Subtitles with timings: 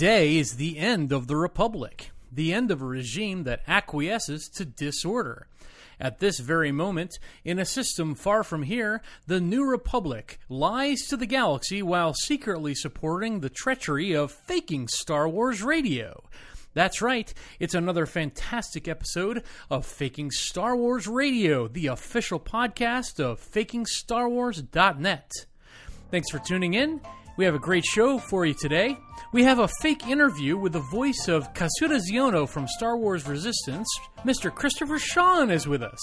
[0.00, 4.64] Today is the end of the Republic, the end of a regime that acquiesces to
[4.64, 5.46] disorder.
[6.00, 11.18] At this very moment, in a system far from here, the New Republic lies to
[11.18, 16.24] the galaxy while secretly supporting the treachery of faking Star Wars radio.
[16.72, 23.38] That's right, it's another fantastic episode of Faking Star Wars Radio, the official podcast of
[23.38, 25.30] FakingStarWars.net.
[26.10, 27.02] Thanks for tuning in.
[27.40, 28.98] We have a great show for you today.
[29.32, 33.88] We have a fake interview with the voice of Kazuda Xiono from Star Wars Resistance.
[34.26, 34.54] Mr.
[34.54, 35.98] Christopher Sean is with us.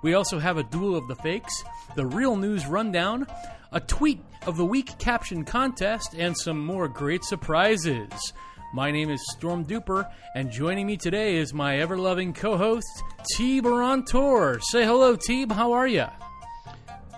[0.00, 1.62] We also have a duel of the fakes,
[1.94, 3.26] the real news rundown,
[3.70, 8.32] a tweet of the week caption contest, and some more great surprises.
[8.72, 13.02] My name is Storm Duper, and joining me today is my ever loving co host,
[13.36, 14.62] Teeb Arantor.
[14.62, 15.52] Say hello, Teeb.
[15.52, 16.06] How are you?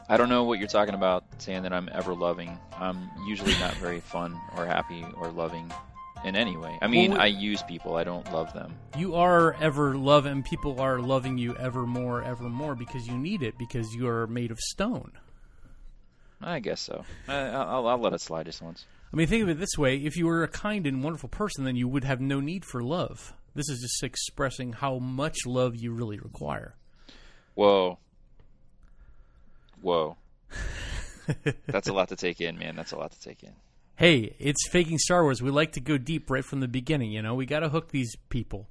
[0.09, 2.59] I don't know what you're talking about saying that I'm ever loving.
[2.79, 5.73] I'm usually not very fun or happy or loving
[6.25, 6.79] in any way.
[6.83, 8.75] I mean, Well, we- I use people, I don't love them.
[8.99, 13.17] You are ever love, and people are loving you ever more, ever more because you
[13.17, 15.13] need it because you are made of stone.
[16.43, 17.05] I guess so.
[17.27, 18.85] I, I'll, I'll let it slide just once.
[19.13, 21.65] I mean, think of it this way: if you were a kind and wonderful person,
[21.65, 23.33] then you would have no need for love.
[23.55, 26.75] This is just expressing how much love you really require.
[27.55, 27.99] Whoa.
[29.85, 30.17] Whoa.
[31.67, 32.75] That's a lot to take in, man.
[32.75, 33.53] That's a lot to take in.
[33.97, 35.43] Hey, it's faking Star Wars.
[35.43, 37.13] We like to go deep right from the beginning.
[37.13, 38.67] You know, we got to hook these people.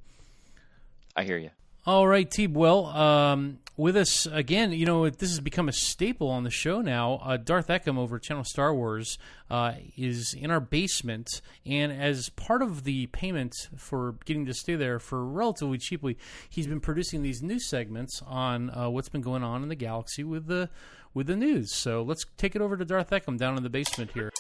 [1.16, 1.52] I hear you.
[1.86, 2.54] All right, Teeb.
[2.54, 6.80] Well, um, with us again, you know, this has become a staple on the show
[6.80, 7.20] now.
[7.22, 9.18] Uh, Darth Eckham over Channel Star Wars
[9.50, 14.76] uh, is in our basement, and as part of the payment for getting to stay
[14.76, 16.18] there for relatively cheaply,
[16.50, 20.24] he's been producing these news segments on uh, what's been going on in the galaxy
[20.24, 20.70] with the
[21.14, 21.76] with the news.
[21.76, 24.32] So let's take it over to Darth Eckham down in the basement here.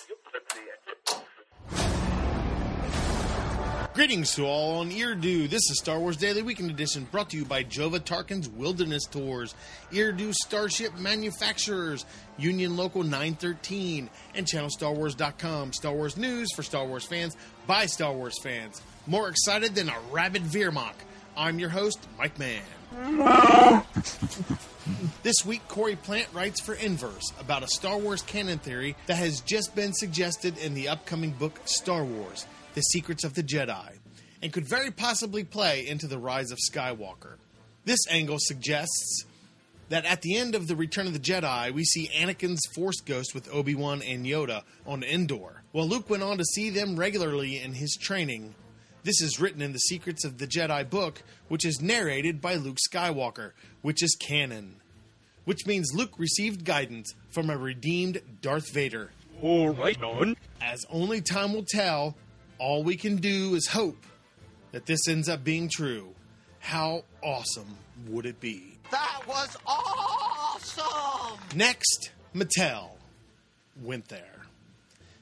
[3.93, 5.47] Greetings to all on Eriadu.
[5.47, 9.53] This is Star Wars Daily Weekend Edition brought to you by Jova Tarkin's Wilderness Tours,
[9.91, 12.03] Eriadu Starship Manufacturers,
[12.39, 15.73] Union Local 913, and ChannelStarWars.com.
[15.73, 17.37] Star Wars news for Star Wars fans
[17.67, 18.81] by Star Wars fans.
[19.05, 20.95] More excited than a rabid Veermok.
[21.37, 23.83] I'm your host, Mike Mann.
[25.23, 29.39] This week, Corey Plante writes for Inverse about a Star Wars canon theory that has
[29.39, 33.99] just been suggested in the upcoming book Star Wars The Secrets of the Jedi,
[34.41, 37.35] and could very possibly play into the rise of Skywalker.
[37.85, 39.25] This angle suggests
[39.89, 43.35] that at the end of The Return of the Jedi, we see Anakin's Force Ghost
[43.35, 47.61] with Obi Wan and Yoda on Endor, while Luke went on to see them regularly
[47.61, 48.55] in his training.
[49.03, 52.77] This is written in the Secrets of the Jedi book, which is narrated by Luke
[52.89, 53.51] Skywalker,
[53.81, 54.75] which is canon
[55.45, 59.11] which means Luke received guidance from a redeemed Darth Vader.
[59.41, 60.37] All right, on.
[60.61, 62.15] As only time will tell,
[62.63, 64.05] all we can do is hope
[64.71, 66.07] that this ends up being true.
[66.59, 68.77] How awesome would it be?
[68.89, 71.39] That was awesome!
[71.53, 72.91] Next, Mattel
[73.81, 74.43] went there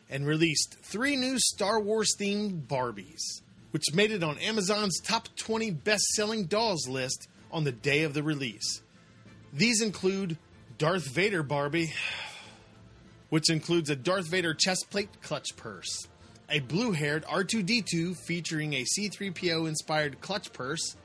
[0.08, 3.42] and released three new Star Wars themed Barbies,
[3.72, 8.14] which made it on Amazon's top 20 best selling dolls list on the day of
[8.14, 8.84] the release.
[9.52, 10.38] These include
[10.78, 11.92] Darth Vader Barbie,
[13.30, 16.08] which includes a Darth Vader chest plate clutch purse,
[16.52, 20.98] a blue haired R2D2 featuring a C3PO inspired clutch purse,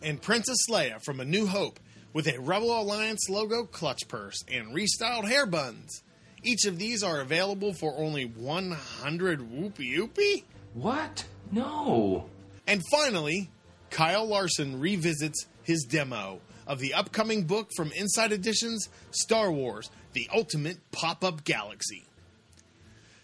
[0.00, 1.80] and Princess Leia from A New Hope
[2.12, 6.02] with a Rebel Alliance logo clutch purse and restyled hair buns.
[6.44, 10.44] Each of these are available for only 100 whoopee whoopee.
[10.74, 11.24] What?
[11.50, 12.26] No.
[12.66, 13.50] And finally,
[13.90, 20.28] Kyle Larson revisits his demo of the upcoming book from Insight Editions Star Wars The
[20.32, 22.04] Ultimate Pop Up Galaxy.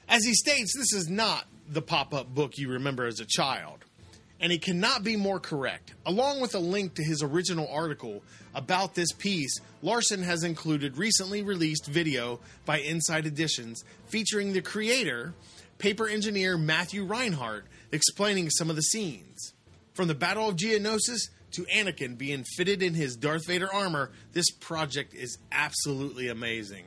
[0.09, 3.84] As he states, this is not the pop up book you remember as a child.
[4.41, 5.94] And he cannot be more correct.
[6.06, 8.22] Along with a link to his original article
[8.54, 15.34] about this piece, Larson has included recently released video by Insight Editions featuring the creator,
[15.78, 19.53] paper engineer Matthew Reinhart, explaining some of the scenes.
[19.92, 24.50] From the Battle of Geonosis to Anakin being fitted in his Darth Vader armor, this
[24.50, 26.84] project is absolutely amazing.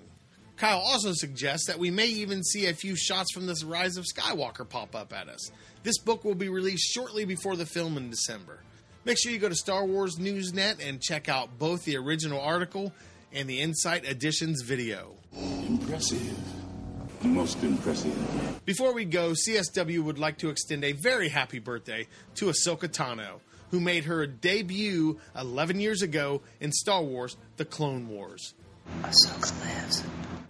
[0.64, 4.06] Kyle also suggests that we may even see a few shots from this Rise of
[4.06, 5.52] Skywalker pop up at us.
[5.84, 8.62] This book will be released shortly before the film in December.
[9.04, 12.94] Make sure you go to Star Wars Newsnet and check out both the original article
[13.34, 15.16] and the Insight Editions video.
[15.34, 16.34] Impressive.
[17.24, 18.62] Most impressive.
[18.64, 23.42] Before we go, CSW would like to extend a very happy birthday to Ahsoka Tano,
[23.72, 28.54] who made her debut 11 years ago in Star Wars The Clone Wars.
[29.02, 30.04] Ahsoka lives.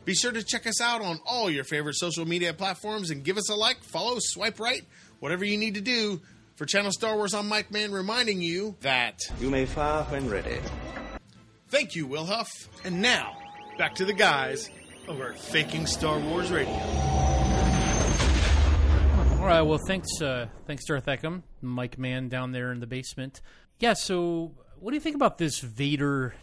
[0.06, 3.38] Be sure to check us out on all your favorite social media platforms and give
[3.38, 4.84] us a like, follow, swipe right,
[5.20, 6.22] whatever you need to do.
[6.56, 9.20] For Channel Star Wars, I'm Mike Mann reminding you that.
[9.40, 10.60] You may fire when ready.
[11.70, 12.50] Thank you, Will Huff.
[12.84, 13.38] And now,
[13.78, 14.70] back to the guys
[15.08, 16.74] over at Faking Star Wars Radio.
[19.40, 19.62] All right.
[19.62, 23.42] Well, thanks, uh, thanks, Darth Eckham, Mike Mann down there in the basement.
[23.80, 23.94] Yeah.
[23.94, 26.36] So, what do you think about this Vader,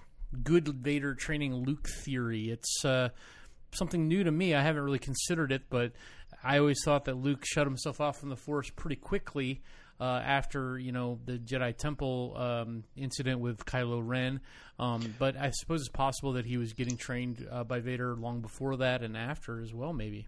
[0.43, 2.51] good Vader training Luke theory?
[2.51, 3.11] It's uh,
[3.72, 4.55] something new to me.
[4.55, 5.93] I haven't really considered it, but
[6.43, 9.62] I always thought that Luke shut himself off from the Force pretty quickly
[10.00, 14.40] uh, after you know the Jedi Temple um, incident with Kylo Ren.
[14.78, 18.40] Um, but I suppose it's possible that he was getting trained uh, by Vader long
[18.40, 20.26] before that and after as well, maybe.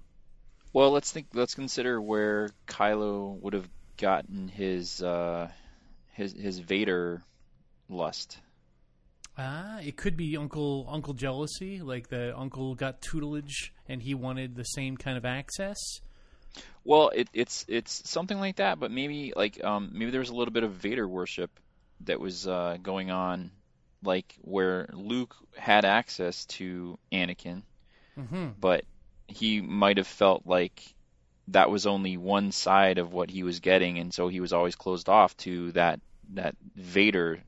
[0.75, 1.29] Well, let's think.
[1.33, 5.49] Let's consider where Kylo would have gotten his uh,
[6.13, 7.23] his his Vader
[7.89, 8.39] lust.
[9.39, 14.55] Ah, it could be uncle uncle jealousy, like the uncle got tutelage and he wanted
[14.57, 15.79] the same kind of access.
[16.85, 20.35] Well, it, it's it's something like that, but maybe like um, maybe there was a
[20.35, 21.51] little bit of Vader worship
[22.03, 23.53] that was uh, going on,
[24.03, 27.63] like where Luke had access to Anakin,
[28.19, 28.49] Mm-hmm.
[28.61, 28.85] but
[29.29, 30.83] he might have felt like
[31.49, 34.77] that was only one side of what he was getting, and so he was always
[34.77, 36.01] closed off to that
[36.35, 37.41] that Vader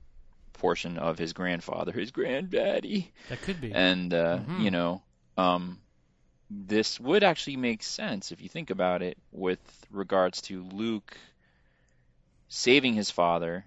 [0.54, 3.72] portion of his grandfather, his granddaddy, That could be.
[3.72, 4.64] and uh, Mhm.
[4.64, 5.02] you know,
[5.36, 5.78] um,
[6.50, 9.60] this would actually make sense if you think about it, with
[9.90, 11.16] regards to Luke
[12.48, 13.64] saving his father,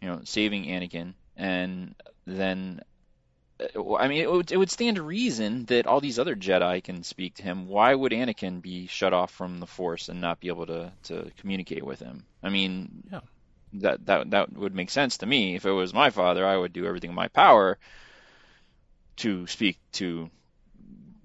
[0.00, 1.94] you know, saving Anakin, and
[2.26, 2.80] then.
[3.60, 6.82] uh, I mean, it would, it would stand to reason that all these other Jedi
[6.82, 7.66] can speak to him.
[7.66, 11.30] Why would Anakin be shut off from the Force and not be able to, to
[11.38, 12.24] communicate with him?
[12.42, 13.20] I mean, Yeah.
[13.74, 15.54] That that that would make sense to me.
[15.54, 17.78] If it was my father, I would do everything in my power
[19.16, 20.30] to speak to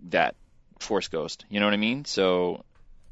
[0.09, 0.35] that
[0.79, 1.45] Force ghost.
[1.49, 2.05] You know what I mean?
[2.05, 2.63] So,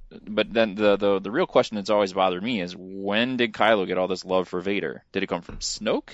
[0.09, 3.87] but then the the the real question that's always bothered me is when did Kylo
[3.87, 5.03] get all this love for Vader?
[5.11, 6.11] Did it come from Snoke?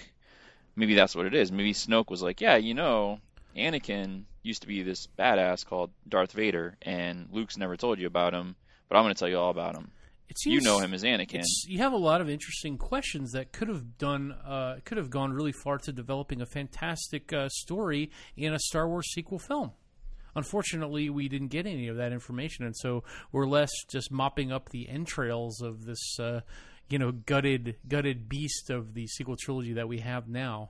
[0.75, 1.51] Maybe that's what it is.
[1.51, 3.19] Maybe Snoke was like, yeah, you know,
[3.57, 8.33] Anakin used to be this badass called Darth Vader, and Luke's never told you about
[8.33, 8.55] him,
[8.87, 9.91] but I'm going to tell you all about him.
[10.29, 11.43] It You know him as Anakin.
[11.65, 15.33] You have a lot of interesting questions that could have done, uh, could have gone
[15.33, 19.71] really far to developing a fantastic uh, story in a Star Wars sequel film.
[20.35, 24.69] Unfortunately, we didn't get any of that information, and so we're less just mopping up
[24.69, 26.41] the entrails of this, uh,
[26.89, 30.69] you know, gutted, gutted beast of the sequel trilogy that we have now.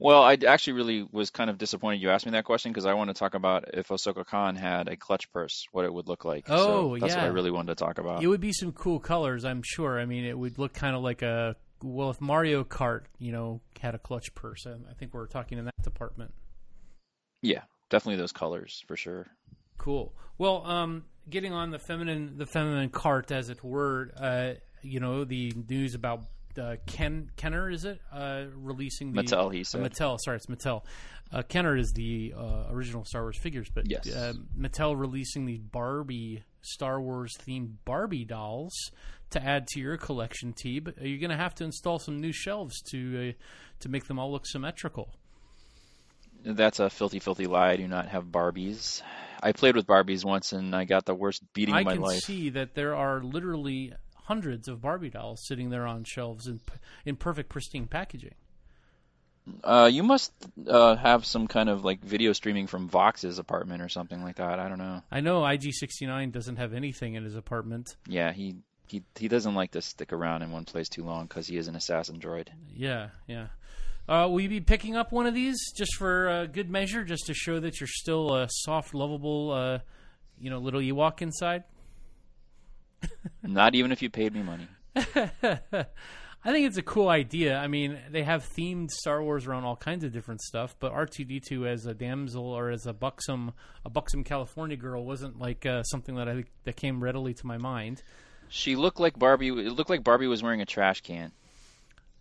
[0.00, 2.94] Well, I actually really was kind of disappointed you asked me that question because I
[2.94, 6.24] want to talk about if Ahsoka Khan had a clutch purse, what it would look
[6.24, 6.46] like.
[6.48, 8.22] Oh, so that's what I really wanted to talk about.
[8.22, 10.00] It would be some cool colors, I'm sure.
[10.00, 13.60] I mean, it would look kind of like a well, if Mario Kart, you know,
[13.78, 14.66] had a clutch purse.
[14.66, 16.32] I I think we're talking in that department.
[17.42, 19.26] Yeah, definitely those colors for sure.
[19.76, 20.14] Cool.
[20.38, 24.12] Well, um, getting on the feminine, the feminine cart, as it were.
[24.16, 26.24] Uh, you know, the news about
[26.58, 29.82] uh, Ken Kenner is it uh, releasing the Mattel, he uh.
[29.82, 30.18] Mattel.
[30.24, 30.82] Sorry, it's Mattel.
[31.32, 34.12] Uh, Kenner is the uh, original Star Wars figures, but Yes.
[34.14, 38.72] uh, Mattel releasing the Barbie Star Wars themed Barbie dolls
[39.30, 40.52] to add to your collection.
[40.52, 43.42] T, but you're going to have to install some new shelves to uh,
[43.80, 45.14] to make them all look symmetrical.
[46.42, 47.72] That's a filthy, filthy lie.
[47.72, 49.02] I do not have Barbies.
[49.42, 52.02] I played with Barbies once and I got the worst beating I of my can
[52.02, 52.20] life.
[52.20, 53.92] see that there are literally
[54.30, 56.60] hundreds of Barbie dolls sitting there on shelves in
[57.04, 58.34] in perfect pristine packaging.
[59.64, 60.32] Uh, you must
[60.68, 64.60] uh, have some kind of like video streaming from Vox's apartment or something like that.
[64.60, 65.02] I don't know.
[65.10, 67.96] I know IG69 doesn't have anything in his apartment.
[68.06, 68.54] Yeah, he
[68.86, 71.66] he he doesn't like to stick around in one place too long because he is
[71.66, 72.50] an assassin droid.
[72.72, 73.48] Yeah, yeah.
[74.08, 77.26] Uh, will you be picking up one of these just for uh, good measure, just
[77.26, 79.78] to show that you're still a soft, lovable, uh,
[80.38, 81.64] you know, little Ewok inside?
[83.42, 84.68] Not even if you paid me money.
[86.42, 87.58] I think it's a cool idea.
[87.58, 91.66] I mean, they have themed Star Wars around all kinds of different stuff, but R2D2
[91.66, 93.52] as a damsel or as a buxom,
[93.84, 97.58] a buxom California girl wasn't like uh, something that I that came readily to my
[97.58, 98.02] mind.
[98.48, 99.48] She looked like Barbie.
[99.48, 101.32] It looked like Barbie was wearing a trash can.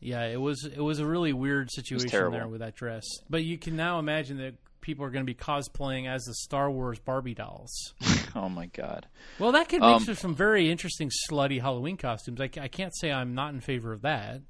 [0.02, 3.06] Yeah, it was it was a really weird situation there with that dress.
[3.30, 6.70] But you can now imagine that people are going to be cosplaying as the Star
[6.72, 7.94] Wars Barbie dolls.
[8.36, 9.08] oh my god.
[9.38, 12.40] Well, that could make Um, for some very interesting slutty Halloween costumes.
[12.42, 14.42] I, I can't say I'm not in favor of that.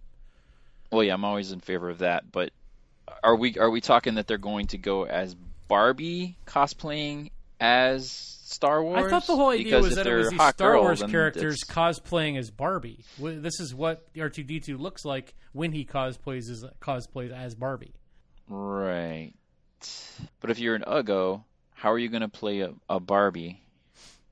[0.92, 2.32] Well, yeah, I'm always in favor of that.
[2.32, 2.52] But
[3.24, 5.36] are we are we talking that they're going to go as
[5.68, 8.12] Barbie cosplaying as
[8.44, 9.06] Star Wars?
[9.06, 11.62] I thought the whole idea Because was that it was these Star girl, Wars characters
[11.64, 13.04] it's- cosplaying as Barbie.
[13.20, 17.94] This is what R2D2 looks like when he cosplays as cosplays as Barbie.
[18.48, 19.34] Right.
[20.40, 21.44] But if you're an Uggo,
[21.74, 23.62] how are you going to play a, a Barbie?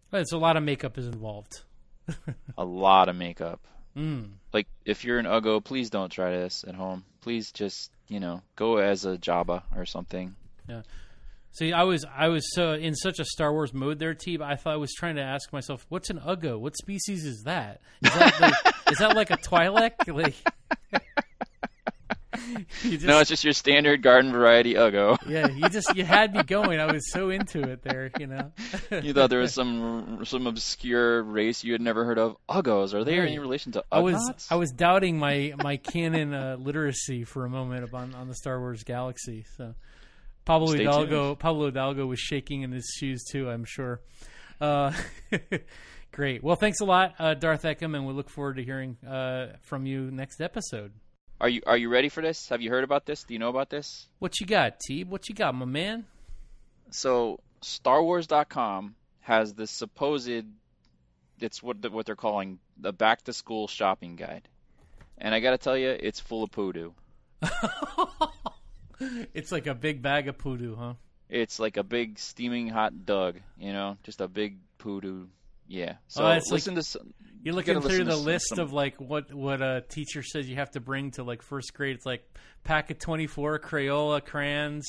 [0.09, 1.61] But it's a lot of makeup is involved.
[2.57, 3.59] a lot of makeup.
[3.95, 4.29] Mm.
[4.53, 7.03] Like if you're an Uggo, please don't try this at home.
[7.21, 10.35] Please just you know go as a Jabba or something.
[10.69, 10.81] Yeah.
[11.51, 14.37] See, I was I was so in such a Star Wars mode there, T.
[14.39, 16.59] I thought I was trying to ask myself, what's an Uggo?
[16.59, 17.81] What species is that?
[18.03, 19.93] Is that like, is that like a Twi'lek?
[20.07, 20.35] Like,
[22.81, 25.17] just, No, it's just your standard garden variety Uggo.
[25.27, 26.79] yeah, you just you had me going.
[26.79, 28.51] I was so into it there, you know.
[29.03, 32.37] You thought there was some some obscure race you had never heard of.
[32.49, 33.27] Uggos are they Right.
[33.29, 37.49] any relation to I was I was doubting my my canon uh, literacy for a
[37.49, 39.45] moment on on the Star Wars galaxy.
[39.57, 39.75] So
[40.45, 43.49] Pablo Stay Hidalgo Pablo Hidalgo was shaking in his shoes too.
[43.49, 44.01] I'm sure.
[44.59, 44.91] Uh,
[46.11, 46.43] great.
[46.43, 49.85] Well, thanks a lot, uh, Darth Eckham, and we look forward to hearing uh, from
[49.85, 50.93] you next episode.
[51.39, 52.49] Are you are you ready for this?
[52.49, 53.23] Have you heard about this?
[53.23, 54.07] Do you know about this?
[54.19, 55.07] What you got, Teeb?
[55.07, 56.05] What you got, my man?
[56.89, 60.45] So StarWars.com has this supposed
[61.39, 64.47] it's what the, what they're calling the back to school shopping guide,
[65.17, 66.91] and I got to tell you, it's full of poodoo.
[69.33, 70.93] It's like a big bag of poodoo, huh?
[71.29, 75.27] It's like a big steaming hot dog, you know, just a big poodoo.
[75.67, 75.95] Yeah.
[76.07, 79.33] So Oh, it's like- to some, You're looking through the list some- of like what
[79.33, 81.95] what a teacher says you have to bring to like first grade.
[81.95, 82.23] It's like
[82.63, 84.85] pack of 24 Crayola crayons,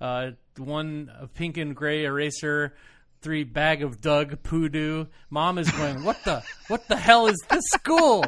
[0.00, 2.74] uh, one pink and gray eraser,
[3.22, 5.06] three bag of Doug Poodoo.
[5.30, 8.24] Mom is going, what the what the hell is this school?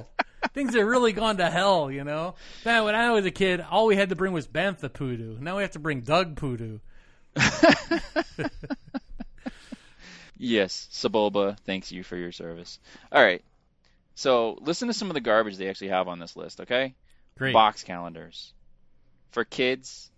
[0.54, 2.34] Things are really gone to hell, you know.
[2.64, 5.38] Man, when I was a kid, all we had to bring was Bantha Poodoo.
[5.40, 6.80] Now we have to bring Doug Poodoo.
[10.42, 12.80] Yes, Sebulba, thanks you for your service.
[13.12, 13.44] All right.
[14.16, 16.94] So listen to some of the garbage they actually have on this list, okay?
[17.38, 17.52] Great.
[17.52, 18.52] Box calendars.
[19.30, 20.10] For kids,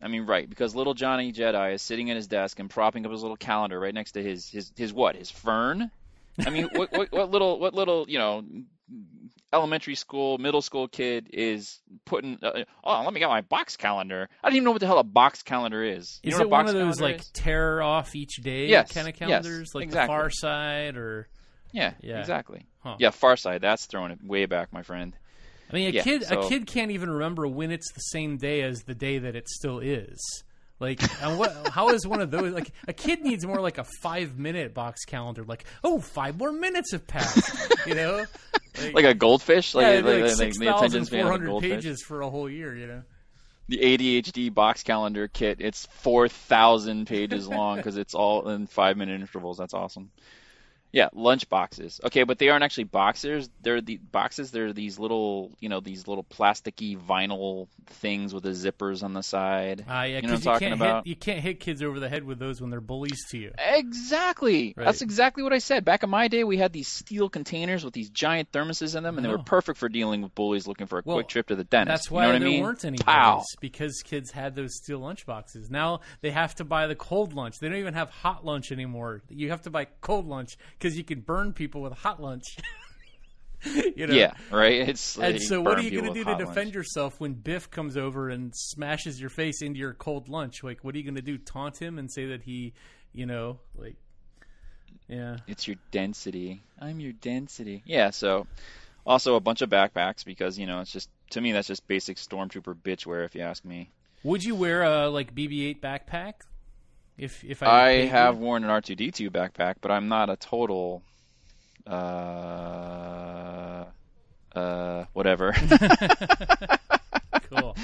[0.00, 3.12] I mean, right, because little Johnny Jedi is sitting at his desk and propping up
[3.12, 5.14] his little calendar right next to his his, his what?
[5.14, 5.90] His fern?
[6.44, 8.44] I mean, what, what what little what little, you know,
[9.52, 14.28] elementary school, middle school kid is putting uh, oh, let me get my box calendar.
[14.42, 16.20] I don't even know what the hell a box calendar is.
[16.22, 17.30] You Is know it one box of those like is?
[17.32, 20.06] tear off each day Yes, kind of yes, calendars, like exactly.
[20.14, 21.28] the Far Side or
[21.72, 22.20] Yeah, Yeah.
[22.20, 22.66] exactly.
[22.80, 22.96] Huh.
[22.98, 25.16] Yeah, Farside, that's throwing it way back, my friend.
[25.70, 28.36] I mean, a Yeah, kid so- a kid can't even remember when it's the same
[28.36, 30.44] day as the day that it still is.
[30.78, 31.68] Like, and what?
[31.68, 32.52] How is one of those?
[32.52, 35.42] Like, a kid needs more like a five minute box calendar.
[35.42, 37.86] Like, oh, five more minutes have passed.
[37.86, 38.24] You know,
[38.92, 42.28] Like a goldfish, like, yeah, like, like, like six thousand four hundred pages for a
[42.28, 42.76] whole year.
[42.76, 43.02] You know,
[43.68, 48.98] The ADHD box calendar kit, it's four thousand pages long because it's all in five
[48.98, 49.56] minute intervals.
[49.56, 50.10] That's awesome.
[50.96, 52.00] Yeah, lunch boxes.
[52.04, 53.50] Okay, but they aren't actually boxes.
[53.60, 54.50] They're the boxes.
[54.50, 59.22] They're these little, you know, these little plasticky vinyl things with the zippers on the
[59.22, 59.82] side.
[59.86, 61.04] uh, yeah, you know what I'm because you, talking can't about?
[61.04, 63.52] hit you can't hit kids over the head with those when they're bullies to you.
[63.58, 64.72] Exactly.
[64.74, 64.84] Right.
[64.86, 65.84] That's exactly what I said.
[65.84, 69.16] Back in my day, we had these steel containers with these giant thermoses in them,
[69.18, 71.56] and they were perfect for dealing with bullies looking for a Well, quick trip to
[71.56, 72.04] the dentist.
[72.04, 72.62] That's You why know what there I mean?
[72.62, 73.34] weren't any Pow.
[73.34, 75.70] bullies because kids had those steel lunch boxes.
[75.70, 77.58] Now they have to buy the cold lunch.
[77.60, 79.22] They don't even have hot lunch anymore.
[79.28, 82.56] You have to buy cold lunch because you can burn people with a hot lunch.
[83.96, 84.14] you know?
[84.14, 84.88] Yeah, right.
[84.88, 86.74] It's And so, what are you going to do to defend lunch.
[86.74, 90.62] yourself when Biff comes over and smashes your face into your cold lunch?
[90.62, 91.38] Like, what are you going to do?
[91.38, 92.72] Taunt him and say that he,
[93.12, 93.96] you know, like,
[95.08, 95.38] yeah.
[95.48, 96.62] It's your density.
[96.80, 97.82] I'm your density.
[97.84, 98.10] Yeah.
[98.10, 98.46] So,
[99.04, 102.16] also a bunch of backpacks because you know it's just to me that's just basic
[102.16, 103.90] stormtrooper bitch wear if you ask me.
[104.22, 106.34] Would you wear a like BB-8 backpack?
[107.18, 108.08] If if I, I you?
[108.08, 111.02] have worn an R2D2 backpack, but I'm not a total.
[111.86, 113.84] Uh,
[114.54, 115.52] uh, whatever.
[117.50, 117.76] cool.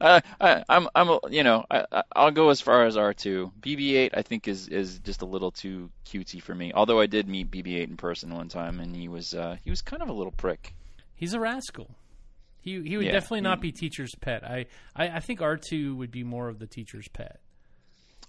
[0.00, 3.52] uh, I, I'm, I'm, a- you know, I, I'll go as far as R2.
[3.60, 6.72] BB-8, I think, is is just a little too cutesy for me.
[6.74, 9.82] Although I did meet BB-8 in person one time, and he was, uh, he was
[9.82, 10.74] kind of a little prick.
[11.14, 11.94] He's a rascal.
[12.60, 14.42] He he would Yeah, definitely not he- be teacher's pet.
[14.44, 17.40] I, I, I think R two would be more of the teacher's pet.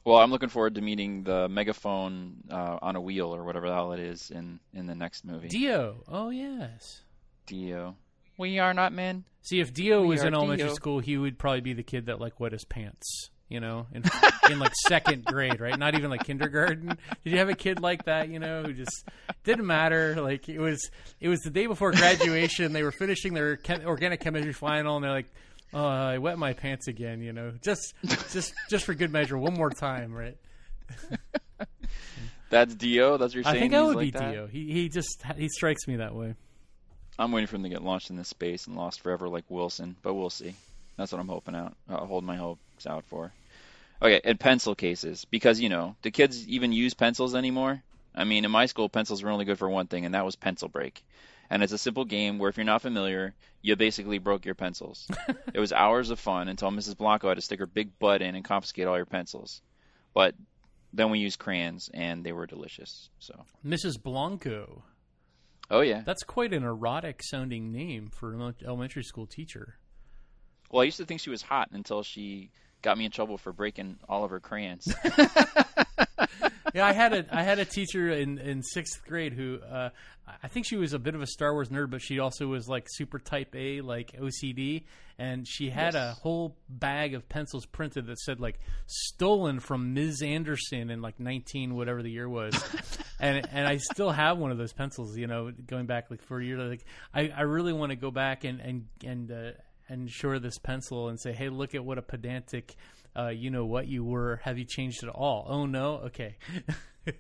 [0.08, 3.74] Well, I'm looking forward to meeting the megaphone uh, on a wheel or whatever the
[3.74, 5.50] hell it is in in the next movie.
[5.50, 5.98] D-O.
[6.08, 7.02] Oh yes.
[7.46, 7.94] D-O.
[8.38, 9.26] We are not men.
[9.42, 10.76] See, if D-O We was in elementary D-O.
[10.76, 13.32] school, he would probably be the kid that like wet his pants.
[13.50, 14.04] You know, in,
[14.50, 15.78] in like second grade, right?
[15.78, 16.88] Not even like kindergarten.
[17.26, 18.30] Did you have a kid like that?
[18.30, 19.06] You know, who just
[19.44, 20.22] didn't matter.
[20.22, 22.72] Like it was, it was the day before graduation.
[22.72, 25.34] They were finishing their chem- organic chemistry final, and they're like,
[25.74, 27.94] "Oh, I wet my pants again." You know, just,
[28.32, 30.38] just, just for good measure, one more time, right?
[32.50, 33.18] That's D-O.
[33.18, 33.56] That's what you're saying.
[33.58, 34.32] I think I would like be that?
[34.32, 34.48] D-O.
[34.48, 36.36] He he just he strikes me that way.
[37.20, 39.96] I'm waiting for him to get launched in into space and lost forever like Wilson,
[40.02, 40.56] but we'll see.
[40.98, 41.76] That's what I'm hoping out.
[41.90, 43.32] Uh, hold my hopes out for.
[44.02, 47.82] Okay, and pencil cases because you know the kids even use pencils anymore.
[48.14, 50.36] I mean, in my school, pencils were only good for one thing, and that was
[50.36, 51.04] pencil break.
[51.50, 55.08] And it's a simple game where if you're not familiar, you basically broke your pencils.
[55.54, 56.98] it was hours of fun until Mrs.
[56.98, 59.62] Blanco had to stick her big butt in and confiscate all your pencils.
[60.14, 60.36] But
[60.94, 63.10] then we used crayons, and they were delicious.
[63.20, 64.02] So, Mrs.
[64.02, 64.84] Blanco.
[65.70, 66.02] oh yeah.
[66.06, 69.78] That's quite an erotic sounding name for an elementary school teacher.
[70.72, 72.52] Well, I used to think she was hot until she
[72.82, 74.94] got me in trouble for breaking all of her crayons.
[76.78, 79.90] yeah, I had a I had a teacher in in sixth grade who uh,
[80.44, 82.68] I think she was a bit of a Star Wars nerd, but she also was
[82.68, 84.84] like super type A, like OCD,
[85.18, 90.22] and she had a whole bag of pencils printed that said like stolen from Ms.
[90.22, 92.54] Anderson in like nineteen whatever the year was,
[93.20, 96.42] and and I still have one of those pencils, you know, going back like four
[96.42, 96.60] years.
[96.60, 99.32] Like I I really want to go back and and and.
[99.32, 99.52] Uh,
[99.90, 102.76] and show this pencil and say, "Hey, look at what a pedantic,
[103.18, 104.42] uh, you know what you were.
[104.44, 105.46] Have you changed at all?
[105.50, 106.36] Oh no, okay."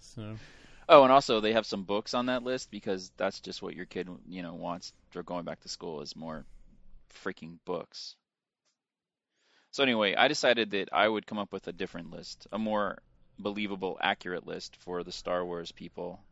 [0.00, 0.36] so
[0.92, 3.86] Oh, and also they have some books on that list because that's just what your
[3.86, 6.44] kid, you know, wants for going back to school is more
[7.24, 8.16] freaking books.
[9.70, 12.98] So anyway, I decided that I would come up with a different list, a more
[13.38, 16.24] believable, accurate list for the Star Wars people.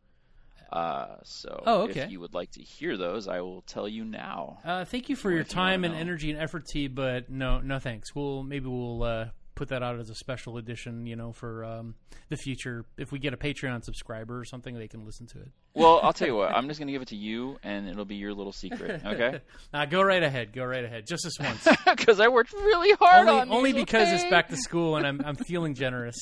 [0.71, 2.01] Uh, so Oh, okay.
[2.01, 4.59] if you would like to hear those, I will tell you now.
[4.63, 6.87] Uh, thank you for Or your if you time and energy and effort, T.
[6.87, 8.13] But no, no thanks.
[8.13, 11.95] We'll maybe we'll uh, put that out as a special edition, you know, for um,
[12.29, 12.85] the future.
[12.97, 15.49] If we get a Patreon subscriber or something, they can listen to it.
[15.73, 18.15] Well, I'll tell you what, I'm just gonna give it to you, and it'll be
[18.15, 19.39] your little secret, okay?
[19.73, 20.53] Now go right ahead.
[20.53, 21.07] Go right ahead.
[21.07, 21.67] Just this once.
[21.85, 25.05] Because I worked really hard only on only these, because it's back to school and
[25.07, 26.15] I'm I'm feeling generous.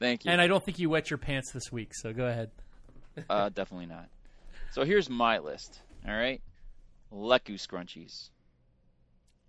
[0.00, 0.32] Thank you.
[0.32, 1.92] And I don't think you wet your pants this week.
[1.94, 2.50] So go ahead.
[3.30, 4.08] Uh, definitely not.
[4.72, 5.80] So here's my list.
[6.06, 6.40] All right,
[7.12, 8.30] Leku scrunchies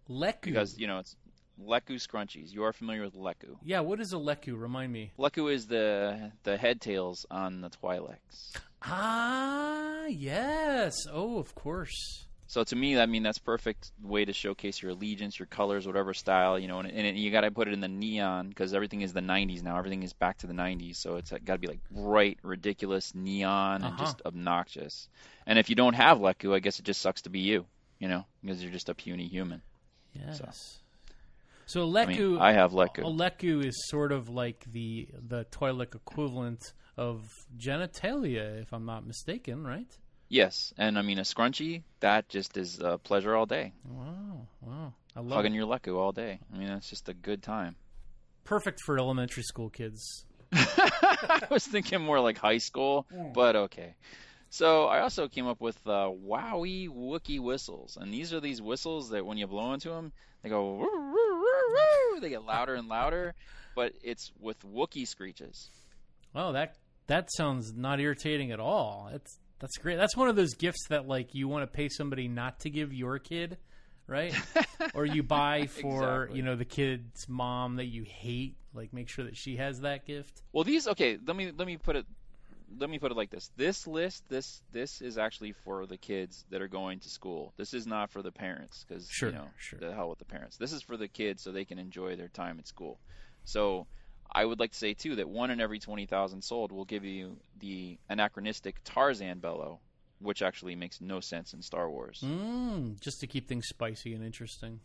[0.09, 0.41] Leku.
[0.43, 1.15] because you know it's
[1.61, 2.53] Leku scrunchies.
[2.53, 3.55] You are familiar with Leku.
[3.63, 4.59] yeah, what is a leku?
[4.59, 5.11] Remind me.
[5.17, 8.53] Leku is the the head tails on the Twi'leks.
[8.83, 10.93] Ah, yes.
[11.11, 12.25] Oh, of course.
[12.47, 16.13] So to me, I mean that's perfect way to showcase your allegiance, your colors, whatever
[16.13, 19.01] style you know, and, and you got to put it in the neon because everything
[19.01, 19.77] is the '90s now.
[19.77, 23.75] Everything is back to the '90s, so it's got to be like bright, ridiculous, neon,
[23.75, 24.05] and Uh-huh.
[24.05, 25.07] just obnoxious.
[25.47, 27.65] And if you don't have Leku, I guess it just sucks to be you,
[27.99, 29.61] you know, because you're just a puny human.
[30.13, 30.79] Yes.
[31.67, 32.29] So, I leku.
[32.31, 32.99] mean, I have Leku.
[32.99, 37.27] A leku is sort of like the the Twi'lek equivalent of
[37.57, 39.97] genitalia, if I'm not mistaken, right?
[40.27, 43.73] Yes, and I mean a scrunchie that just is a pleasure all day.
[43.87, 44.93] Wow, wow.
[45.15, 45.57] I love Hugging it.
[45.57, 46.39] your Leku all day.
[46.53, 47.75] I mean that's just a good time.
[48.43, 50.25] Perfect for elementary school kids.
[50.53, 53.95] I was thinking more like high school, but okay.
[54.49, 59.09] So I also came up with uh, Wowie Wookie whistles, and these are these whistles
[59.09, 60.11] that when you blow into them,
[60.43, 62.19] they go woo, woo, woo, woo.
[62.21, 63.33] they get louder and louder,
[63.75, 65.69] but it's with Wookie screeches.
[66.33, 66.75] Wow, that
[67.07, 69.09] that sounds not irritating at all.
[69.11, 69.95] That's that's great.
[69.97, 72.93] That's one of those gifts that like you want to pay somebody not to give
[72.93, 73.57] your kid,
[74.07, 74.33] right?
[74.93, 76.37] or you buy for Exactly.
[76.37, 78.55] you know the kid's mom that you hate.
[78.73, 80.41] Like make sure that she has that gift.
[80.51, 81.17] Well, these okay.
[81.25, 82.05] Let me let me put it
[82.77, 83.49] let me put it like this.
[83.55, 87.53] This list, this this is actually for the kids that are going to school.
[87.57, 89.79] This is not for the parents because Sure, you know sure.
[89.79, 90.57] the hell with the parents.
[90.57, 92.99] This is for the kids so they can enjoy their time at school.
[93.45, 93.87] So
[94.31, 97.05] I would like to say too that one in every twenty thousand sold will give
[97.05, 99.79] you the anachronistic Tarzan bellow,
[100.19, 102.21] which actually makes no sense in Star Wars.
[102.25, 104.79] Mm, just to keep things spicy and interesting.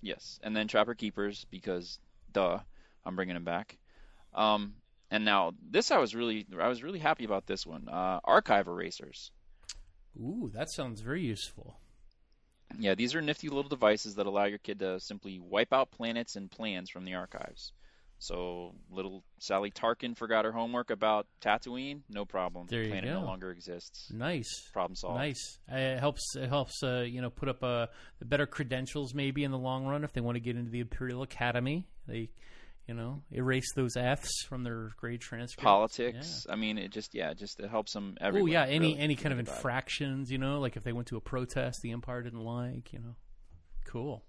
[0.00, 1.98] Yes, and then Trapper Keepers because
[2.32, 2.58] duh,
[3.04, 3.78] I'm bringing them back.
[4.34, 4.74] Um,
[5.10, 7.88] and now this I was really I was really happy about this one.
[7.88, 9.30] Uh, archive erasers.
[10.20, 11.78] Ooh, that sounds very useful.
[12.78, 16.36] Yeah, these are nifty little devices that allow your kid to simply wipe out planets
[16.36, 17.72] and plans from the archives.
[18.18, 22.66] So little Sally Tarkin forgot her homework about Tatooine, no problem.
[22.70, 24.10] There the you planet no longer exists.
[24.10, 24.68] Nice.
[24.72, 25.18] Problem solved.
[25.18, 25.58] Nice.
[25.70, 26.34] Uh, It helps.
[26.36, 26.82] It helps.
[26.82, 27.86] Uh, you know, put up uh,
[28.24, 31.22] better credentials maybe in the long run if they want to get into the Imperial
[31.22, 31.86] Academy.
[32.06, 32.30] They,
[32.86, 35.62] you know, erase those Fs from their grade transcripts.
[35.64, 36.46] Politics.
[36.48, 39.32] I mean, it just yeah, just it helps them Oh yeah, any really, any kind
[39.32, 39.48] of it.
[39.48, 43.00] infractions, you know, like if they went to a protest the Empire didn't like, you
[43.00, 43.16] know.
[43.86, 44.22] Cool.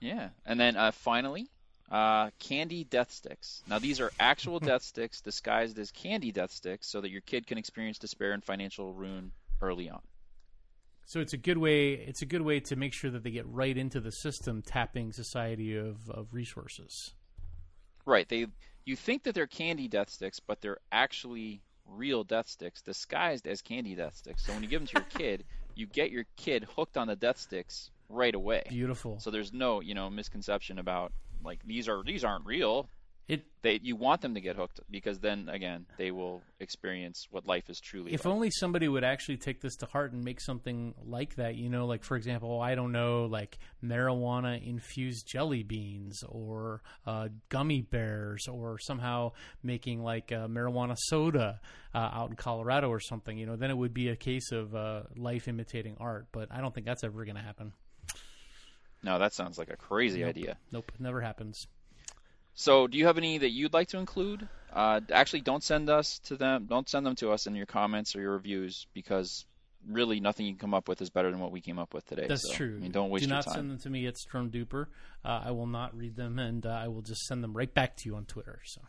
[0.00, 1.48] Yeah, and then uh, finally,
[1.92, 3.62] uh, candy death sticks.
[3.68, 7.46] Now these are actual death sticks disguised as candy death sticks, so that your kid
[7.46, 10.00] can experience despair and financial ruin early on.
[11.04, 11.92] So it's a good way.
[11.92, 15.12] It's a good way to make sure that they get right into the system, tapping
[15.12, 17.12] society of, of resources.
[18.06, 18.26] Right?
[18.26, 18.46] They
[18.86, 23.60] you think that they're candy death sticks, but they're actually real death sticks disguised as
[23.60, 24.46] candy death sticks.
[24.46, 27.16] So when you give them to your kid, you get your kid hooked on the
[27.16, 28.64] death sticks right away.
[28.70, 29.20] Beautiful.
[29.20, 31.12] So there's no you know misconception about
[31.44, 32.88] like these are these aren't real.
[33.28, 37.46] It They you want them to get hooked because then again they will experience what
[37.46, 38.12] life is truly.
[38.12, 38.34] if like.
[38.34, 41.86] only somebody would actually take this to heart and make something like that you know
[41.86, 48.48] like for example i don't know like marijuana infused jelly beans or uh, gummy bears
[48.48, 49.30] or somehow
[49.62, 51.60] making like uh, marijuana soda
[51.94, 54.74] uh, out in colorado or something you know then it would be a case of
[54.74, 57.72] uh, life imitating art but i don't think that's ever going to happen
[59.02, 60.28] No, that sounds like a crazy Nope.
[60.30, 60.56] idea.
[60.70, 61.66] nope it never happens
[62.54, 64.46] So, do you have any that you'd like to include?
[64.72, 66.66] Uh, actually, don't send us to them.
[66.68, 69.46] Don't send them to us in your comments or your reviews because
[69.88, 72.06] really nothing you can come up with is better than what we came up with
[72.06, 72.26] today.
[72.28, 72.76] That's So, true.
[72.76, 74.86] I mean, don't waste Do not send them to me at Storm Duper.
[75.24, 77.96] Uh, I will not read them, and uh, I will just send them right back
[77.98, 78.60] to you on Twitter.
[78.64, 78.82] So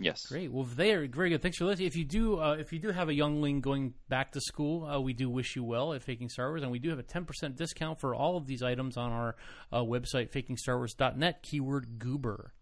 [0.00, 0.26] Yes.
[0.26, 0.52] great.
[0.52, 1.02] Well, there.
[1.02, 1.42] are very good.
[1.42, 1.86] Thanks for listening.
[1.86, 5.00] If you do, uh, if you do have a youngling going back to school, uh,
[5.00, 7.24] we do wish you well at Faking Star Wars, and we do have a ten
[7.24, 9.36] percent discount for all of these items on our
[9.72, 11.42] uh, website, FakingStarWars.net.
[11.42, 12.52] Keyword Goober.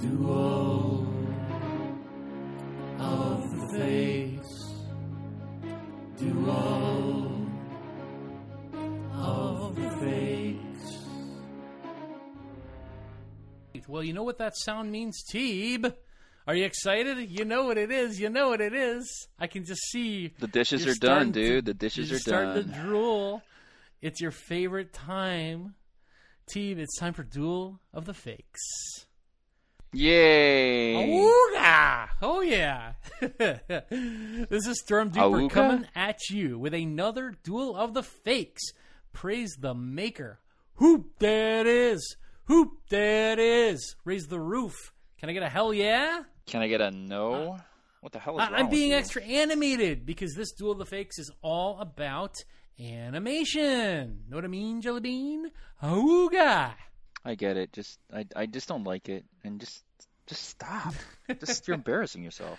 [0.00, 1.06] Duel
[2.98, 4.74] of the face.
[6.18, 6.93] Duel
[13.88, 15.94] Well, you know what that sound means, Teeb.
[16.46, 17.30] Are you excited?
[17.30, 18.20] You know what it is.
[18.20, 19.28] You know what it is.
[19.38, 21.64] I can just see The dishes you're done, to- dude.
[21.64, 22.72] The dishes are starting done.
[22.72, 23.42] to drool.
[24.02, 25.74] It's your favorite time,
[26.52, 26.78] Teeb.
[26.78, 28.60] It's time for Duel of the Fakes.
[29.92, 30.94] Yay!
[30.94, 32.08] Awooga!
[32.20, 32.94] Oh yeah!
[33.20, 35.14] this is Stormduper
[35.46, 35.50] Awooga?
[35.50, 38.62] coming at you with another duel of the fakes.
[39.12, 40.40] Praise the maker.
[40.74, 42.16] Hoop that is.
[42.46, 43.96] Hoop there it is.
[44.04, 44.92] Raise the roof.
[45.18, 46.22] Can I get a hell yeah?
[46.46, 47.58] Can I get a no?
[48.00, 50.84] What the hell is I- wrong I'm being extra animated because this duel of the
[50.86, 52.36] fakes is all about
[52.78, 54.24] animation.
[54.28, 55.50] Know what I mean, Jelly Bean?
[55.82, 56.72] Awooga!
[57.24, 57.72] I get it.
[57.72, 59.82] Just I I just don't like it, and just
[60.26, 60.94] just stop.
[61.40, 62.58] just you're embarrassing yourself.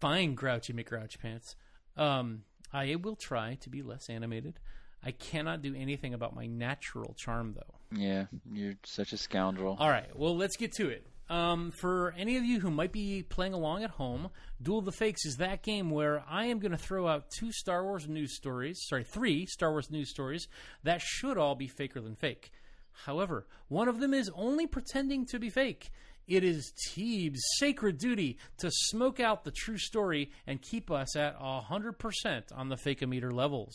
[0.00, 1.56] fine grouchy mcgrouch pants
[1.96, 4.58] um i will try to be less animated
[5.06, 9.76] i cannot do anything about my natural charm though Yeah, you're such a scoundrel.
[9.78, 13.24] all right well let's get to it um, for any of you who might be
[13.24, 14.28] playing along at home,
[14.62, 17.50] Duel of the Fakes is that game where I am going to throw out two
[17.50, 20.46] Star Wars news stories, sorry, three Star Wars news stories
[20.84, 22.52] that should all be faker than fake.
[22.92, 25.90] However, one of them is only pretending to be fake.
[26.28, 31.36] It is Teeb's sacred duty to smoke out the true story and keep us at
[31.40, 33.74] 100% on the fakeometer levels.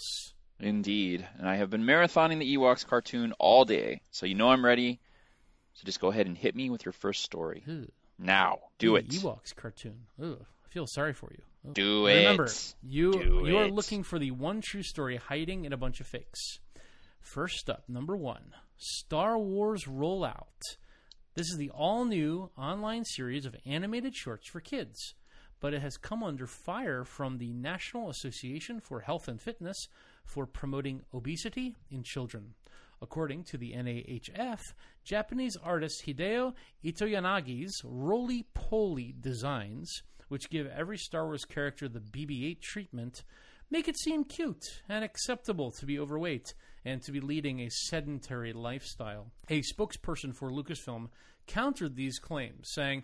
[0.62, 1.28] Indeed.
[1.38, 5.00] And I have been marathoning the Ewoks cartoon all day, so you know I'm ready.
[5.74, 7.63] So just go ahead and hit me with your first story.
[8.19, 8.60] Now.
[8.78, 9.10] Do Ooh, it.
[9.10, 10.06] Ewoks cartoon.
[10.21, 11.74] Ugh, I feel sorry for you.
[11.74, 12.17] Do it.
[12.17, 12.50] Remember,
[12.84, 16.08] you Do you are looking for the one true story hiding in a bunch of
[16.08, 16.60] fakes.
[17.19, 20.62] First up, number one, Star Wars Rollout.
[21.36, 25.13] This is the all new online series of animated shorts for kids,
[25.60, 29.88] but it has come under fire from the National Association for Health and Fitness
[30.25, 32.53] for promoting obesity in children.
[33.01, 34.60] According to the NAHF,
[35.03, 36.53] Japanese artist Hideo
[36.86, 43.23] Itoyanagi's roly poly designs, which give every Star Wars character the BB 8 treatment,
[43.71, 46.53] make it seem cute and acceptable to be overweight
[46.86, 49.31] and to be leading a sedentary lifestyle.
[49.49, 51.10] A spokesperson for Lucasfilm
[51.47, 53.03] countered these claims, saying,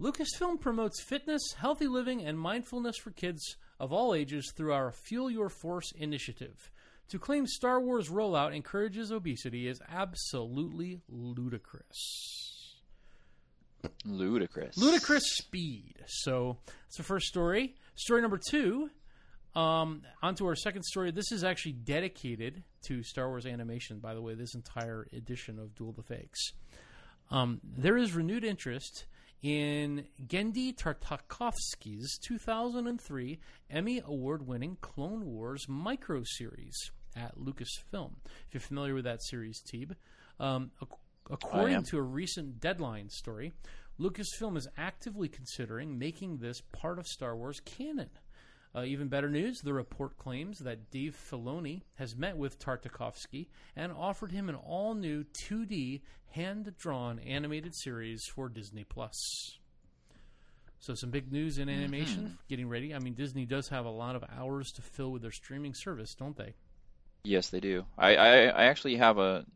[0.00, 5.30] Lucasfilm promotes fitness, healthy living, and mindfulness for kids of all ages through our Fuel
[5.30, 6.70] Your Force initiative.
[7.10, 12.82] To claim Star Wars rollout encourages obesity is absolutely ludicrous.
[14.04, 14.76] Ludicrous.
[14.76, 15.94] Ludicrous speed.
[16.06, 17.76] So that's the first story.
[17.94, 18.90] Story number two.
[19.54, 21.12] Um, on to our second story.
[21.12, 25.74] This is actually dedicated to Star Wars animation, by the way, this entire edition of
[25.74, 26.52] Duel the Fakes.
[27.30, 29.06] Um, there is renewed interest
[29.42, 33.38] in Genndy Tartakovsky's 2003
[33.70, 36.74] Emmy Award winning Clone Wars micro series
[37.14, 38.12] at Lucasfilm.
[38.24, 39.92] If you're familiar with that series, Teeb,
[40.38, 40.90] um, ac-
[41.30, 43.52] according to a recent Deadline story,
[43.98, 48.10] Lucasfilm is actively considering making this part of Star Wars canon.
[48.76, 53.90] Uh, even better news, the report claims that Dave Filoni has met with Tartakovsky and
[53.90, 59.58] offered him an all new 2D hand drawn animated series for Disney Plus.
[60.78, 62.94] So, some big news in animation getting ready.
[62.94, 66.14] I mean, Disney does have a lot of hours to fill with their streaming service,
[66.14, 66.54] don't they?
[67.24, 67.86] Yes, they do.
[67.96, 69.46] I, I, I actually have a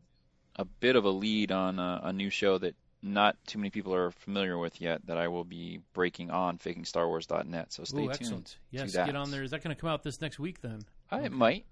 [0.55, 3.93] a bit of a lead on a, a new show that not too many people
[3.93, 7.73] are familiar with yet that I will be breaking on fakingstarwars.net.
[7.73, 8.55] So stay Ooh, tuned.
[8.69, 9.43] Yes, get on there.
[9.43, 10.81] Is that going to come out this next week then?
[11.11, 11.65] Uh, It might.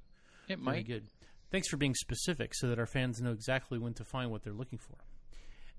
[0.48, 0.88] It Very might.
[0.88, 1.04] good.
[1.52, 4.54] Thanks for being specific so that our fans know exactly when to find what they're
[4.54, 4.96] looking for.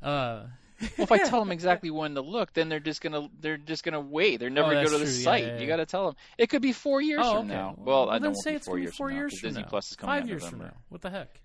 [0.07, 0.47] Uh,
[0.97, 3.85] Well, if I tell them exactly when to look, then they're just gonna they're just
[3.85, 4.41] gonna wait.
[4.41, 5.13] They're never Oh, gonna go to the true.
[5.13, 5.45] Site.
[5.45, 5.61] yeah, yeah.
[5.61, 6.15] You got to tell them.
[6.39, 7.55] It could be four years oh, from okay.
[7.55, 7.75] now.
[7.77, 9.63] Well, I then don't say it's four gonna be years four from now from Disney
[9.63, 9.69] now.
[9.69, 10.65] Plus is coming Five years November.
[10.65, 10.81] from now.
[10.89, 11.41] What the heck?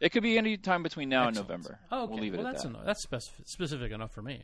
[0.00, 1.38] It could be any time between now Excellent.
[1.38, 1.78] and November.
[1.90, 2.12] Oh, okay.
[2.12, 2.68] We'll leave it well, at that's that.
[2.70, 2.84] enough.
[2.84, 4.42] That's spec- specific enough for me.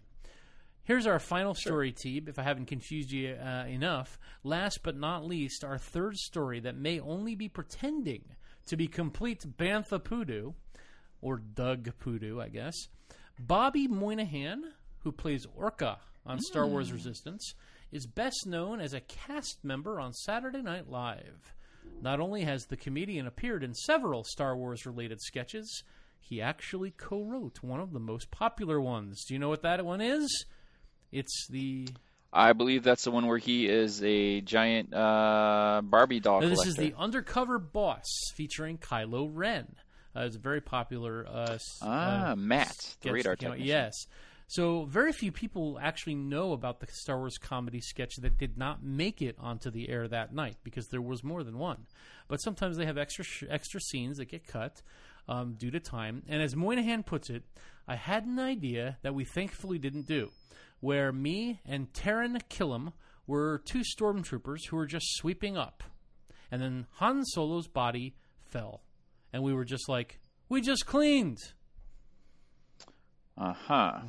[0.85, 4.19] Here's our final story, Teeb, if I haven't confused you uh, enough.
[4.43, 8.25] Last but not least, our third story that may only be pretending
[8.67, 10.53] to be complete Bantha Poodoo,
[11.21, 12.75] or Doug Poodoo, I guess.
[13.39, 17.55] Bobby Moynihan, who plays Orka on Star Wars Resistance,
[17.93, 21.55] is best known as a cast member on Saturday Night Live.
[22.01, 25.85] Not only has the comedian appeared in several Star Wars related sketches,
[26.21, 29.25] he actually co wrote one of the most popular ones.
[29.25, 30.47] Do you know what that one is?
[31.13, 31.89] It's the.
[32.33, 36.69] I believe that's the one where he is a giant uh, Barbie doll This collector.
[36.71, 39.67] is the Undercover Boss featuring Kylo Ren.
[40.17, 41.27] Uh, it's a very popular.
[41.29, 43.67] Uh, ah uh, Matt, the radar technician.
[43.67, 44.07] Yes.
[44.53, 48.83] So very few people actually know about the Star Wars comedy sketch that did not
[48.83, 51.87] make it onto the air that night because there was more than one.
[52.29, 54.83] But sometimes they have extra sh- extra scenes that get cut
[55.27, 56.23] um, due to time.
[56.29, 57.45] And as Moynihan puts it,
[57.89, 60.33] I had an idea that we thankfully didn't do,
[60.81, 62.93] where me and Taran Killam
[63.27, 65.83] were two stormtroopers who were just sweeping up,
[66.51, 68.17] and then Han Solo's body
[68.51, 68.83] fell,
[69.33, 71.39] and we were just like, we just cleaned.
[73.39, 74.01] Uh huh.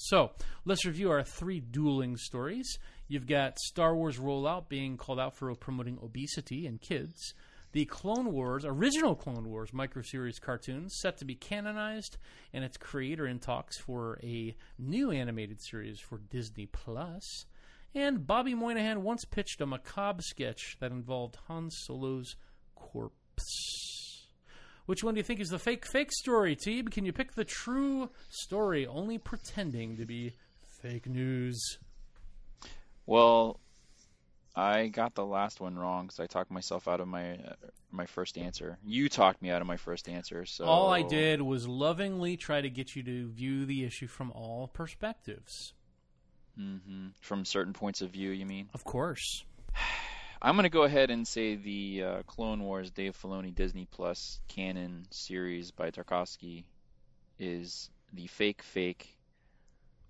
[0.00, 0.30] So
[0.64, 2.78] let's review our three dueling stories.
[3.08, 7.34] You've got Star Wars rollout being called out for promoting obesity in kids.
[7.72, 12.16] The Clone Wars, original Clone Wars micro series cartoons, set to be canonized,
[12.52, 17.46] and its creator in talks for a new animated series for Disney Plus.
[17.92, 22.36] And Bobby Moynihan once pitched a macabre sketch that involved Han Solo's
[22.76, 23.97] corpse.
[24.88, 26.90] Which one do you think is the fake fake story, Teeb?
[26.90, 30.32] Can you pick the true story, only pretending to be
[30.80, 31.76] fake news?
[33.04, 33.60] Well,
[34.56, 37.52] I got the last one wrong because I talked myself out of my uh,
[37.90, 38.78] my first answer.
[38.82, 40.46] You talked me out of my first answer.
[40.46, 44.32] So All I did was lovingly try to get you to view the issue from
[44.32, 45.74] all perspectives.
[46.56, 48.30] hmm from certain points of view.
[48.30, 48.70] You mean?
[48.72, 49.44] Of course.
[50.40, 55.06] I'm gonna go ahead and say the uh, Clone Wars Dave Filoni Disney Plus canon
[55.10, 56.64] series by Tarkovsky
[57.38, 59.18] is the fake, fake,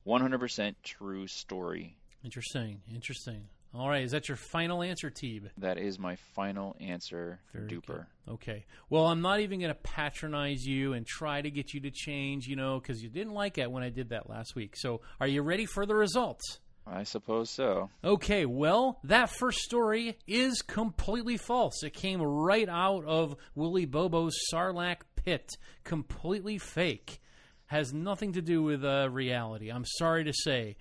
[0.07, 1.97] 100% true story.
[2.25, 2.81] Interesting.
[2.95, 3.49] Interesting.
[3.75, 4.03] All right.
[4.03, 5.51] Is that your final answer, Teeb?
[5.59, 7.39] That is my final answer.
[7.53, 7.87] Very duper.
[7.87, 8.33] good.
[8.33, 8.65] Okay.
[8.89, 12.47] Well, I'm not even going to patronize you and try to get you to change,
[12.47, 14.75] you know, because you didn't like it when I did that last week.
[14.77, 16.61] So, are you ready for the results?
[16.91, 17.91] I suppose so.
[18.03, 21.83] Okay, well, that first story is completely false.
[21.83, 25.57] It came right out of Willy Bobo's Sarlacc pit.
[25.85, 27.21] Completely fake.
[27.67, 30.77] Has nothing to do with uh, reality, I'm sorry to say.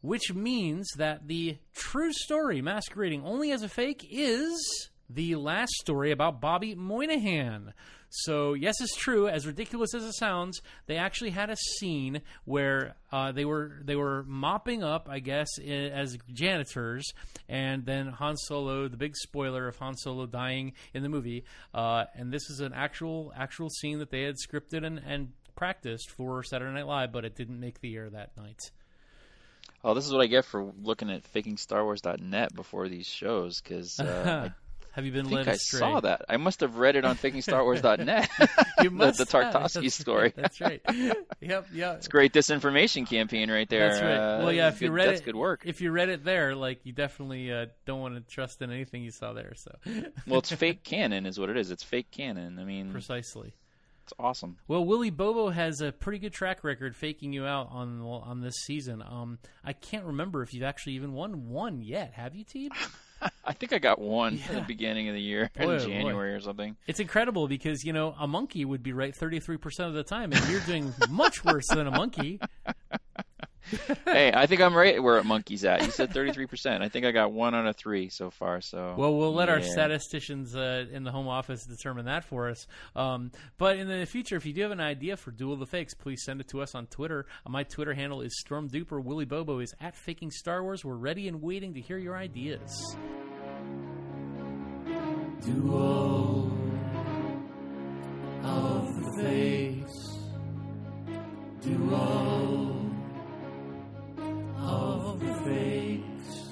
[0.00, 6.12] Which means that the true story masquerading only as a fake is the last story
[6.12, 7.74] about Bobby Moynihan.
[8.12, 9.28] So yes, it's true.
[9.28, 13.94] As ridiculous as it sounds, they actually had a scene where uh, they were they
[13.94, 17.04] were mopping up, I guess, i- as janitors,
[17.48, 22.06] and then Han Solo, the big spoiler of Han Solo dying in the movie, uh,
[22.16, 26.42] and this is an actual actual scene that they had scripted and, and practiced for
[26.42, 28.58] Saturday Night Live, but it didn't make the air that night.
[29.84, 34.48] Oh, this is what I get for looking at fakingstarwars.net before these shows because uh,
[34.92, 35.78] Have you been I think led I astray?
[35.78, 36.24] saw that.
[36.28, 38.28] I must have read it on fakingstarwars.net.
[38.82, 39.30] You must the, the.
[39.30, 40.32] Tarkovsky story.
[40.34, 40.80] That's right.
[41.40, 41.66] Yep.
[41.72, 41.92] Yeah.
[41.94, 43.90] It's a great disinformation campaign right there.
[43.90, 44.14] That's right.
[44.14, 44.68] Uh, well, yeah.
[44.68, 45.62] If you good- read that's it, good work.
[45.64, 49.02] If you read it there, like you definitely uh, don't want to trust in anything
[49.02, 49.52] you saw there.
[49.56, 49.70] So
[50.26, 51.70] well, it's fake canon, is what it is.
[51.70, 52.58] It's fake canon.
[52.58, 53.52] I mean, precisely.
[54.04, 54.56] it's awesome.
[54.66, 58.56] Well, Willie Bobo has a pretty good track record faking you out on on this
[58.64, 59.02] season.
[59.02, 62.14] Um, I can't remember if you've actually even won one yet.
[62.14, 62.70] Have you, Teeb?
[63.44, 64.44] I think I got one Yeah.
[64.48, 65.86] at the beginning of the year Boy, oh, in boy.
[65.86, 66.76] January or something.
[66.86, 70.04] It's incredible because you know a monkey would be right thirty three percent of the
[70.04, 72.40] time, and you're doing much worse than a monkey.
[74.04, 75.84] hey, I think I'm right where Monkey's at.
[75.84, 76.82] You said 33%.
[76.82, 78.60] I think I got one out of three so far.
[78.60, 82.66] So Well, we'll let our statisticians uh, in the home office determine that for us.
[82.96, 85.66] Um, but in the future, if you do have an idea for Duel of the
[85.66, 87.26] Fakes, please send it to us on Twitter.
[87.46, 89.02] Uh, my Twitter handle is Stormduper.
[89.02, 90.84] Willie Bobo is at Faking Star Wars.
[90.84, 92.96] We're ready and waiting to hear your ideas.
[95.42, 96.52] Duel
[98.42, 100.10] of the Fakes.
[101.62, 102.79] Duel
[104.60, 106.48] of the Fakes.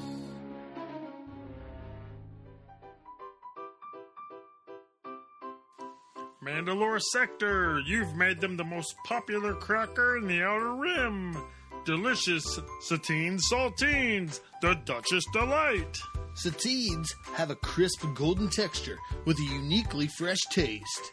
[6.42, 11.36] Mandalore Sector, you've made them the most popular cracker in the Outer Rim.
[11.84, 12.44] Delicious
[12.80, 15.98] Satine Saltines, the Duchess Delight.
[16.34, 21.12] Satines have a crisp golden texture with a uniquely fresh taste.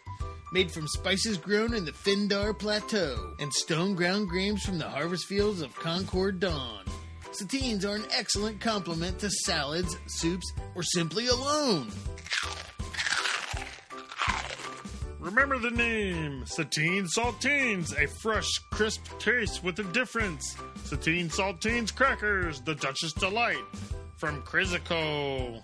[0.56, 5.26] Made from spices grown in the Findar Plateau and stone ground grains from the harvest
[5.26, 6.86] fields of Concord Dawn.
[7.34, 11.92] Satines are an excellent complement to salads, soups, or simply alone.
[15.20, 20.56] Remember the name Satine Saltines, a fresh, crisp taste with a difference.
[20.86, 23.66] Satine Saltines Crackers, the Duchess Delight
[24.16, 25.62] from Crizico.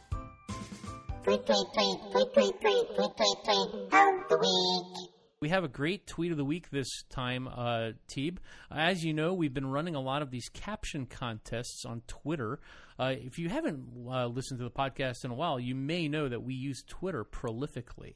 [1.24, 5.10] Tweet, tweet, tweet, tweet, tweet, tweet, tweet, tweet, tweet of the week.
[5.40, 8.38] We have a great tweet of the week this time, uh, Teeb.
[8.72, 12.60] As you know, we've been running a lot of these caption contests on Twitter.
[12.98, 16.28] Uh, if you haven't uh, listened to the podcast in a while, you may know
[16.28, 18.16] that we use Twitter prolifically.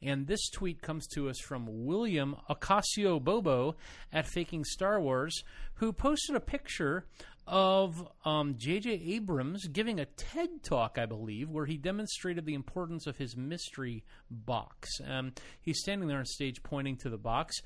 [0.00, 3.74] And this tweet comes to us from William Ocasio Bobo
[4.12, 5.42] at Faking Star Wars,
[5.74, 7.06] who posted a picture
[7.46, 8.90] of um, J.J.
[9.14, 14.04] Abrams giving a TED talk, I believe, where he demonstrated the importance of his mystery
[14.30, 14.88] box.
[15.08, 17.56] Um, he's standing there on stage pointing to the box,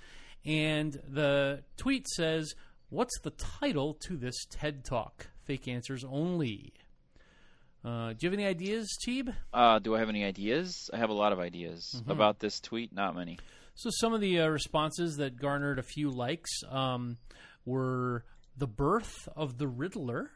[0.44, 2.54] and the tweet says,
[2.90, 5.28] What's the title to this TED talk?
[5.44, 6.72] Fake answers only.
[7.84, 9.32] Uh, do you have any ideas, Teeb?
[9.54, 10.90] Uh, do I have any ideas?
[10.92, 12.10] I have a lot of ideas Mm-hmm.
[12.10, 12.92] about this tweet.
[12.92, 13.38] Not many.
[13.76, 17.16] So some of the uh, responses that garnered a few likes um,
[17.64, 18.24] were
[18.60, 20.30] the birth of the Riddler.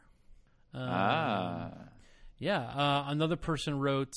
[0.73, 1.71] Um, ah,
[2.39, 2.59] Yeah.
[2.59, 4.11] Uh, another person wrote,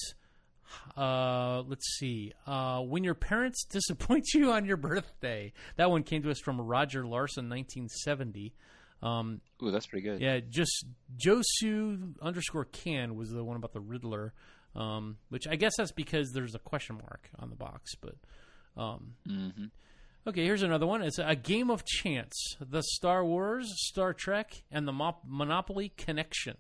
[0.97, 5.53] uh, let's see, uh, when your parents disappoint you on your birthday.
[5.77, 8.55] That one came to us from Roger Larson, 1970.
[9.01, 10.21] Um, ooh, that's pretty good.
[10.21, 10.85] yeah, just
[11.17, 14.33] Josu underscore can was the one about the Riddler,
[14.75, 17.95] um, which I guess that's because there's a question mark on the box.
[17.95, 18.17] But
[18.77, 19.67] um, hmm
[20.29, 21.03] okay, here's another one.
[21.03, 26.57] It's a game of chance: the Star Wars, Star Trek, and the Mop- Monopoly connection.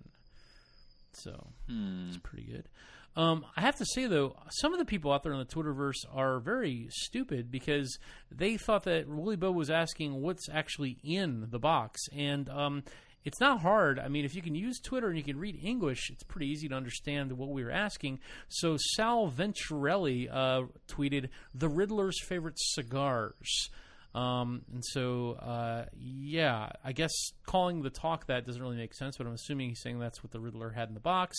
[1.12, 2.08] So Hmm.
[2.08, 2.68] it's pretty good.
[3.16, 6.04] Um, I have to say though, some of the people out there in the Twitterverse
[6.12, 7.98] are very stupid because
[8.30, 12.84] they thought that Willie Bo was asking what's actually in the box, and um,
[13.24, 13.98] it's not hard.
[13.98, 16.68] I mean, if you can use Twitter and you can read English, it's pretty easy
[16.68, 18.20] to understand what we were asking.
[18.48, 23.70] So Sal Venturelli uh, tweeted the Riddler's favorite cigars.
[24.14, 27.12] Um, and so, uh, yeah, I guess
[27.46, 30.32] calling the talk that doesn't really make sense, but I'm assuming he's saying that's what
[30.32, 31.36] the Riddler had in the box.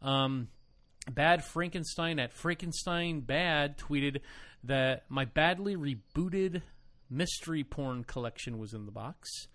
[0.00, 0.48] Um,
[1.10, 4.20] Bad Frankenstein at Frankenstein Bad tweeted
[4.62, 6.62] that my badly rebooted
[7.10, 9.48] mystery porn collection was in the box.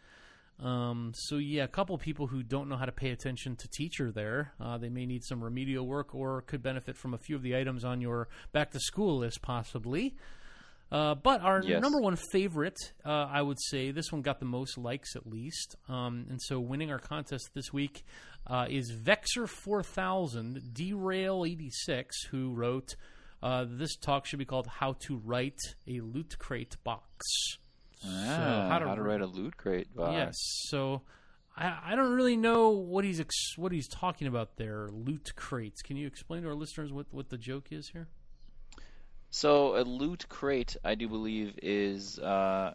[0.62, 4.12] Um, so yeah, a couple people who don't know how to pay attention to teacher
[4.12, 4.54] there.
[4.60, 7.56] Uh, they may need some remedial work or could benefit from a few of the
[7.56, 10.16] items on your back to school list, possibly.
[10.92, 11.82] Uh, but our Yes.
[11.82, 15.76] number one favorite, uh, I would say, this one got the most likes at least.
[15.88, 18.04] Um, and so winning our contest this week
[18.48, 22.96] uh, is Vexer4000 Derail86, who wrote,
[23.44, 27.26] uh, This talk should be called How to Write a Loot Crate Box.
[28.06, 30.14] Ah, how how, to to write- a loot crate box.
[30.14, 30.36] Yes.
[30.70, 31.02] So
[31.58, 34.88] I, I don't really know what he's ex- what he's talking about there.
[34.92, 35.82] Loot crates.
[35.82, 38.08] Can you explain to our listeners what, what the joke is here?
[39.30, 42.74] So a loot crate, I do believe, is uh,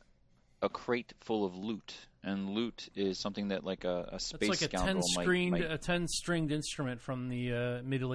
[0.63, 4.63] a crate full of loot, and loot is something that like a, a space It's
[4.63, 8.11] like a ten might- stringed might, a ten stringed instrument from the uh, middle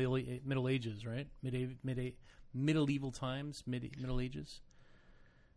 [0.45, 1.27] Middle Ages, right?
[1.43, 2.13] Mid mid
[2.53, 4.61] medieval times, mid Middle Ages.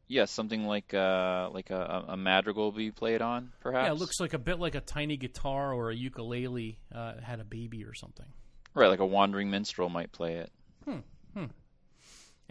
[0.09, 3.87] Yes, something like uh, like a, a madrigal be played on, perhaps.
[3.87, 7.41] Yeah, it looks like a bit like a tiny guitar or a ukulele uh, had
[7.41, 8.27] a baby or something.
[8.75, 10.53] right, like a wandering minstrel might play it.
[10.85, 10.99] Hmm.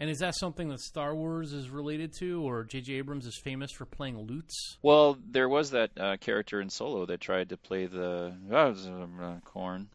[0.02, 2.94] And is that something that Star Wars is related to, or J.J.
[2.94, 4.76] Abrams is famous for playing lutes?
[4.82, 9.90] Well, there was that uh, character in Solo that tried to play the uh, corn.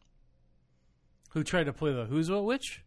[1.31, 2.83] Who tried to play the Who's What Which?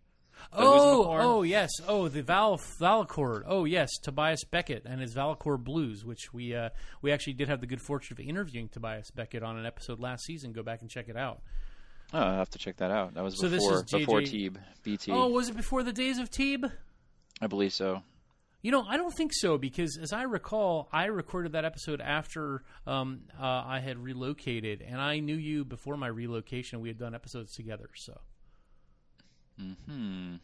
[0.53, 1.71] The Who's Oh, oh yes.
[1.87, 3.43] Oh, the Val valachord.
[3.47, 6.71] Oh yes, Tobias Beckett and his valachord Blues, which we uh,
[7.03, 10.25] we actually did have the good fortune of interviewing Tobias Beckett on an episode last
[10.25, 10.53] season.
[10.53, 11.41] Go back and check it out.
[12.13, 13.15] Oh, I have to check that out.
[13.15, 15.13] That was So this before is JJ before Teeb BT.
[15.13, 16.71] Oh, was it before the days of Teeb?
[17.41, 18.03] I believe so.
[18.63, 22.63] You know, I don't think so because, as I recall, I recorded that episode after
[22.87, 26.81] um, uh, I had relocated, and I knew you before my relocation.
[26.81, 28.21] We had done episodes together, so
[29.87, 30.35] Hmm.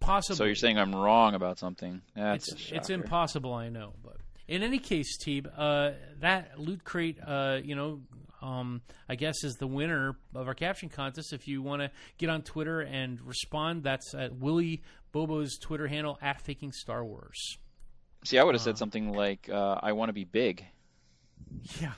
[0.00, 0.36] possibly.
[0.36, 2.02] So you're saying I'm wrong about something?
[2.14, 4.16] That's it's it's impossible, I know, but
[4.48, 8.00] in any case, Teeb, uh, that loot crate, uh, you know,
[8.40, 11.32] um, I guess is the winner of our caption contest.
[11.32, 14.82] If you want to get on Twitter and respond, that's at Willie
[15.12, 17.58] Bobo's Twitter handle at Faking Star Wars.
[18.24, 20.64] See, I would have said something like, uh, "I want to be big."
[21.80, 21.92] Yeah,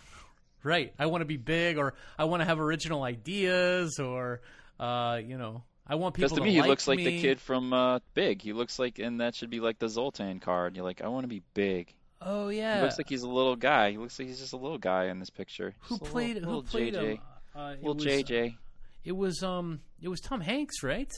[0.63, 0.93] right.
[0.99, 4.41] I want to be big, or I want to have original ideas, or
[4.79, 7.41] uh, you know, I want people Because to me, he like looks like the kid
[7.41, 8.41] from uh, Big.
[8.41, 10.77] He looks like, and that should be like the Zoltar card.
[10.77, 11.95] You're like, I want to be big.
[12.23, 12.77] Oh yeah.
[12.77, 13.91] He looks like he's a little guy.
[13.91, 15.75] He looks like he's just a little guy in this picture.
[15.81, 17.03] who Just played little, who little played JJ.
[17.03, 17.19] him?
[17.55, 18.57] Uh, little was, JJ.
[19.05, 21.13] It was um it was Tom Hanks, right?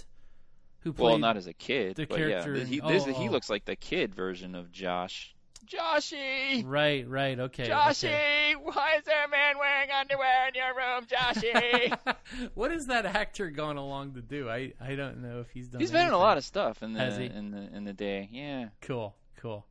[0.80, 3.04] Who played Well, not as a kid, the but character yeah, in- he, oh, this,
[3.04, 3.30] he oh.
[3.30, 5.34] looks like the kid version of Josh.
[5.66, 7.68] Joshy, Right, right, okay.
[7.68, 8.54] Joshy, okay.
[8.62, 12.16] why is there a man wearing underwear in your room, Joshy?
[12.54, 14.48] what is that actor going along to do?
[14.48, 15.80] I, I don't know if he's done.
[15.80, 17.04] he's been in a lot of stuff in the
[17.36, 18.28] in the in the day.
[18.32, 19.66] Yeah, cool, cool.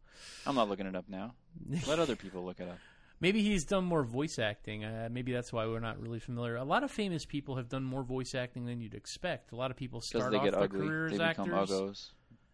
[0.46, 1.34] I'm not looking it up now.
[1.88, 2.78] Let other people look it up.
[3.22, 4.84] Maybe he's done more voice acting.
[4.84, 6.58] Uh, maybe that's why we're not really familiar.
[6.58, 9.54] A lot of famous people have done more voice acting than you'd expect.
[9.54, 11.54] A lot of people Because start they off get their ugly, career they as become
[11.54, 11.72] actors.
[11.72, 12.10] uggos.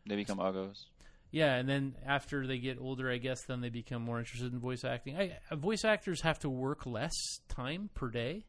[0.05, 0.85] They become uggos.
[1.31, 4.59] Yeah, and then after they get older, I guess then they become more interested in
[4.59, 5.17] voice acting.
[5.17, 7.13] I, uh, voice actors have to work less
[7.47, 8.45] time per day.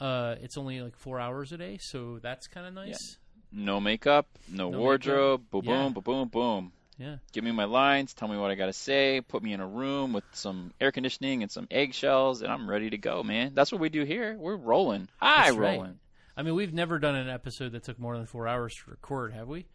[0.00, 3.16] Uh, it's only like four hours a day, so that's kind of nice.
[3.50, 5.40] No makeup, no, No wardrobe.
[5.40, 5.50] makeup.
[5.50, 5.82] Boom, Yeah.
[5.84, 6.72] boom, boom, boom, boom.
[6.98, 7.16] Yeah.
[7.32, 8.12] Give me my lines.
[8.12, 9.20] Tell me what I got to say.
[9.20, 12.90] Put me in a room with some air conditioning and some eggshells, and I'm ready
[12.90, 13.52] to go, man.
[13.54, 14.36] That's what we do here.
[14.36, 15.08] We're rolling.
[15.16, 15.76] High That's right.
[15.78, 15.98] rolling.
[16.36, 19.32] I mean, we've never done an episode that took more than four hours to record,
[19.32, 19.66] have we?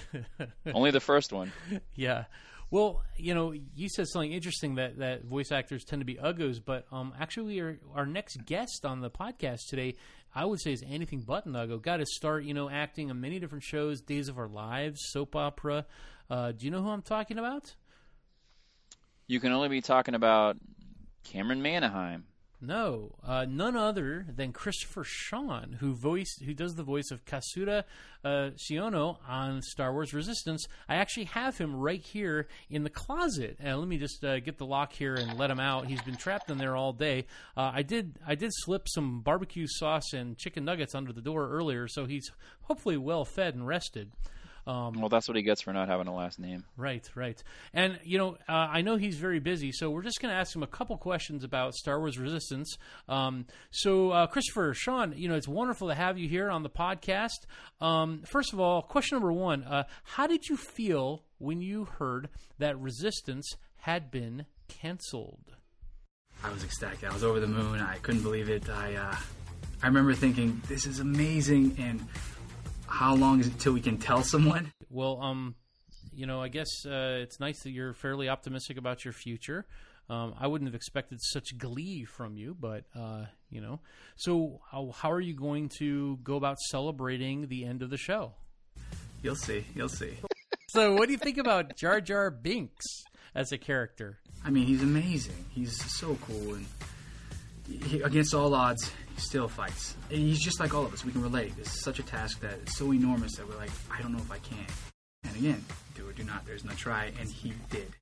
[0.74, 1.52] Only the first one.
[1.94, 2.24] Yeah.
[2.70, 6.58] Well, you know, you said something interesting that, that voice actors tend to be uggos,
[6.64, 9.96] but um, actually, our, our next guest on the podcast today,
[10.34, 11.80] I would say, is anything but an uggo.
[11.82, 15.36] Got to start, you know, acting on many different shows, Days of Our Lives, soap
[15.36, 15.84] opera.
[16.30, 17.74] Uh, do you know who I'm talking about?
[19.26, 20.56] You can only be talking about
[21.24, 22.24] Cameron Manaheim.
[22.64, 27.82] No, uh, none other than Christopher Sean, who voiced, who does the voice of Kazuda
[28.24, 28.50] uh,
[29.28, 30.68] on Star Wars Resistance.
[30.88, 33.56] I actually have him right here in the closet.
[33.58, 35.88] And let me just uh, get the lock here and let him out.
[35.88, 37.26] He's been trapped in there all day.
[37.56, 41.48] Uh, I did, I did slip some barbecue sauce and chicken nuggets under the door
[41.50, 42.30] earlier, so he's
[42.62, 44.12] hopefully well fed and rested.
[44.66, 46.64] Um, Well, that's what he gets for not having a last name.
[46.76, 47.42] Right, right.
[47.74, 50.54] And, you know, uh, I know he's very busy, so we're just going to ask
[50.54, 52.76] him a couple questions about Star Wars Resistance.
[53.08, 56.70] Um, so, uh, Christopher, Sean, you know, it's wonderful to have you here on the
[56.70, 57.46] podcast.
[57.80, 62.28] Um, first of all, question number one uh, How did you feel when you heard
[62.58, 65.56] that Resistance had been canceled?
[66.44, 67.04] I was ecstatic.
[67.04, 67.80] I was over the moon.
[67.80, 68.68] I couldn't believe it.
[68.68, 69.16] I uh,
[69.82, 71.76] I remember thinking, this is amazing.
[71.78, 72.00] And
[72.92, 74.72] how long is it till we can tell someone?
[74.90, 75.54] Well, um,
[76.14, 79.66] you know, I guess uh, it's nice that you're fairly optimistic about your future.
[80.10, 83.80] Um, I wouldn't have expected such glee from you, but uh, you know.
[84.16, 88.34] So, how, how are you going to go about celebrating the end of the show?
[89.22, 89.64] You'll see.
[89.74, 90.18] You'll see.
[90.68, 94.18] So, what do you think about Jar Jar Binks as a character?
[94.44, 95.46] I mean, he's amazing.
[95.50, 96.66] He's so cool, and
[97.86, 99.96] he, against all odds, still fights.
[100.10, 101.04] And he's just like all of us.
[101.04, 101.52] We can relate.
[101.58, 104.30] It's such a task that is so enormous that we're like, I don't know if
[104.30, 104.66] I can.
[105.24, 106.46] And again, do or do not.
[106.46, 107.94] There's no try, and he did.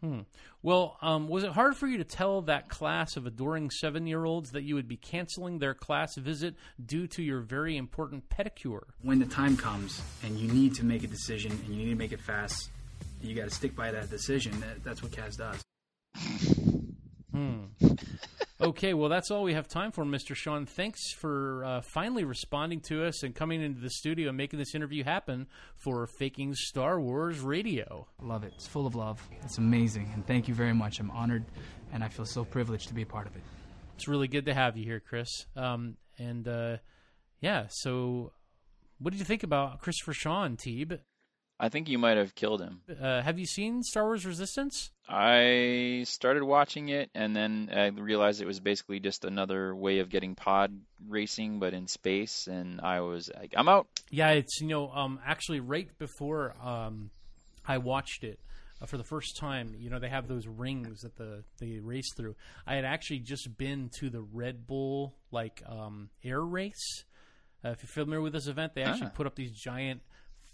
[0.00, 0.20] Hmm.
[0.62, 4.24] Well, um, was it hard for you to tell that class of adoring seven year
[4.24, 6.54] olds that you would be canceling their class visit
[6.84, 8.82] due to your very important pedicure?
[9.02, 11.98] When the time comes and you need to make a decision and you need to
[11.98, 12.70] make it fast,
[13.20, 14.60] you got to stick by that decision.
[14.60, 15.62] That, that's what Kaz does.
[17.32, 17.64] Hmm.
[18.60, 20.34] Okay, well, that's all we have time for, Mr.
[20.34, 20.66] Sean.
[20.66, 24.74] Thanks for uh, finally responding to us and coming into the studio and making this
[24.74, 25.46] interview happen
[25.76, 28.08] for Faking Star Wars Radio.
[28.20, 28.52] Love it.
[28.56, 29.22] It's full of love.
[29.44, 30.10] It's amazing.
[30.12, 30.98] And thank you very much.
[30.98, 31.44] I'm honored
[31.92, 33.42] and I feel so privileged to be a part of it.
[33.94, 35.46] It's really good to have you here, Chris.
[35.54, 36.78] Um, and uh,
[37.40, 38.32] yeah, so
[38.98, 40.98] what did you think about Christopher Sean, Teeb?
[41.60, 42.82] I think you might have killed him.
[43.00, 44.90] Uh, have you seen Star Wars Resistance?
[45.08, 50.08] I started watching it, and then I realized it was basically just another way of
[50.08, 50.72] getting pod
[51.08, 52.46] racing, but in space.
[52.46, 53.88] And I was like, I'm out.
[54.10, 57.10] Yeah, it's you know um, actually right before um,
[57.66, 58.38] I watched it
[58.80, 59.74] uh, for the first time.
[59.78, 62.36] You know they have those rings that the they race through.
[62.66, 67.04] I had actually just been to the Red Bull like um, air race.
[67.64, 69.16] Uh, if you're familiar with this event, they actually Ah.
[69.16, 70.02] put up these giant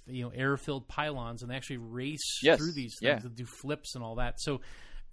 [0.06, 3.14] you know air-filled pylons and they actually race Yes, through these yeah.
[3.14, 4.40] things and do flips and all that.
[4.40, 4.60] So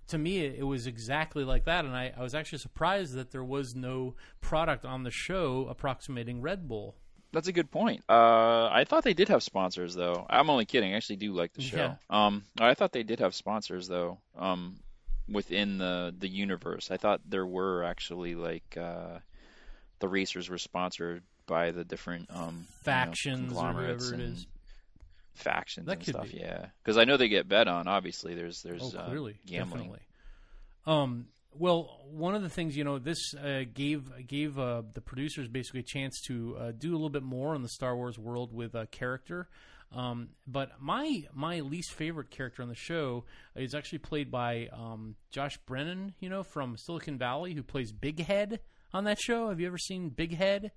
[0.07, 3.43] to me, it, was exactly like that, and I, I was actually surprised that there
[3.43, 6.95] was no product on the show approximating Red Bull.
[7.31, 8.03] That's a good point.
[8.09, 10.25] Uh, I thought they did have sponsors, though.
[10.29, 10.91] I'm only kidding.
[10.93, 11.77] I actually do like the show.
[11.77, 11.95] Yeah.
[12.09, 14.17] Um, I thought they did have sponsors, though.
[14.37, 14.81] Um,
[15.29, 19.19] within the the universe, I thought there were actually like uh,
[19.99, 24.25] the racers were sponsored by the different um you know, Factions or conglomerates whatever it
[24.27, 24.47] and- is.
[25.33, 26.31] Factions That and stuff.
[26.31, 26.37] be.
[26.39, 27.87] Yeah, because I know they get bet on.
[27.87, 29.81] Obviously, there's there's oh, uh, clearly, gambling.
[29.83, 29.99] definitely.
[30.85, 35.47] Um, well, one of the things you know, this uh, gave gave uh, the producers
[35.47, 38.53] basically a chance to uh, do a little bit more in the Star Wars world
[38.53, 39.47] with a character.
[39.93, 43.25] Um, but my my least favorite character on the show
[43.55, 48.23] is actually played by um, Josh Brener, you know, from Silicon Valley, who plays Big
[48.25, 48.61] Head
[48.93, 49.49] on that show.
[49.49, 50.71] Have you ever seen Big Head?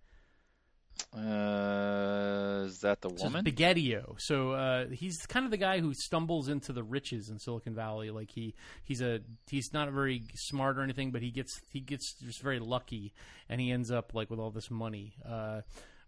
[1.15, 3.45] Uh, is that the So woman?
[3.45, 4.17] Spaghettio.
[4.19, 8.11] So uh, he's kind of the guy who stumbles into the riches in Silicon Valley.
[8.11, 12.15] Like he he's a he's not very smart or anything, but he gets he gets
[12.21, 13.13] just very lucky,
[13.49, 15.15] and he ends up like with all this money.
[15.29, 15.61] Uh,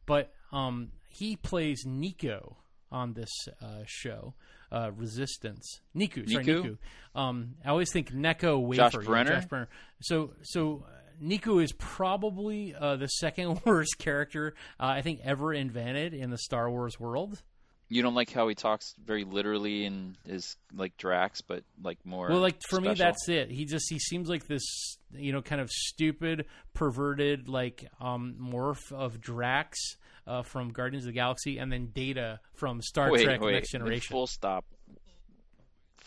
[0.07, 2.57] but um, he plays Nico
[2.91, 3.31] on this
[3.63, 4.35] uh, show,
[4.71, 5.81] uh, Resistance.
[5.97, 6.79] Neeku, sorry, Neeku?
[7.15, 7.21] Neeku.
[7.21, 8.91] Um, I always think Necco Wafer.
[8.91, 9.29] Josh Brener?
[9.29, 9.67] Josh Brener.
[10.01, 10.85] So so.
[11.23, 16.39] Neeku is probably uh, the second worst character uh, I think ever invented in the
[16.39, 17.43] Star Wars world.
[17.89, 22.29] You don't like how he talks very literally and is like Drax, but like more.
[22.29, 23.49] Well, like for me, that's it.
[23.51, 28.91] He just he seems like this, you know, kind of stupid, perverted, like um, morph
[28.91, 29.79] of Drax
[30.27, 33.71] uh, from Guardians of the Galaxy, and then Data from Star wait, Trek: wait, Next
[33.71, 34.13] Generation.
[34.13, 34.65] Full stop.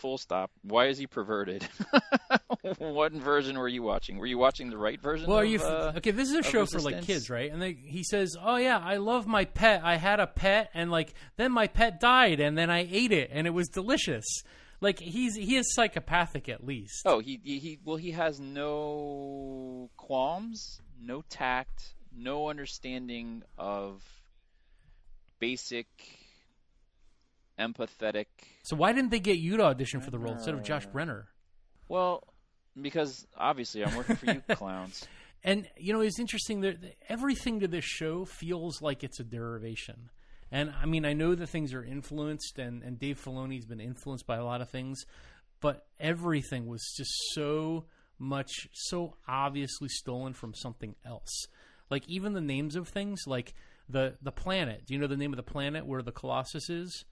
[0.00, 0.50] Full stop.
[0.62, 1.66] Why is he perverted?
[2.78, 4.16] what version were you watching?
[4.16, 5.28] Were you watching the right version?
[5.28, 6.10] Well, are of, you uh, okay?
[6.10, 7.52] This is a show for like kids, right?
[7.52, 9.82] And they, he says, "Oh yeah, I love my pet.
[9.84, 13.30] I had a pet, and like then my pet died, and then I ate it,
[13.30, 14.24] and it was delicious."
[14.80, 17.02] Like he's he is psychopathic at least.
[17.04, 24.02] Oh, he he well he has no qualms, no tact, no understanding of
[25.38, 25.86] basic
[27.60, 28.26] empathetic.
[28.62, 30.90] So why didn't they get you to audition for the role instead of Josh uh,
[30.90, 31.24] Brener?
[31.88, 32.24] Well,
[32.80, 35.06] because obviously I'm working for you clowns.
[35.42, 39.24] And you know, it's interesting that that everything to this show feels like it's a
[39.24, 40.10] derivation.
[40.52, 44.26] And I mean, I know that things are influenced, and and Dave Filoni's been influenced
[44.26, 45.04] by a lot of things,
[45.60, 47.84] but everything was just so
[48.18, 51.46] much, so obviously stolen from something else.
[51.88, 53.54] Like even the names of things, like
[53.88, 54.86] the the planet.
[54.86, 57.04] Do you know the name of the planet where the Colossus is?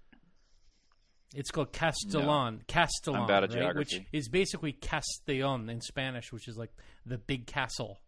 [1.35, 2.63] It's called Castilon.
[2.67, 3.77] Castilon, I'm bad at right?
[3.77, 6.71] which is basically Castellon in Spanish, which is like
[7.05, 8.01] the big castle.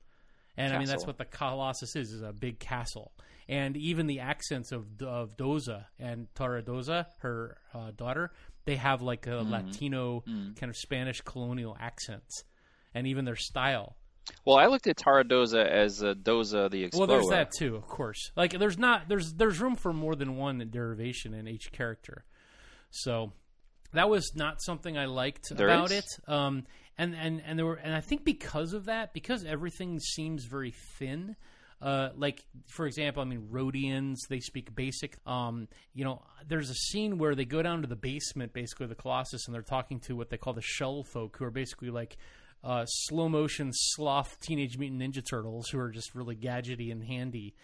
[0.56, 3.12] And I mean that's what the Colossus is, is a big castle.
[3.48, 8.32] And even the accents of of Doza and Torra Doza, her uh, daughter,
[8.64, 9.52] they have like a Mm-hmm.
[9.52, 12.44] Latino kind of Spanish colonial accents.
[12.94, 13.96] And even their style.
[14.44, 17.06] Well, I looked at Torra Doza as uh, Doza the Explorer.
[17.08, 18.32] Well, there's that too, of course.
[18.36, 22.24] Like there's not there's there's room for more than one derivation in each character.
[22.90, 23.32] So
[23.92, 25.98] that was not something I liked There about is?
[25.98, 26.28] it.
[26.28, 26.64] Um,
[26.98, 30.72] and and and there were and I think because of that, because everything seems very
[30.98, 31.36] thin.
[31.80, 35.16] Uh, like for example, I mean, Rodians they speak basic.
[35.26, 38.94] Um, you know, there's a scene where they go down to the basement, basically the
[38.94, 42.18] Colossus, and they're talking to what they call the Shell folk, who are basically like
[42.62, 47.54] uh, slow motion sloth Teenage Mutant Ninja Turtles, who are just really gadgety and handy.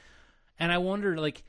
[0.59, 1.43] And I wonder, like,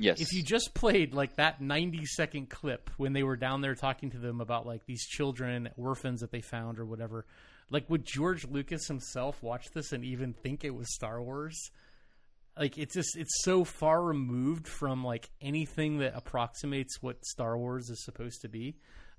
[0.00, 0.20] Yes.
[0.20, 4.10] if you just played like that 90 second clip when they were down there talking
[4.10, 7.26] to them about like these children orphans that they found or whatever
[7.70, 11.70] like would george lucas himself watch this and even think it was star wars?
[12.58, 17.88] Like it's just it's so far removed from like anything that approximates what star wars
[17.88, 18.76] is supposed to be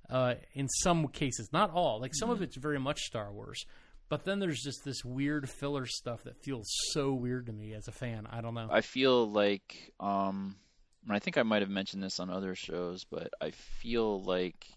[0.09, 1.49] uh, in some cases.
[1.51, 1.99] Not all.
[1.99, 3.65] Like some of it's very much star wars.
[4.09, 7.87] But then there's just this weird filler stuff that feels so weird to me as
[7.87, 8.27] a fan.
[8.29, 8.67] I don't know.
[8.69, 10.57] I feel like, um,
[11.09, 14.67] I think I might have mentioned this on other shows, but I feel like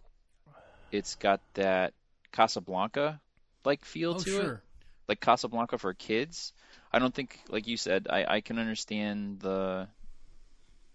[0.90, 1.92] it's got that
[2.32, 3.20] Casablanca
[3.64, 4.60] like feel oh to sure it,
[5.08, 6.52] like Casablanca for kids.
[6.92, 9.88] I don't think, like you said, I, I can understand the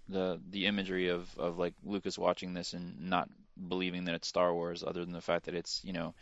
[0.07, 3.29] the the imagery of, of like Lucas watching this and not
[3.67, 6.13] believing that it's Star Wars, other than the fact that it's you know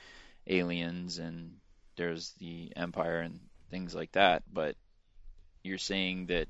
[0.47, 1.53] aliens and
[1.95, 3.39] there's the Empire and
[3.70, 4.43] things like that.
[4.51, 4.76] But
[5.64, 6.47] you're saying that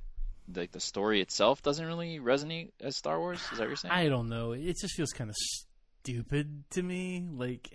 [0.56, 3.40] like the story itself doesn't really resonate as Star Wars.
[3.52, 3.92] Is that what you're saying?
[3.94, 4.52] I don't know.
[4.54, 7.26] It just feels kind of stupid to me.
[7.32, 7.70] Like,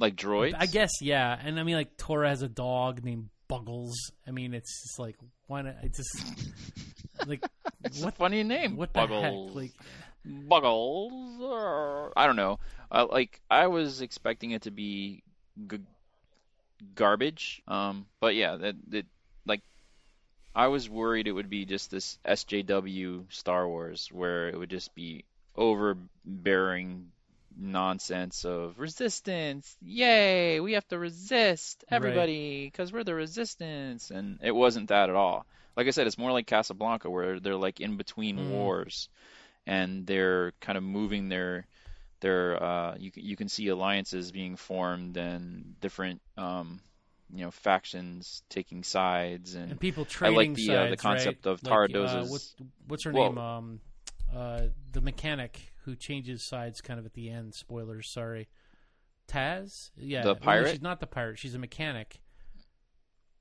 [0.00, 0.54] like droids?
[0.58, 1.38] I guess, yeah.
[1.42, 3.92] And I mean, like, Torra has a dog named Buggles.
[4.26, 5.76] I mean, it's just like, why not?
[5.82, 6.24] It just,
[7.26, 7.44] like,
[8.00, 8.76] what, funny name.
[8.76, 9.22] what the Buggles.
[9.48, 9.54] heck?
[9.54, 9.72] Like,
[10.26, 11.40] Buggles.
[11.40, 12.58] or- I don't know.
[12.90, 15.22] Uh, like I was expecting it to be
[15.66, 15.78] g-
[16.94, 17.62] garbage.
[17.66, 19.06] Um, but yeah, that like
[20.54, 24.94] I was worried it would be just this SJW Star Wars where it would just
[24.94, 25.24] be
[25.56, 27.10] overbearing
[27.56, 29.76] nonsense of resistance.
[29.82, 35.16] Yay, we have to resist everybody because we're the resistance, and it wasn't that at
[35.16, 35.46] all.
[35.76, 38.48] Like I said, it's more like Casablanca where they're like in between Mm.
[38.48, 39.08] wars,
[39.66, 41.66] and they're kind of moving their
[42.20, 46.80] their uh, you can- you can see alliances being formed and different um,
[47.32, 50.96] you know factions taking sides and, and people trading sides I like the uh, the
[50.96, 51.52] concept right?
[51.52, 52.42] of Like, uh, what,
[52.86, 53.38] what's her Well- name?
[53.38, 53.80] Um,
[54.34, 54.62] uh,
[54.92, 57.54] the mechanic who changes sides kind of at the end.
[57.54, 58.48] Spoilers, sorry.
[59.28, 60.70] Taz, yeah, The well, pirate?
[60.70, 61.38] she's not the pirate.
[61.38, 62.20] She's a mechanic,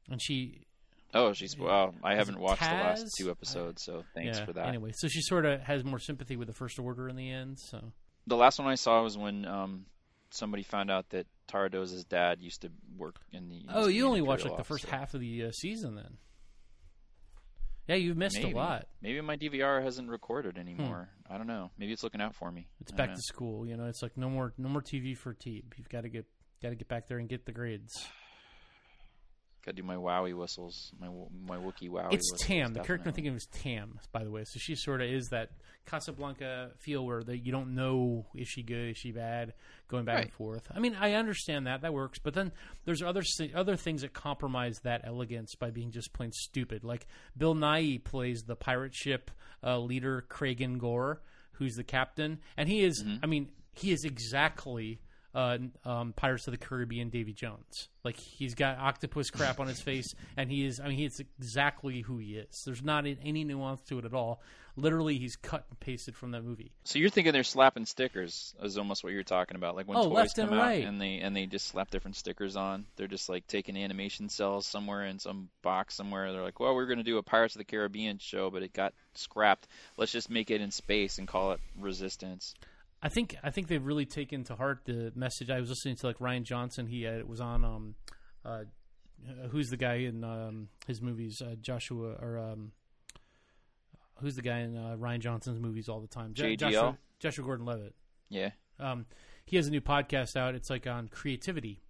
[0.10, 0.66] and she
[1.14, 4.68] oh she's well I haven't watched the last two episodes so thanks yeah, for that.
[4.68, 7.60] Anyway, so she sort of has more sympathy with the First Order in the end.
[7.60, 7.92] So
[8.28, 9.86] The last one I saw was when um,
[10.30, 13.66] somebody found out that Torra Doza's dad used to work in the.
[13.70, 16.18] Oh, you only watched like the first half of the uh, season then.
[17.88, 18.54] Yeah, you've missed Maybe.
[18.54, 18.88] a lot.
[19.02, 21.10] Maybe my DVR hasn't recorded anymore.
[21.30, 21.72] I don't know.
[21.78, 22.68] Maybe it's looking out for me.
[22.80, 23.86] It's back to school, you know.
[23.86, 25.64] It's like no more, no more TV for Teeb.
[25.76, 26.26] You've got to get,
[26.62, 28.08] got to get back there and get the grades.
[29.66, 31.08] Gotta do my wowie whistles, my
[31.46, 32.14] my Wookiee wowie.
[32.14, 32.74] It's Tam.
[32.74, 34.44] The character I'm thinking of is Tam, by the way.
[34.46, 35.52] So she sort of is that
[35.86, 39.54] Casablanca feel where that you don't know is she good, is she bad,
[39.88, 40.68] going back and forth.
[40.74, 42.52] I mean, I understand that that works, but then
[42.86, 43.22] there's other
[43.54, 46.84] other things that compromise that elegance by being just plain stupid.
[46.84, 47.06] Like
[47.38, 49.30] Bill Nye plays the pirate ship
[49.64, 51.22] uh, leader Kragan Gorr,
[51.54, 53.04] who's the captain, and he is.
[53.04, 53.18] Mm-hmm.
[53.24, 55.02] I mean, he is exactly.
[55.34, 57.88] Uh, um, Pirates of the Caribbean, Davy Jones.
[58.04, 60.80] Like he's got octopus crap on his face, and he is.
[60.82, 62.64] I mean, he's exactly who he is.
[62.66, 64.42] There's not any nuance to it at all.
[64.76, 66.72] Literally, he's cut and pasted from that movie.
[66.86, 70.10] So you're thinking they're slapping stickers is almost what you're talking about, like when Oh,
[70.10, 70.84] toys come and out right.
[70.86, 72.86] and they and they just slap different stickers on.
[72.98, 76.32] They're just like taking animation cells somewhere in some box somewhere.
[76.34, 78.74] They're like, well, we're going to do a Pirates of the Caribbean show, but it
[78.74, 79.68] got scrapped.
[79.98, 82.56] Let's just make it in space and call it Resistance.
[83.04, 85.50] I think I think they've really taken to heart the message.
[85.50, 86.86] I was listening to like Rian Johnson.
[86.88, 87.96] He uh, was on um,
[88.46, 88.64] uh,
[89.50, 91.42] who's the guy in um, his movies?
[91.42, 92.72] Uh, Joshua or um,
[94.20, 96.34] who's the guy in uh, Rian Johnson's movies all the time?
[96.34, 96.58] JGL?
[96.58, 97.96] Joshua, Joshua Gordon-Levitt.
[98.30, 98.52] Yeah.
[98.80, 99.06] um,
[99.46, 100.56] he has a new podcast out.
[100.56, 101.82] It's like on creativity,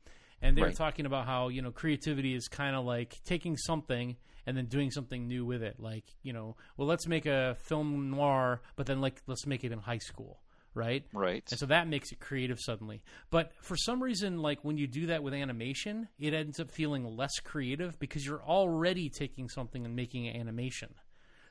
[0.42, 0.76] and they are Right.
[0.76, 4.16] talking about how you know creativity is kind of like taking something
[4.48, 5.76] and then doing something new with it.
[5.78, 9.72] Like you know, well, let's make a film noir, but then like let's make it
[9.72, 10.40] in high school,
[10.74, 11.04] right?
[11.14, 11.44] Right.
[11.50, 13.02] And so that makes it creative suddenly.
[13.30, 17.06] But for some reason, like when you do that with animation, it ends up feeling
[17.06, 20.94] less creative because you're already taking something and making it animation.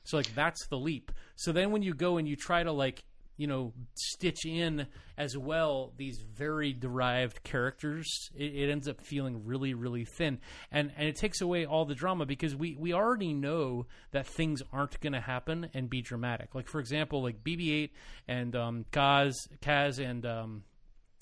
[0.05, 1.13] So like that's the leap.
[1.37, 3.05] So then when you go and you try to like
[3.41, 4.87] you know stitch in
[5.17, 10.39] as well these very derived characters, it, it ends up feeling really really thin,
[10.71, 14.63] and and it takes away all the drama because we we already know that things
[14.75, 16.55] aren't going to happen and be dramatic.
[16.55, 17.89] Like for example, like BB-8
[18.29, 20.65] and um, Kaz Kaz and um,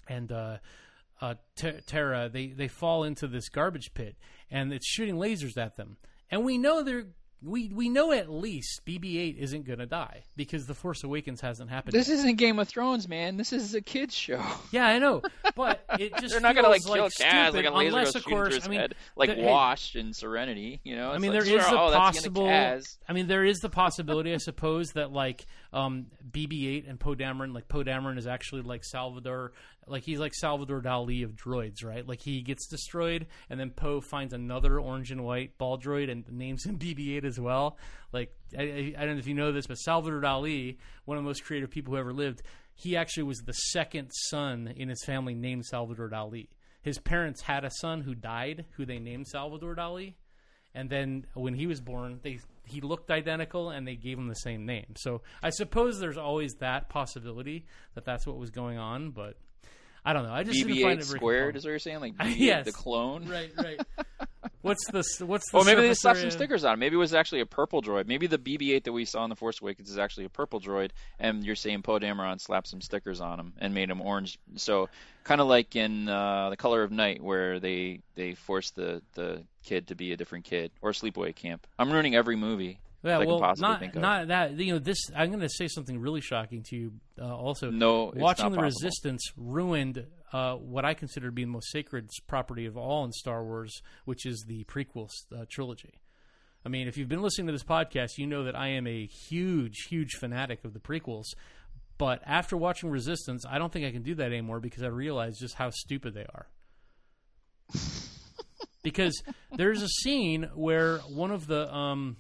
[0.09, 0.57] and uh,
[1.21, 4.17] uh, Ter- Terra, they they fall into this garbage pit,
[4.51, 5.99] and it's shooting lasers at them,
[6.33, 7.07] and we know they're.
[7.41, 11.71] We, we know at least BB-8 isn't going to die because The Force Awakens hasn't
[11.71, 11.93] happened.
[11.93, 12.15] This yet.
[12.15, 13.37] isn't Game of Thrones, man.
[13.37, 14.45] This is a kids show.
[14.73, 15.23] yeah, I know,
[15.55, 18.17] but it just They're not gonna like feels kill Kaz like a laser unless, goes
[18.17, 20.81] of course, through his I mean, head, like the- Wash in Serenity.
[20.83, 22.49] You know, I mean, like, there is sure, the oh, possible.
[22.49, 27.55] I mean, there is the possibility, I suppose, that like um, BB-8 and Poe Dameron,
[27.55, 29.53] like Poe Dameron is actually like Salvador,
[29.87, 32.07] like he's like Salvador Dali of droids, right?
[32.07, 36.25] Like he gets destroyed, and then Poe finds another orange and white ball droid and
[36.31, 37.77] names him BB-8 as well.
[38.13, 41.25] Like I, I, I don't know if you know this, but Salvador Dali, one of
[41.25, 42.43] the most creative people who ever lived,
[42.75, 46.49] he actually was the second son in his family named Salvador Dali.
[46.81, 50.15] His parents had a son who died, who they named Salvador Dali
[50.75, 52.39] and then when he was born, they
[52.69, 54.95] he looked identical, and they gave him the same name.
[54.97, 59.37] So I suppose there's always that possibility that that's what was going on, but
[60.05, 60.33] I don't know.
[60.33, 61.57] I just didn't find BB-8 it very squared compelling.
[61.57, 62.65] is what you're saying, like Uh, BB-8 yes.
[62.67, 63.29] the clone.
[63.29, 63.81] Right, right.
[64.63, 65.57] what's the what's the?
[65.57, 66.75] Well, maybe they slapped some stickers on.
[66.75, 66.77] it.
[66.79, 68.07] Maybe it was actually a purple droid.
[68.07, 70.91] Maybe the BB-8 that we saw in the Force Awakens is actually a purple droid,
[71.19, 74.39] and you're saying Poe Dameron slapped some stickers on him and made him orange.
[74.57, 74.89] So
[75.25, 79.43] kind of like in uh, the Color of Night, where they they forced the the
[79.65, 81.67] kid to be a different kid, or Sleepaway Camp.
[81.79, 84.03] I'm ruining every movie Yeah, that I well, can possibly not think of.
[84.03, 84.53] not that.
[84.59, 84.99] You know, this.
[85.15, 86.93] I'm going to say something really shocking to you.
[87.21, 88.63] Uh, also, No, it's watching the possible.
[88.65, 93.13] Resistance ruined uh, what I consider to be the most sacred property of all in
[93.13, 96.01] Star Wars, which is the prequel uh, trilogy.
[96.65, 99.07] I mean, if you've been listening to this podcast, you know that I am a
[99.07, 101.27] huge, huge fanatic of the prequels.
[101.97, 105.39] But after watching Resistance, I don't think I can do that anymore because I realize
[105.39, 106.47] just how stupid they are.
[108.83, 109.21] because
[109.57, 112.17] there's a scene where one of the um,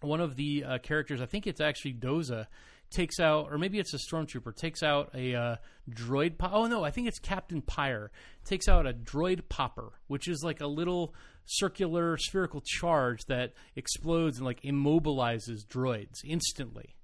[0.00, 2.46] one of the uh, characters, I think it's actually Doza,
[2.90, 5.56] takes out, or maybe it's a stormtrooper, takes out a uh,
[5.90, 6.38] droid.
[6.38, 8.10] Po- oh no, I think it's Captain Pyre
[8.44, 11.14] takes out a droid popper, which is like a little
[11.44, 16.94] circular spherical charge that explodes and like immobilizes droids instantly.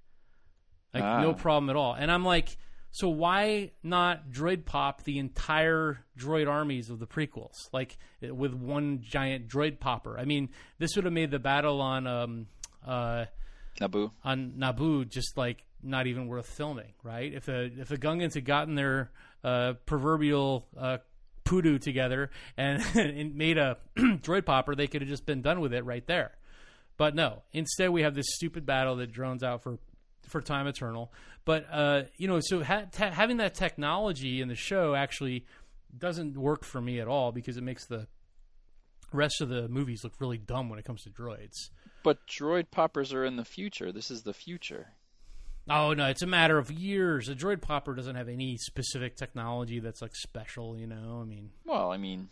[0.93, 1.21] like Ah.
[1.21, 1.93] no problem at all.
[1.93, 2.57] And I'm like,
[2.91, 8.53] so why not droid pop the entire droid armies of the prequels, like eh, with
[8.53, 10.17] one giant droid popper?
[10.17, 12.47] I mean, this would have made the battle on um,
[12.87, 13.25] uh,
[13.81, 14.11] Naboo.
[14.23, 17.33] on Naboo just like not even worth filming, right?
[17.33, 19.11] If the if the Gungans had gotten their
[19.43, 20.97] uh, proverbial uh,
[21.43, 25.73] poodoo together and, and made a droid popper, they could have just been done with
[25.73, 26.31] it right there.
[26.97, 29.79] But no, instead we have this stupid battle that drones out for
[30.27, 31.11] for time eternal.
[31.45, 35.45] But uh, you know, so ha- having that technology in the show actually
[35.97, 38.07] doesn't work for me at all because it makes the
[39.13, 41.69] rest of the movies look really dumb when it comes to droids.
[42.03, 43.91] But droid poppers are in the future.
[43.91, 44.93] This is the future.
[45.69, 47.27] Oh no, it's a matter of years.
[47.27, 51.19] A droid popper doesn't have any specific technology that's like special, you know.
[51.21, 52.29] I mean, Well, I mean,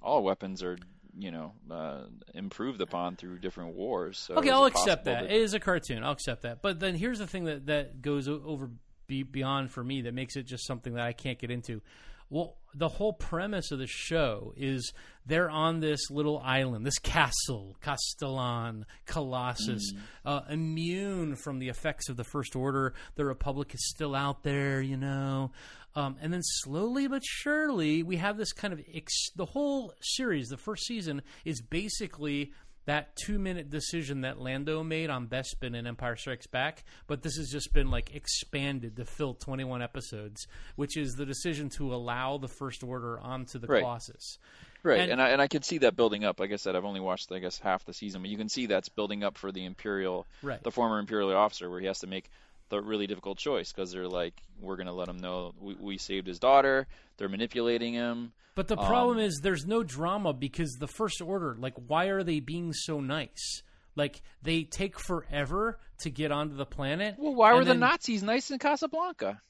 [0.00, 0.78] all weapons are,
[1.18, 4.18] you know, uh, improved upon through different wars.
[4.18, 5.24] So okay, I'll accept that.
[5.24, 6.04] It is a cartoon.
[6.04, 6.62] I'll accept that.
[6.62, 8.70] But then here's the thing that that goes over
[9.08, 11.82] be, beyond for me that makes it just something that I can't get into.
[12.30, 14.92] Well, the whole premise of the show is
[15.26, 19.92] they're on this little island, this castle, Castilon, Colossus,
[20.24, 22.94] uh, immune from the effects of the First Order.
[23.14, 25.52] The Republic is still out there, you know.
[25.96, 30.48] Um, and then slowly but surely, we have this kind of ex- the whole series.
[30.48, 32.52] The first season is basically
[32.88, 37.36] that two minute decision that Lando made on Bespin in Empire Strikes Back, but this
[37.36, 42.38] has just been like expanded to fill 21 episodes, which is the decision to allow
[42.38, 43.82] the First Order onto the Right.
[43.82, 44.38] Colossus.
[44.82, 46.40] Right, And- and, I and I can see that building up.
[46.40, 48.64] Like I said, I've only watched I guess half the season, but you can see
[48.64, 50.62] that's building up for the Imperial, Right.
[50.62, 52.30] the former Imperial officer, where he has to make
[52.68, 56.26] the really difficult choice because they're like, we're gonna let him know we, we saved
[56.26, 56.86] his daughter.
[57.16, 58.32] They're manipulating him.
[58.54, 62.22] But the Um, problem is there's no drama because the First Order, like, why are
[62.24, 63.62] they being so nice?
[63.94, 67.16] Like, they take forever to get onto the planet.
[67.18, 69.40] Well, why were the Nazis nice in Casablanca?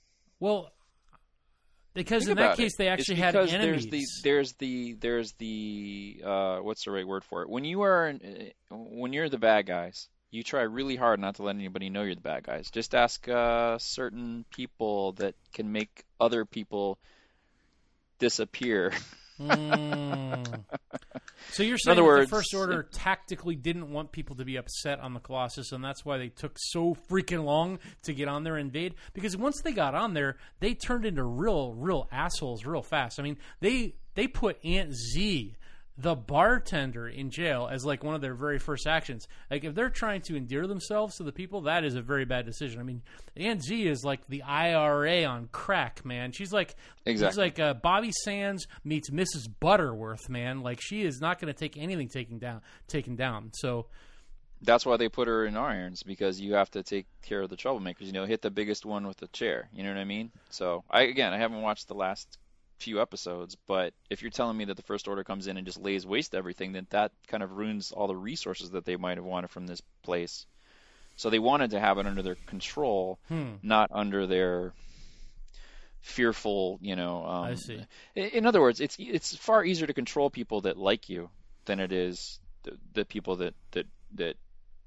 [0.40, 0.72] Well,
[1.94, 2.78] because Think in that case it.
[2.78, 3.60] they actually had enemies.
[3.60, 7.48] There's the there's the there's the uh, what's the right word for it?
[7.48, 8.12] When you are
[8.70, 12.14] when you're the bad guys, you try really hard not to let anybody know you're
[12.14, 12.70] the bad guys.
[12.70, 16.98] Just ask uh, certain people that can make other people
[18.18, 18.92] disappear.
[19.40, 20.64] Mm.
[21.50, 24.98] So you're saying other words, the First Order tactically didn't want people to be upset
[25.00, 28.56] on the Colossus, and that's why they took so freaking long to get on there
[28.56, 28.94] and invade?
[29.14, 33.20] Because once they got on there, they turned into real, real assholes real fast.
[33.20, 35.56] I mean, they they put Aunt Z,
[36.00, 39.26] the bartender, in jail as like one of their very first actions.
[39.50, 42.46] Like if they're trying to endear themselves to the people, that is a very bad
[42.46, 42.78] decision.
[42.78, 43.02] I mean,
[43.60, 46.30] Z is like the IRA on crack, man.
[46.30, 49.48] She's like she's like uh, Bobby Sands meets Mrs.
[49.58, 50.60] Butterworth, man.
[50.62, 53.50] Like she is not going to take anything taken down, taken down.
[53.54, 53.86] So
[54.62, 57.56] That's why they put her in irons because you have to take care of the
[57.56, 58.02] troublemakers.
[58.02, 59.68] You know, hit the biggest one with the chair.
[59.72, 60.30] You know what I mean?
[60.50, 62.38] So I again, I haven't watched the last
[62.78, 65.80] few episodes, but if you're telling me that the First Order comes in and just
[65.80, 69.16] lays waste to everything, then that kind of ruins all the resources that they might
[69.18, 70.46] have wanted from this place.
[71.16, 73.54] So they wanted to have it under their control, Hmm.
[73.62, 74.72] not under their
[76.00, 77.24] fearful, you know.
[77.26, 77.84] Um, I see.
[78.14, 81.30] in- In other words, it's it's far easier to control people that like you
[81.64, 84.36] than it is the, the people that, that that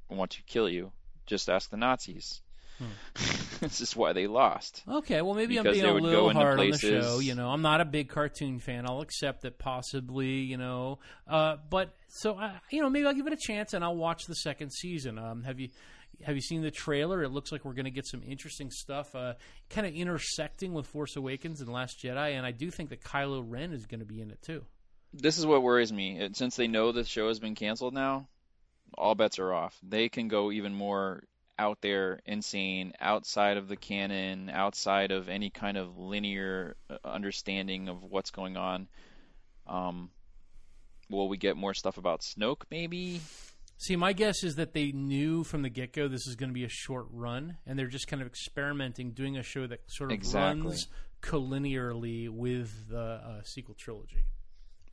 [0.09, 0.91] want to kill you.
[1.25, 2.41] Just ask the Nazis.
[3.59, 4.83] this is why they lost.
[4.87, 7.19] Okay, well maybe I'm being a little hard on the show.
[7.19, 8.85] You know, I'm not a big cartoon fan.
[8.87, 10.41] I'll accept that possibly.
[10.41, 13.83] You know, uh, but so I, you know, maybe I'll give it a chance and
[13.83, 15.17] I'll watch the second season.
[15.17, 15.69] Um, have you?
[16.23, 17.23] Have you seen the trailer?
[17.23, 19.33] It looks like we're going to get some interesting stuff, uh,
[19.71, 23.43] kind of intersecting with Force Awakens and Last Jedi, and I do think that Kylo
[23.43, 24.63] Ren is going to be in it too.
[25.13, 26.19] This is what worries me.
[26.19, 28.27] It, since they know the show has been canceled now,
[28.97, 29.77] all bets are off.
[29.81, 31.23] They can go even more
[31.57, 37.89] out there, insane, outside of the canon, outside of any kind of linear uh, understanding
[37.89, 38.87] of what's going on.
[39.67, 40.09] Um,
[41.09, 42.63] will we get more stuff about Snoke?
[42.71, 43.21] Maybe.
[43.77, 46.53] See, my guess is that they knew from the get go this is going to
[46.53, 50.11] be a short run, and they're just kind of experimenting, doing a show that sort
[50.11, 50.61] of Exactly.
[50.61, 50.87] runs
[51.21, 54.23] collinearly with the uh, sequel trilogy.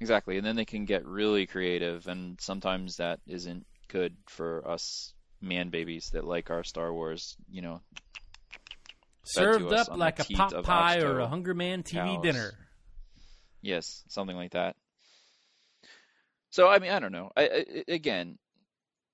[0.01, 5.13] Exactly, and then they can get really creative, and sometimes that isn't good for us
[5.41, 7.81] man babies that like our Star Wars, you know,
[9.25, 12.23] Served up like a pot pie or a Hunger Man TV cows.
[12.23, 12.51] dinner.
[13.61, 14.75] Yes, something like that.
[16.51, 17.31] So I mean, I don't know.
[17.37, 18.39] I, I again,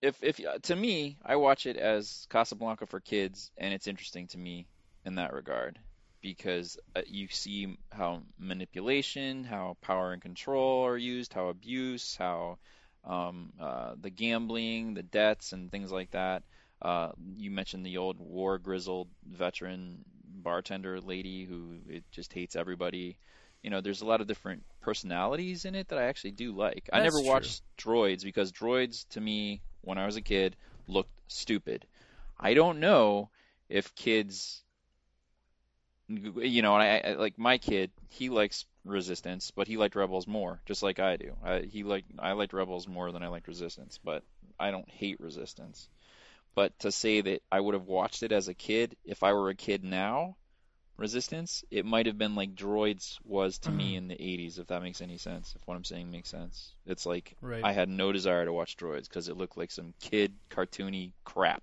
[0.03, 4.39] if if to me, I watch it as Casablanca for kids, and it's interesting to
[4.39, 4.68] me
[5.05, 5.81] in that regard
[6.20, 12.59] because uh, you see how manipulation, how power and control are used, how abuse, how
[13.07, 16.43] um, uh, the gambling, the debts, and things like that.
[16.83, 23.17] Uh, you mentioned the old war grizzled veteran bartender lady who it just hates everybody.
[23.63, 26.91] You know, there's a lot of different personalities in it that I actually do like.
[26.93, 27.29] I That's never true.
[27.33, 31.87] watched Droids because Droids to me when I was a kid looked stupid.
[32.39, 33.31] I don't know
[33.69, 34.64] if kids
[36.09, 40.27] you know, and I, I like my kid, he likes Resistance, but he liked Rebels
[40.27, 41.37] more, just like I do.
[41.43, 44.23] I, he liked I liked Rebels more than I liked Resistance, but
[44.59, 45.89] I don't hate Resistance.
[46.55, 49.49] But to say that I would have watched it as a kid, if I were
[49.49, 50.37] a kid now,
[50.97, 53.97] Resistance, it might have been like Droids was to me mm-hmm.
[53.97, 55.53] in the 80s, if that makes any sense.
[55.57, 57.65] If what I'm saying makes sense, it's like Right.
[57.65, 61.63] I had no desire to watch Droids because it looked like some kid cartoony crap.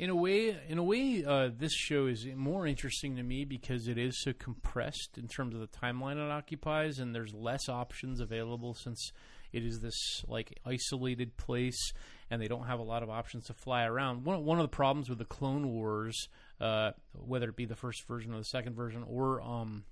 [0.00, 3.86] In a way, in a way, uh, this show is more interesting to me because
[3.86, 8.18] it is so compressed in terms of the timeline it occupies, and there's less options
[8.18, 9.12] available since
[9.52, 11.92] it is this like isolated place,
[12.30, 14.24] and they don't have a lot of options to fly around.
[14.24, 16.28] One one of the problems with the Clone Wars,
[16.62, 19.84] uh, whether it be the first version or the second version or um,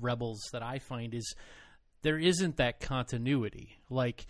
[0.00, 1.36] Rebels, that I find is
[2.02, 3.78] there isn't that continuity.
[3.88, 4.26] Like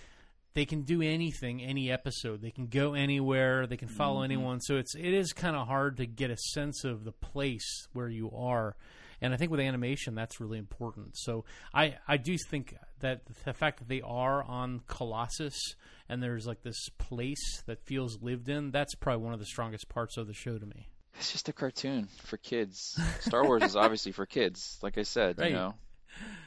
[0.55, 2.43] they can do anything, any episode.
[2.43, 3.67] They can go anywhere.
[3.67, 4.33] They can follow mm-hmm.
[4.33, 4.61] anyone.
[4.61, 8.09] So it's it is kind of hard to get a sense of the place where
[8.09, 8.77] you are.
[9.21, 11.17] And I think with animation, that's really important.
[11.17, 11.45] So
[11.75, 15.75] I, I do think that the fact that they are on Colossus
[16.09, 19.89] and there's like this place that feels lived in, that's probably one of the strongest
[19.89, 20.89] parts of the show to me.
[21.19, 22.99] It's just a cartoon for kids.
[23.21, 25.51] Star Wars is obviously for kids, like I said, Right.
[25.51, 25.75] you know.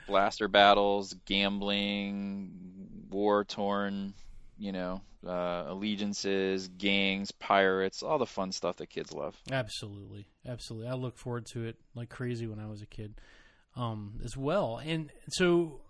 [0.07, 2.51] Blaster battles, gambling,
[3.09, 4.13] war torn,
[4.57, 9.35] you know, uh, allegiances, gangs, pirates, all the fun stuff that kids love.
[9.51, 10.87] Absolutely, absolutely.
[10.87, 13.15] I look forward to it like crazy when I was a kid,
[13.75, 14.81] um, as well.
[14.83, 15.81] And so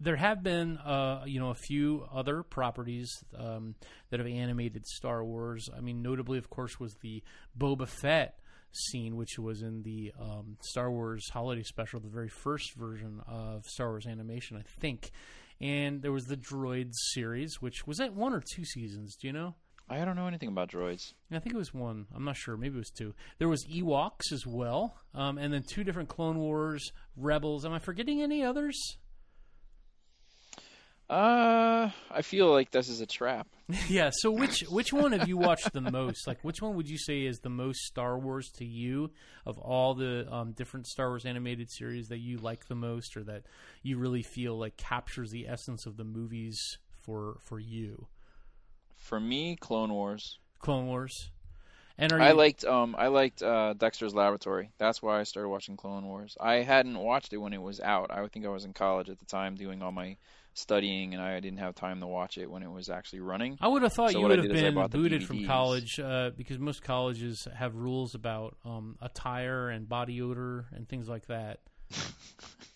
[0.00, 3.74] there have been, uh, you know, a few other properties um,
[4.10, 5.68] that have animated Star Wars.
[5.76, 7.22] I mean, notably, of course, was the
[7.58, 8.37] Boba Fett
[8.72, 13.64] scene, which was in the um, Star Wars Holiday Special, the very first version of
[13.64, 15.10] Star Wars animation, I think.
[15.60, 19.16] And there was the Droids series, which was that one or two seasons?
[19.16, 19.54] Do you know?
[19.90, 21.14] I don't know anything about droids.
[21.32, 22.06] I think it was one.
[22.14, 22.58] I'm not sure.
[22.58, 23.14] Maybe it was two.
[23.38, 27.64] There was Ewoks as well, um, and then two different Clone Wars, Rebels.
[27.64, 28.98] Am I forgetting any others?
[31.10, 33.48] Uh, I feel like this is a trap.
[33.88, 34.10] yeah.
[34.12, 36.26] So which which one have you watched the most?
[36.26, 39.10] Like, which one would you say is the most Star Wars to you
[39.46, 43.24] of all the um, different Star Wars animated series that you like the most, or
[43.24, 43.44] that
[43.82, 46.58] you really feel like captures the essence of the movies
[46.90, 48.06] for for you?
[48.96, 50.38] For me, Clone Wars.
[50.58, 51.30] Clone Wars.
[51.96, 54.70] And are you, I liked um I liked uh, Dexter's Laboratory.
[54.78, 56.36] That's why I started watching Clone Wars.
[56.38, 58.10] I hadn't watched it when it was out.
[58.10, 60.16] I think I was in college at the time doing all my
[60.54, 63.56] studying, and I didn't have time to watch it when it was actually running.
[63.60, 66.00] I would have thought So you would have did is I been booted from college
[66.00, 71.26] uh, because most colleges have rules about um, attire and body odor and things like
[71.26, 71.60] that.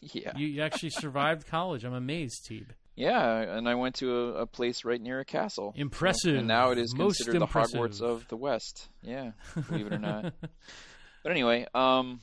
[0.05, 1.85] Yeah, You, you actually survived college.
[1.85, 2.67] I'm amazed, Teeb.
[2.97, 5.73] yeah, and I went to a, a place right near a castle.
[5.77, 6.35] Impressive.
[6.37, 7.73] And now it is Most considered impressive.
[7.73, 8.89] the Hogwarts of the West.
[9.03, 9.31] Yeah,
[9.69, 10.35] believe it or not.
[11.23, 12.19] but anyway, um,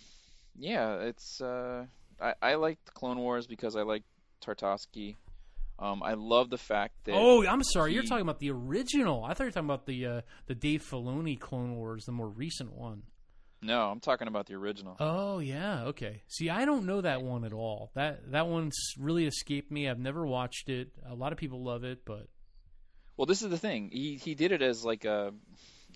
[0.58, 1.86] yeah, it's uh,
[2.22, 4.04] I I liked Clone Wars because I like
[4.45, 5.16] Tartakovsky.
[5.82, 7.93] Um, I love the fact that Oh, I'm sorry.
[7.93, 9.23] You're talking about the original.
[9.23, 12.27] I thought you were talking about the uh, the Dave Filoni Clone Wars, the more
[12.27, 13.03] recent one.
[13.61, 14.95] No, I'm talking about the original.
[14.99, 16.23] Oh yeah, okay.
[16.27, 17.91] See, I don't know that one at all.
[17.95, 19.89] That that one's really escaped me.
[19.89, 20.89] I've never watched it.
[21.09, 22.27] A lot of people love it, but
[23.17, 23.89] Well, this is the thing.
[23.91, 25.34] He he did it as like a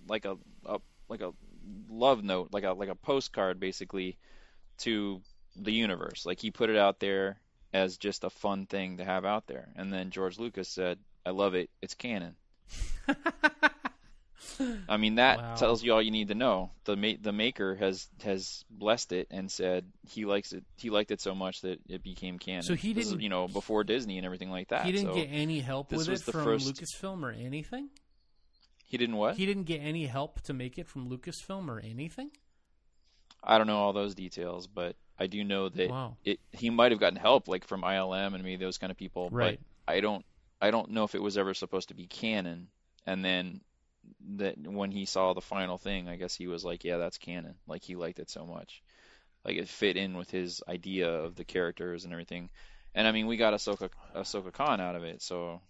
[0.08, 0.80] like a, a
[1.10, 1.32] like a
[1.90, 4.18] love note, like a like a postcard basically
[4.80, 5.22] to
[5.56, 6.26] the universe.
[6.26, 7.38] Like he put it out there
[7.74, 9.70] as just a fun thing to have out there.
[9.76, 11.70] And then George Lucas said, "I love it.
[11.82, 12.36] It's canon."
[14.88, 15.56] I mean that Wow.
[15.56, 16.72] tells you all you need to know.
[16.84, 20.64] The ma- the maker has has blessed it and said he likes it.
[20.78, 22.64] He liked it so much that it became canon.
[22.64, 24.86] So he This is, didn't- you know, before Disney and everything like that.
[24.86, 27.32] he didn't So get any help this with was it the from first- Lucasfilm or
[27.32, 27.90] anything.
[28.86, 29.38] he didn't what?
[29.38, 32.30] He didn't get any help to make it from Lucasfilm or anything.
[33.44, 36.18] I don't know all those details, but I do know that Wow.
[36.26, 39.30] it he might have gotten help like from ILM and maybe those kind of people,
[39.32, 39.60] Right.
[39.86, 40.26] but I don't
[40.62, 42.68] I don't know if it was ever supposed to be canon.
[43.06, 43.62] And then
[44.38, 47.56] that when he saw the final thing, I guess he was like, yeah, that's canon.
[47.68, 48.82] Like he liked it so much.
[49.46, 52.50] Like it fit in with his idea of the characters and everything.
[52.96, 55.62] And I mean, we got Ahsoka Ahsoka Khan out of it, so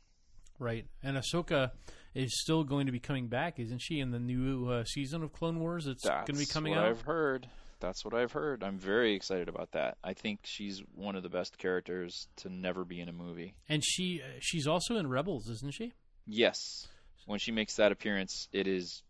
[0.60, 0.86] Right.
[1.02, 1.72] And Ahsoka
[2.14, 5.34] is still going to be coming back, isn't she, in the new uh, season of
[5.34, 5.88] Clone Wars?
[5.88, 6.90] It's going to be coming what out.
[6.90, 7.48] I've heard.
[7.84, 8.64] That's what I've heard.
[8.64, 9.98] I'm very excited about that.
[10.02, 13.56] I think she's one of the best characters to never be in a movie.
[13.68, 15.92] And she uh, she's also in Rebels, isn't she?
[16.26, 16.88] Yes.
[17.26, 19.04] When she makes that appearance, it is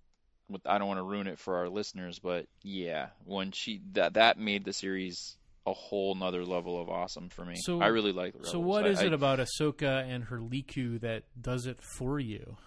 [0.66, 4.40] I don't want to ruin it for our listeners, but yeah, when she that that
[4.40, 7.54] made the series a whole nother level of awesome for me.
[7.58, 8.34] So I really like.
[8.42, 8.66] So Rebels.
[8.66, 12.58] what I- is it I- about Ahsoka and her lekku that does it for you?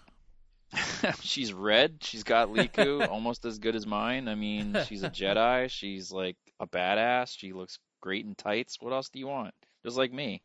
[1.20, 1.98] she's red.
[2.02, 4.28] She's got lekku, almost as good as mine.
[4.28, 5.70] I mean, she's a Jedi.
[5.70, 7.30] She's like a badass.
[7.36, 8.76] She looks great in tights.
[8.80, 9.54] What else do you want?
[9.84, 10.42] Just like me.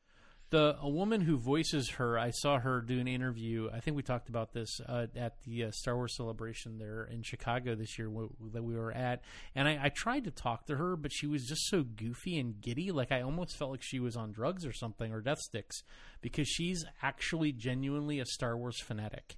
[0.51, 3.69] The a woman who voices her, I saw her do an interview.
[3.73, 7.23] I think we talked about this uh, at the uh, Star Wars celebration there in
[7.23, 9.21] Chicago this year w- that we were at,
[9.55, 12.59] and I, I tried to talk to her, but she was just so goofy and
[12.59, 12.91] giddy.
[12.91, 15.83] Like I almost felt like she was on drugs or something or death sticks
[16.19, 19.37] because she's actually genuinely a Star Wars fanatic.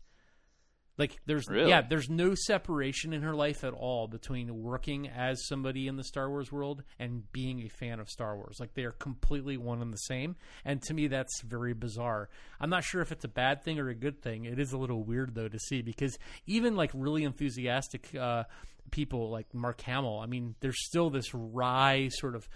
[0.97, 1.69] Like there's Really?
[1.69, 6.03] yeah, there's no separation in her life at all between working as somebody in the
[6.03, 8.57] Star Wars world and being a fan of Star Wars.
[8.59, 10.35] Like they are completely one and the same.
[10.63, 12.29] And to me that's very bizarre.
[12.59, 14.45] I'm not sure if it's a bad thing or a good thing.
[14.45, 18.43] It is a little weird though to see because even like really enthusiastic uh
[18.91, 22.47] people like Mark Hamill, I mean, there's still this wry sort of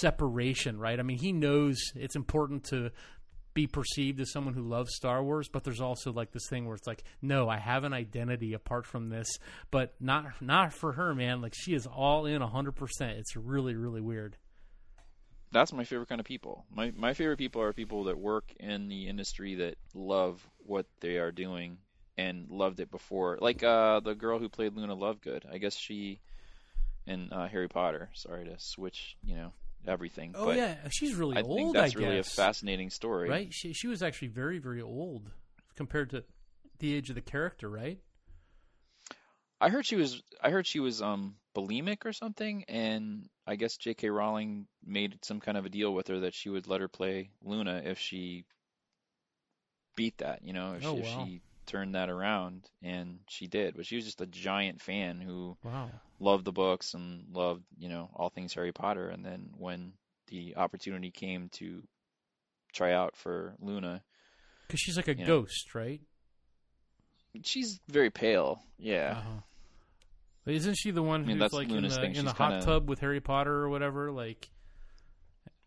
[0.00, 0.98] separation, right?
[0.98, 2.90] I mean, he knows it's important to
[3.54, 6.76] be perceived as someone who loves Star Wars, but there's also like this thing where
[6.76, 9.28] it's like, no, I have an identity apart from this,
[9.70, 11.40] but not not for her, man.
[11.40, 12.72] Like she is all in 100%.
[13.18, 14.36] It's really really weird.
[15.50, 16.64] That's my favorite kind of people.
[16.70, 21.16] My my favorite people are people that work in the industry that love what they
[21.16, 21.78] are doing
[22.18, 23.38] and loved it before.
[23.40, 25.42] Like uh, the girl who played Luna Lovegood.
[25.50, 26.20] I guess she
[27.06, 28.10] in uh, Harry Potter.
[28.12, 29.52] Sorry to switch, you know,
[29.86, 30.34] everything.
[30.36, 33.28] Oh but yeah, she's really I old, think that's I really a fascinating story.
[33.28, 33.52] Right?
[33.52, 35.30] She she was actually very very old
[35.76, 36.24] compared to
[36.78, 37.98] the age of the character, right?
[39.60, 43.76] I heard she was I heard she was um bulimic or something and I guess
[43.76, 44.10] J.K.
[44.10, 47.30] Rowling made some kind of a deal with her that she would let her play
[47.42, 48.44] Luna if she
[49.96, 53.74] beat that, you know, if, Oh, she, if she turned that around and she did.
[53.76, 55.90] But she was just a giant fan who Wow.
[56.20, 59.92] Loved the books and loved, you know, all things Harry Potter and then when
[60.28, 61.82] the opportunity came to
[62.72, 64.02] try out for Luna,
[64.68, 65.40] Cuz she's like a You know.
[65.42, 66.00] ghost, right?
[67.44, 68.62] she's very pale.
[68.78, 69.18] Yeah.
[69.18, 69.40] Uh-huh.
[70.46, 72.88] Isn't she the one I mean, who's like in the, in the hot kinda- tub
[72.88, 74.10] with Harry Potter or whatever?
[74.10, 74.50] Like,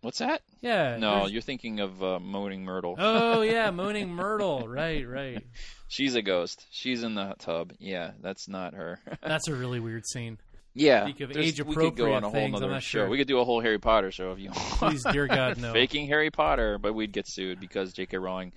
[0.02, 0.41] What's that?
[0.62, 0.97] yeah.
[0.97, 2.95] No, there's- you're thinking of uh, Moaning Myrtle.
[2.97, 4.68] Oh yeah, Moaning Myrtle.
[4.68, 5.43] Right, right.
[5.88, 6.66] She's a ghost.
[6.72, 7.74] She's in the tub.
[7.80, 8.99] Yeah, that's not her.
[9.22, 10.38] That's a really weird scene.
[10.74, 12.99] yeah, Speak of there's- we could go on a whole things, not show.
[12.99, 13.10] sure.
[13.10, 14.58] We could do a whole Harry Potter show if you want.
[14.60, 15.74] Please, dear God, no.
[15.74, 18.18] Faking Harry Potter, but we'd get sued because J.K.
[18.18, 18.54] Rowling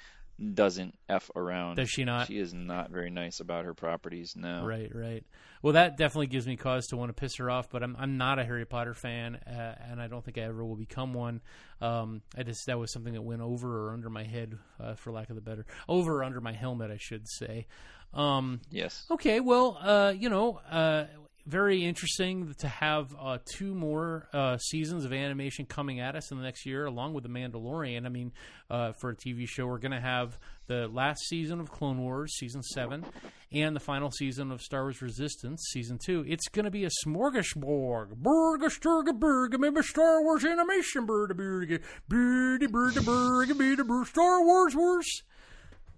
[0.54, 1.76] doesn't f around.
[1.76, 2.26] Does she not?
[2.26, 4.34] She is not very nice about her properties.
[4.36, 4.64] No.
[4.64, 5.24] Right, right.
[5.62, 7.70] Well, that definitely gives me cause to want to piss her off.
[7.70, 10.64] But I'm I'm not a Harry Potter fan, uh, and I don't think I ever
[10.64, 11.40] will become one.
[11.80, 15.12] Um, I just that was something that went over or under my head, uh, for
[15.12, 17.66] lack of the better, over or under my helmet, I should say.
[18.12, 19.06] Um, Yes.
[19.10, 21.04] Okay, well, uh, you know, uh,
[21.46, 26.38] very interesting to have uh, two more uh, seasons of animation coming at us in
[26.38, 28.06] the next year, along with The Mandalorian.
[28.06, 28.32] I mean,
[28.70, 32.34] uh, for a TV show, we're going to have the last season of Clone Wars,
[32.36, 33.04] season seven,
[33.52, 36.24] and the final season of Star Wars Resistance, season two.
[36.26, 38.16] It's going to be a smorgasbord.
[38.16, 45.22] Burger, sturga, burger, maybe Star Wars animation, burger, burger, burger, burger, burger, Star Wars Wars.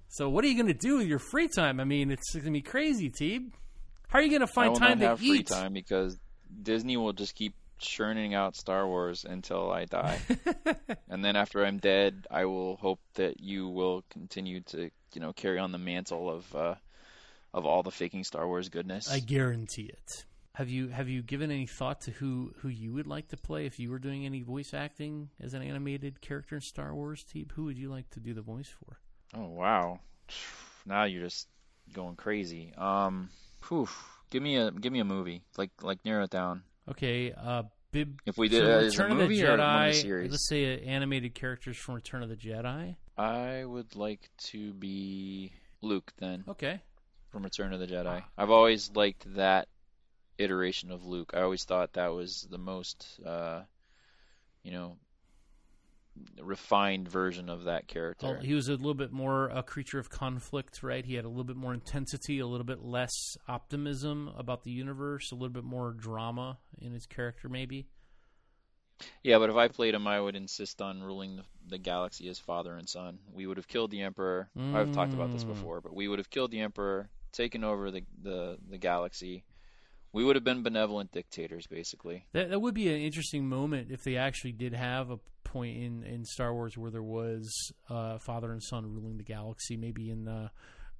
[0.09, 1.79] So, what are you going to do with your free time?
[1.79, 3.53] I mean, it's going to be crazy, Teeb.
[4.09, 5.47] How are you going to I find will time not to have free eat?
[5.49, 6.19] time because
[6.63, 10.19] Disney will just keep churning out Star Wars until I die.
[11.09, 15.33] and then after I'm dead, I will hope that you will continue to, you know,
[15.33, 16.75] carry on the mantle of uh,
[17.53, 19.11] of all the faking Star Wars goodness.
[19.11, 20.25] I guarantee it.
[20.55, 23.67] Have you have you given any thought to who who you would like to play
[23.67, 27.25] if you were doing any voice acting as an animated character in Star Wars?
[27.31, 28.99] Teeb, who would you like to do the voice for?
[29.35, 30.01] Oh wow!
[30.87, 31.49] Now you're just
[31.93, 32.73] going crazy.
[32.75, 33.29] Um,
[33.69, 33.89] whew.
[34.31, 35.43] give me a give me a movie.
[35.57, 36.63] Like like narrow it down.
[36.89, 38.21] Okay, uh, Bib.
[38.27, 39.95] If we did so uh, Return of the movie or one of Jedi.
[40.03, 42.97] series, Let's say uh, animated characters from Return of the Jedi.
[43.19, 46.81] I would like to be Luke then Okay.
[47.31, 48.23] from Return of the Jedi.
[48.37, 49.69] I've always liked that
[50.39, 51.33] iteration of Luke.
[51.35, 53.63] I always thought that was the most, uh,
[54.63, 54.97] you know,
[56.43, 58.27] refined version of that character.
[58.27, 61.05] Well, he was a little bit more a creature of conflict, right?
[61.05, 65.31] He had a little bit more intensity, a little bit less optimism about the universe,
[65.33, 67.89] a little bit more drama in his character, maybe.
[69.23, 72.39] Yeah, but if I played him, I would insist on ruling the, the galaxy as
[72.39, 73.19] father and son.
[73.31, 74.49] We would have killed the Emperor.
[74.73, 75.49] I've talked about this Mm.
[75.49, 79.45] before, but we would have killed the Emperor, taken over the, the, the galaxy.
[80.15, 82.25] We would have been benevolent dictators, basically.
[82.33, 85.19] That that would be an interesting moment if they actually did have a
[85.57, 87.51] point in, in Star Wars where there was
[87.89, 89.77] uh, father and son ruling the galaxy.
[89.77, 90.49] Maybe in uh,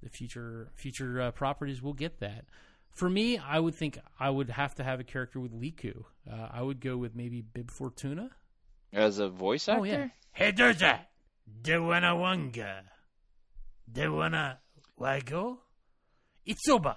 [0.03, 2.45] the future future uh, properties, we'll get that.
[2.91, 6.05] For me, I would think I would have to have a character with lekku.
[6.31, 8.31] Uh, I would go with maybe Bib Fortuna.
[8.93, 9.81] As a voice actor?
[9.81, 10.09] Oh yeah.
[10.33, 11.11] Hey, does that?
[11.63, 12.81] Do wanna wanga?
[13.93, 14.59] Do wanna
[14.97, 15.59] wago?
[16.47, 16.97] It's over.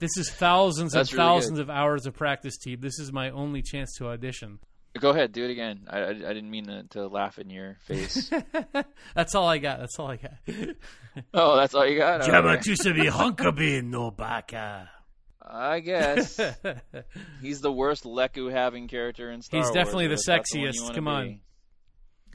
[0.00, 1.68] This is thousands That's and really thousands good.
[1.68, 2.80] of hours of practice, Teeb.
[2.80, 4.58] This is my only chance to audition.
[4.98, 5.86] Go ahead, do it again.
[5.88, 8.28] I, I, I didn't mean to, to laugh in your face.
[9.14, 9.78] That's all I got.
[9.78, 10.32] That's all I got.
[11.34, 12.22] oh, that's all you got?
[12.22, 12.60] Jabba Alright.
[12.62, 14.90] Tusabi Hunkabi no baka.
[15.42, 16.40] I guess.
[17.40, 19.74] He's the worst lekku having character in Star He's Wars.
[19.74, 20.74] definitely the but sexiest.
[20.74, 21.26] you wanna Come on.
[21.28, 21.42] be.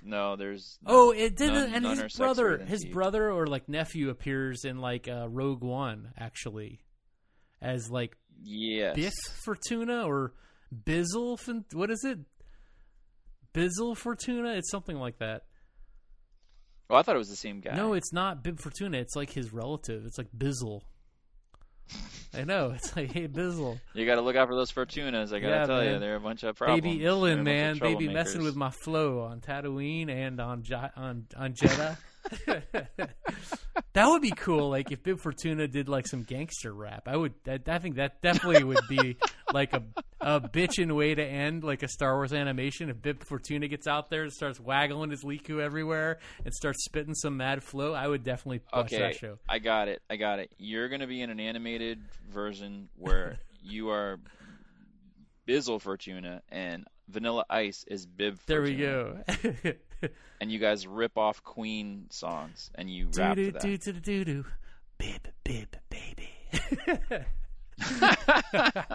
[0.03, 0.77] No, there's.
[0.85, 2.91] Oh, it did, none- and none his brother, his Teeb.
[2.93, 6.79] brother or like nephew appears in like uh, Rogue One, actually,
[7.61, 8.95] as like Yes.
[8.95, 10.33] Biff Fortuna or
[10.73, 11.37] Bizzle.
[11.73, 12.19] What is it?
[13.55, 14.53] Bizzle Fortuna?
[14.55, 15.43] It's something like that.
[16.89, 17.75] Oh, I thought it was the same guy.
[17.75, 18.97] No, it's not Bib Fortuna.
[18.97, 20.05] It's like his relative.
[20.05, 20.81] It's like Bizzle.
[22.33, 22.71] I know.
[22.71, 23.79] It's like, hey, Bizzle.
[23.93, 25.33] You got to look out for those Fortunas.
[25.33, 26.81] I got to Yeah, tell you, they're a bunch of problems.
[26.81, 27.79] Baby Illin, man.
[27.79, 30.63] Baby messing with my flow on Tatooine and on
[30.95, 31.97] on on Jedha.
[33.93, 34.69] that would be cool.
[34.69, 37.33] Like if Bib Fortuna did like some gangster rap, I would.
[37.47, 39.17] I, I think that definitely would be
[39.53, 39.83] like a
[40.21, 42.89] a bitchin' way to end like a Star Wars animation.
[42.89, 47.13] If Bib Fortuna gets out there and starts waggling his lekku everywhere and starts spitting
[47.13, 49.37] some mad flow, I would definitely watch Okay, that show.
[49.47, 50.01] I got it.
[50.09, 50.51] I got it.
[50.57, 51.99] You're going to be in an animated
[52.31, 54.19] version where you are
[55.47, 59.23] Bizzle Fortuna and Vanilla Ice is Bib Fortuna.
[59.27, 59.73] There we go.
[60.41, 63.61] And you guys rip off Queen songs and you rap to do that.
[63.61, 64.45] do do do do,
[64.97, 66.29] bib bib baby.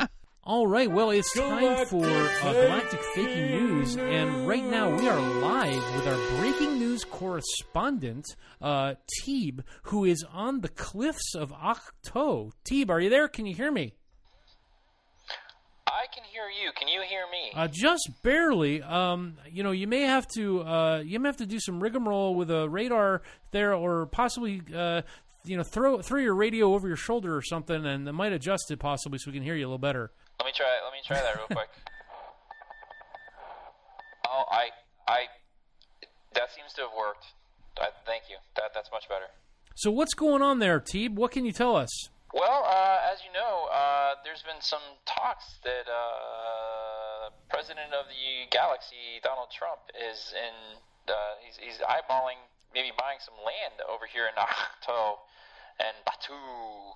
[0.45, 5.21] All right, well, it's time for uh, Galactic Faking News, and right now we are
[5.41, 8.25] live with our breaking news correspondent,
[8.61, 12.53] uh, Teeb, who is on the cliffs of Ahch-To.
[12.65, 13.29] Teeb, are you there?
[13.29, 13.95] Can you hear me?
[15.93, 16.73] I can hear you.
[16.73, 17.53] Can you hear me?
[17.55, 18.83] Uh, just barely.
[18.83, 22.35] Um, you know, you may have to uh, you may have to do some rigmarole
[22.35, 25.03] with a radar there, or possibly uh,
[25.45, 28.71] you know throw throw your radio over your shoulder or something, and it might adjust
[28.71, 30.11] it possibly so we can hear you a little better.
[30.39, 30.69] Let me try.
[30.85, 31.69] Let me try that real quick.
[34.33, 34.69] Oh, I,
[35.09, 35.25] I,
[36.35, 37.25] that seems to have worked.
[37.81, 38.37] I, thank you.
[38.55, 39.25] That that's much better.
[39.75, 41.15] So what's going on there, Teeb?
[41.15, 41.91] What can you tell us?
[42.33, 48.47] Well, uh, as you know, uh, there's been some talks that uh, President of the
[48.51, 50.79] Galaxy, Donald Trump, is in.
[51.11, 52.39] Uh, he's, he's eyeballing
[52.73, 55.19] maybe buying some land over here in Ahch-To
[55.83, 56.95] and Batuu,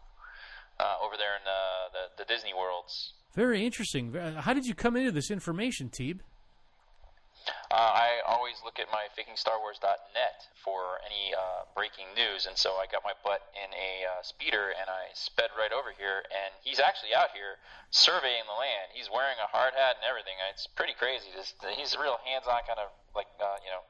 [0.78, 3.14] uh, over there in the the Disney worlds.
[3.34, 4.14] Very interesting.
[4.14, 6.20] Uh, How did you come into this information, Teeb?
[7.70, 12.86] Uh, I always look at my fakingstarwars.net for any uh, breaking news, and so I
[12.86, 16.24] got my butt in a uh, speeder and I sped right over here.
[16.30, 18.94] And he's actually out here surveying the land.
[18.94, 20.38] He's wearing a hard hat and everything.
[20.50, 21.28] It's pretty crazy.
[21.34, 23.84] Just, he's a real hands-on kind of like uh, you know.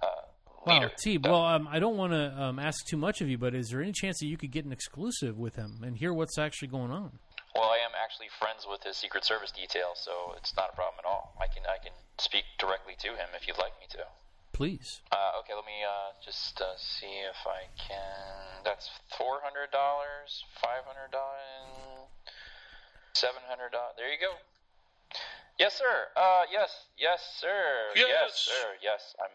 [0.00, 0.24] Uh,
[0.66, 0.92] Wow, leader.
[0.96, 1.28] Teeb.
[1.28, 3.82] Well, um, I don't want to um, ask too much of you, but is there
[3.82, 6.90] any chance that you could get an exclusive with him and hear what's actually going
[6.90, 7.18] on?
[7.54, 10.98] Well, I am actually friends with his Secret Service detail, so it's not a problem
[10.98, 11.34] at all.
[11.38, 14.10] I can I can speak directly to him if you'd like me to.
[14.52, 15.02] Please.
[15.10, 18.62] Uh, okay, let me uh, just uh, see if I can.
[18.64, 22.10] That's four hundred dollars, five hundred dollars,
[23.14, 23.94] seven hundred dollars.
[23.98, 24.34] There you go.
[25.58, 26.10] Yes, sir.
[26.14, 27.94] Uh, yes, yes, sir.
[27.94, 28.50] Yes.
[28.50, 28.74] sir.
[28.82, 29.34] Yes, I'm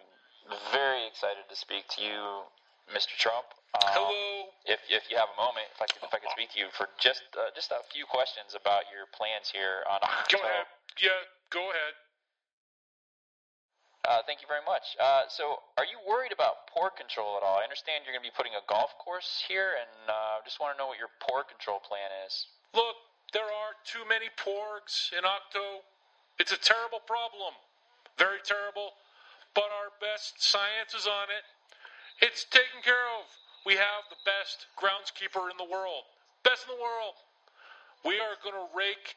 [0.72, 2.44] very excited to speak to you,
[2.94, 3.14] Mr.
[3.18, 3.46] Trump.
[3.78, 4.50] Um, Hello.
[4.66, 6.74] If if you have a moment, if I could if I could speak to you
[6.74, 10.02] for just uh, just a few questions about your plans here on.
[10.30, 10.66] Go ahead.
[10.98, 11.22] Yeah,
[11.54, 11.94] go ahead.
[14.10, 14.98] Uh, thank you very much.
[14.98, 17.62] Uh, so, are you worried about porg control at all?
[17.62, 20.74] I understand you're going to be putting a golf course here, and uh, just want
[20.74, 22.48] to know what your porg control plan is.
[22.74, 22.98] Look,
[23.36, 25.86] there are too many porgs in Ahch-To.
[26.42, 27.54] It's a terrible problem.
[28.18, 28.98] Very terrible.
[29.54, 31.44] But our best science is on it.
[32.22, 33.28] It's taken care of.
[33.66, 36.04] We have the best groundskeeper in the world.
[36.44, 37.16] Best in the world.
[38.04, 39.16] We are going to rake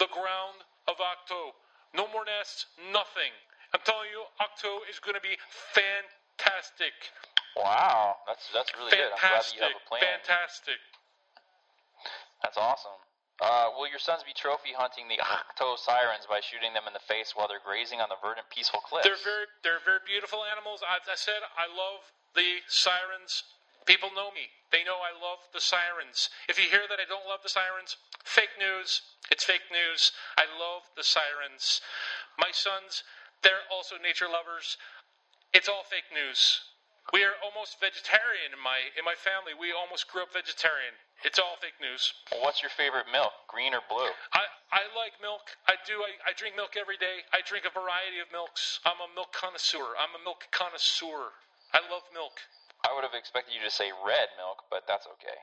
[0.00, 1.52] the ground of Ahch-To.
[1.92, 3.32] No more nests, nothing.
[3.76, 5.36] I'm telling you, Ahch-To is going to be
[5.76, 6.96] fantastic.
[7.52, 9.12] Wow, that's that's really good.
[9.12, 9.76] I'm glad that you Fantastic.
[9.76, 10.00] have a plan.
[10.24, 10.80] Fantastic.
[12.40, 12.96] That's awesome.
[13.44, 17.04] Uh, will your sons be trophy hunting the Ahch-To sirens by shooting them in the
[17.04, 19.04] face while they're grazing on the verdant, peaceful cliffs?
[19.04, 20.80] They're very, they're very beautiful animals.
[20.80, 22.00] As I said, I love
[22.34, 23.44] the sirens.
[23.86, 24.46] People know me.
[24.70, 26.30] They know I love the sirens.
[26.48, 29.02] If you hear that I don't love the sirens, fake news.
[29.30, 30.12] It's fake news.
[30.38, 31.80] I love the sirens.
[32.38, 33.02] My sons,
[33.42, 34.78] they're also nature lovers.
[35.52, 36.62] It's all fake news.
[37.10, 39.58] We are almost vegetarian in my in my family.
[39.58, 40.94] We almost grew up vegetarian.
[41.26, 42.14] It's all fake news.
[42.40, 44.10] What's your favorite milk, green or blue?
[44.32, 45.42] I, I like milk.
[45.66, 45.98] I do.
[45.98, 47.26] I, I drink milk every day.
[47.34, 48.78] I drink a variety of milks.
[48.86, 49.98] I'm a milk connoisseur.
[49.98, 51.34] I'm a milk connoisseur.
[51.72, 52.36] I love milk.
[52.84, 55.38] I would have expected you to say red milk, but that's okay.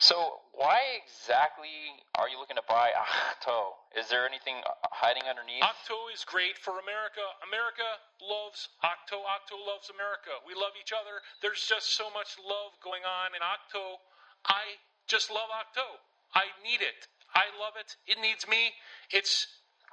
[0.00, 4.00] So, why exactly are you looking to buy Ahch-To?
[4.00, 4.64] Is there anything
[4.96, 5.60] hiding underneath?
[5.60, 7.20] Ahch-To is great for America.
[7.44, 7.84] America
[8.24, 9.20] loves Ahch-To.
[9.20, 10.40] Ahch-To loves America.
[10.48, 11.20] We love each other.
[11.44, 14.00] There's just so much love going on in Ahch-To.
[14.48, 15.84] I just love Ahch-To.
[16.32, 17.08] I need it.
[17.36, 17.92] I love it.
[18.08, 18.72] It needs me.
[19.12, 19.46] It's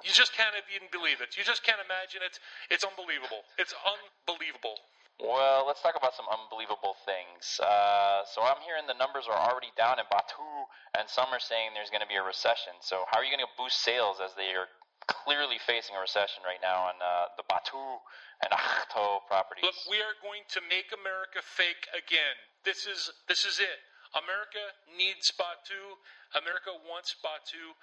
[0.04, 1.34] you just can't even believe it.
[1.36, 2.38] You just can't imagine it.
[2.70, 3.42] It's unbelievable.
[3.58, 4.78] It's unbelievable.
[5.18, 7.58] Well, let's talk about some unbelievable things.
[7.58, 11.74] Uh, so I'm hearing the numbers are already down in Batuu, and some are saying
[11.74, 12.78] there's going to be a recession.
[12.86, 14.70] So how are you going to boost sales as they are
[15.10, 17.98] clearly facing a recession right now on uh, the Batuu
[18.46, 19.66] and Ahch-To properties?
[19.66, 22.38] Look, we are going to make America fake again.
[22.62, 23.78] This is this is it.
[24.14, 24.62] America
[24.96, 25.98] needs Batuu.
[26.38, 27.74] America wants Batuu.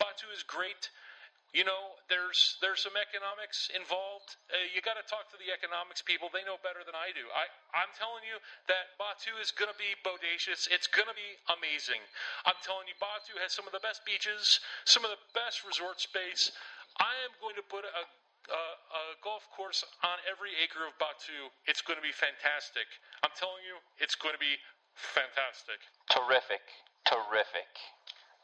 [0.00, 0.88] Batuu is great.
[1.54, 4.34] You know, there's there's some economics involved.
[4.50, 7.22] Uh, you got to talk to the economics people; they know better than I do.
[7.30, 10.66] I I'm telling you that Batuu is going to be bodacious.
[10.66, 12.02] It's going to be amazing.
[12.42, 16.02] I'm telling you, Batuu has some of the best beaches, some of the best resort
[16.02, 16.50] space.
[16.98, 18.02] I am going to put a
[18.50, 21.48] a, a golf course on every acre of Batuu.
[21.70, 22.90] It's going to be fantastic.
[23.22, 24.58] I'm telling you, it's going to be
[24.92, 25.78] fantastic.
[26.10, 26.66] Terrific,
[27.08, 27.70] terrific.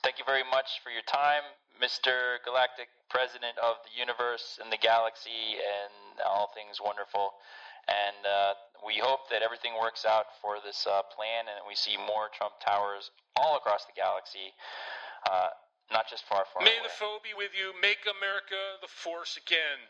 [0.01, 1.45] Thank you very much for your time,
[1.81, 2.39] Mr.
[2.44, 7.35] Galactic President of the universe and the galaxy and all things wonderful.
[7.89, 8.52] And uh,
[8.86, 12.28] we hope that everything works out for this uh, plan and that we see more
[12.36, 14.52] Trump Towers all across the galaxy,
[15.27, 15.51] uh,
[15.90, 16.86] not just far, far May away.
[16.86, 17.73] the foe be with you.
[17.82, 19.81] Make America the force again.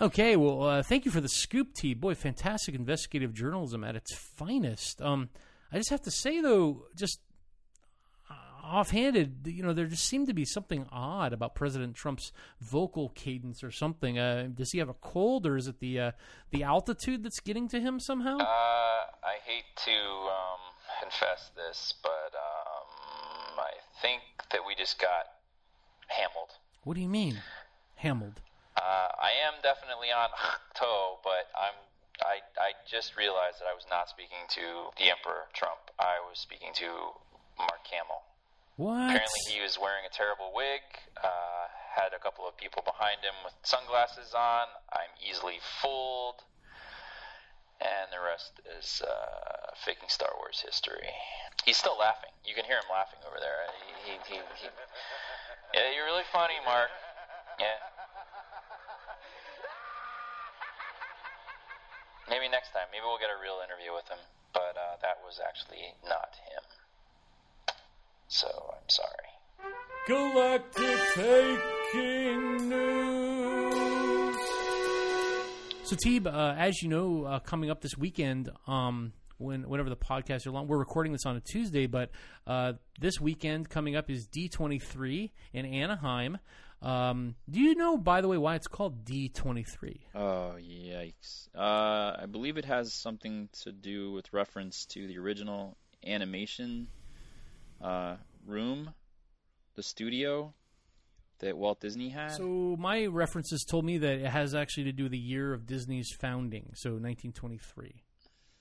[0.00, 1.92] Okay, well, uh, thank you for the scoop, T.
[1.92, 5.02] Boy, fantastic investigative journalism at its finest.
[5.02, 5.28] Um,
[5.70, 7.20] I just have to say, though, just
[8.70, 13.64] offhanded, you know, there just seemed to be something odd about President Trump's vocal cadence
[13.64, 14.18] or something.
[14.18, 16.10] Uh, does he have a cold, or is it the uh,
[16.52, 18.38] the altitude that's getting to him somehow?
[18.38, 20.62] Uh, I hate to um,
[21.02, 24.22] confess this, but um, I think
[24.52, 25.26] that we just got
[26.06, 26.54] hammered.
[26.84, 27.42] What do you mean,
[27.96, 28.40] hammered?
[28.76, 30.28] Uh, I am definitely on
[30.74, 31.74] toe, but I'm.
[32.22, 35.80] I I just realized that I was not speaking to the Emperor Trump.
[35.98, 36.86] I was speaking to
[37.58, 38.29] Mark Hamill.
[38.80, 39.12] What?
[39.12, 40.80] Apparently, he was wearing a terrible wig.
[41.12, 44.72] Uh, had a couple of people behind him with sunglasses on.
[44.88, 46.40] I'm easily fooled,
[47.76, 51.12] and the rest is uh, faking Star Wars history.
[51.68, 52.32] He's still laughing.
[52.40, 53.68] You can hear him laughing over there.
[54.08, 54.72] He, he, he.
[55.76, 56.88] Yeah, you're really funny, Mark.
[57.60, 57.84] Yeah.
[62.32, 62.88] Maybe next time.
[62.88, 64.24] Maybe we'll get a real interview with him.
[64.56, 66.64] But uh, that was actually not him.
[68.32, 69.08] So I'm sorry.
[70.06, 74.36] Galactic Taking News.
[75.82, 79.96] So, Teeb, uh, as you know, uh, coming up this weekend, um, when whenever the
[79.96, 82.12] podcast are long, we're recording this on a Tuesday, but
[82.46, 86.38] uh, this weekend coming up is D23 in Anaheim.
[86.82, 90.02] Um, do you know, by the way, why it's called D23?
[90.14, 91.48] Oh, yikes.
[91.52, 95.76] Uh, I believe it has something to do with reference to the original
[96.06, 96.86] animation
[97.82, 98.16] uh,
[98.46, 98.92] room,
[99.76, 100.52] the studio
[101.40, 102.32] that Walt Disney had.
[102.32, 105.66] So my references told me that it has actually to do with the year of
[105.66, 108.02] Disney's founding, so 1923.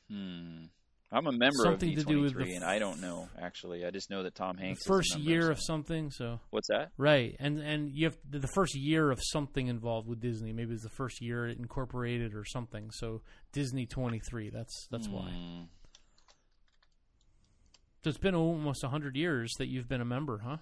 [0.09, 0.65] Hmm.
[1.11, 3.83] I'm a member Something of to D23, do with the and I don't know actually.
[3.83, 4.83] I just know that Tom Hanks.
[4.83, 6.91] The is a first year so- of something, so What's that?
[6.97, 10.53] right, and and you have the the first year of something involved with Disney.
[10.53, 12.91] Maybe it's the first year it incorporated or something.
[12.91, 13.21] So
[13.53, 14.51] Disney 23.
[14.51, 15.31] That's that's why.
[18.03, 20.57] So it's been almost 100 years that you've been a member, huh?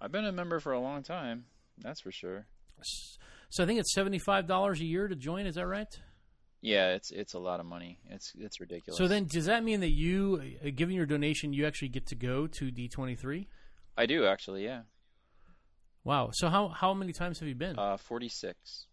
[0.00, 1.44] I've been a member for a long time.
[1.78, 2.46] That's for sure.
[3.50, 5.46] So I think it's $75 a year to join.
[5.46, 5.94] Is that right?
[6.62, 7.98] Yeah, it's it's a lot of money.
[8.08, 8.96] It's it's ridiculous.
[8.96, 12.14] So then, does that mean that you, uh, giving your donation, you actually get to
[12.14, 13.46] go to D23?
[13.98, 14.64] I do actually.
[14.64, 14.82] Yeah.
[16.04, 16.30] Wow.
[16.32, 17.76] So how how many times have you been?
[17.78, 18.86] Uh, 46.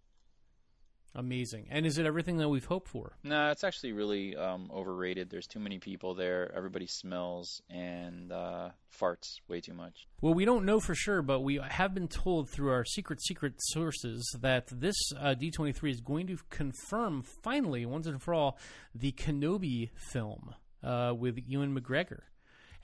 [1.16, 1.68] Amazing.
[1.72, 3.18] And is it everything that we've hoped for?
[3.24, 5.30] No, it's actually really um, overrated.
[5.30, 6.54] There's too many people there.
[6.56, 8.70] Everybody smells and uh,
[9.00, 10.08] farts way too much.
[10.22, 13.56] Well, we don't know for sure, but we have been told through our secret, secret
[13.58, 18.60] sources that this uh, D23 is going to confirm, finally, once and for all,
[18.94, 20.54] the Kenobi film
[20.84, 22.22] uh, with Ewan McGregor.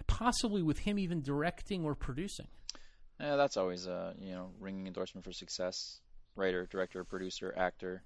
[0.07, 2.47] Possibly with him even directing or producing.
[3.19, 6.01] Yeah, that's always a you know ringing endorsement for success.
[6.35, 8.03] Writer, director, producer, actor.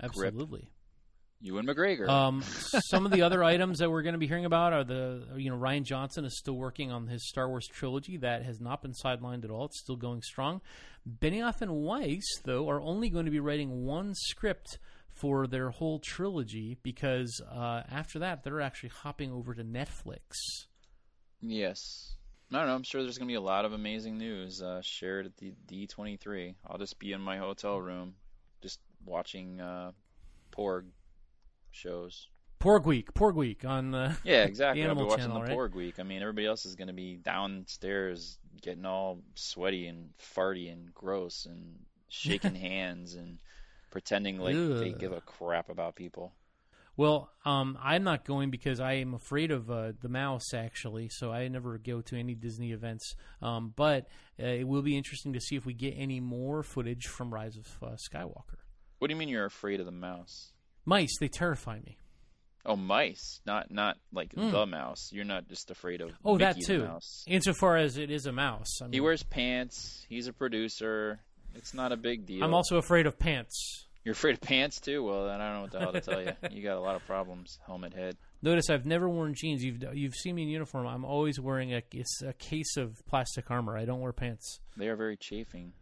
[0.00, 0.34] Grip.
[0.34, 0.68] Absolutely.
[1.42, 2.08] Ewan McGregor.
[2.08, 2.42] Um,
[2.90, 5.50] some of the other items that we're going to be hearing about are the you
[5.50, 8.92] know Rian Johnson is still working on his Star Wars trilogy that has not been
[8.92, 9.66] sidelined at all.
[9.66, 10.60] It's still going strong.
[11.08, 14.78] Benioff and Weiss though are only going to be writing one script
[15.12, 20.36] for their whole trilogy because uh, after that they're actually hopping over to Netflix.
[21.40, 22.16] Yes.
[22.52, 22.74] I don't know.
[22.74, 25.54] I'm sure there's going to be a lot of amazing news uh, shared at the
[25.68, 26.54] D23.
[26.66, 28.14] I'll just be in my hotel room,
[29.04, 29.92] watching uh,
[30.52, 30.86] Porg
[31.70, 32.28] shows.
[32.60, 34.82] Porg Week, Porg Week on the yeah, exactly.
[34.82, 35.56] the Animal I'll be watching Channel, the right?
[35.56, 35.98] Porg Week.
[35.98, 40.92] I mean, everybody else is going to be downstairs getting all sweaty and farty and
[40.92, 41.78] gross and
[42.08, 43.38] shaking hands and
[43.90, 46.32] pretending like they give a crap about people.
[46.96, 51.08] Well, um, I'm not going because I am afraid of uh, the mouse, actually.
[51.08, 53.14] So I never go to any Disney events.
[53.40, 54.08] Um, but
[54.38, 57.56] uh, it will be interesting to see if we get any more footage from Rise
[57.56, 58.58] of uh, Skywalker.
[59.00, 60.52] What do you mean you're afraid of the mouse?
[60.84, 61.96] Mice, they terrify me.
[62.66, 64.50] Oh, mice, not not like Hmm.
[64.50, 65.08] the mouse.
[65.10, 66.84] You're not just afraid of Oh, Mickey that the too.
[66.84, 67.24] mouse.
[67.26, 70.04] Insofar as it is a mouse, I mean, He wears pants.
[70.08, 71.20] He's a producer.
[71.54, 72.44] It's not a big deal.
[72.44, 73.86] I'm also afraid of pants.
[74.04, 75.02] You're afraid of pants too?
[75.02, 76.32] Well, then I don't know what the hell to tell you.
[76.56, 77.58] You got a lot of problems.
[77.66, 78.16] Helmet head.
[78.42, 79.64] Notice I've never worn jeans.
[79.64, 80.86] You've you've seen me in uniform.
[80.86, 83.76] I'm always wearing a it's a case of plastic armor.
[83.78, 84.60] I don't wear pants.
[84.76, 85.72] They are very chafing.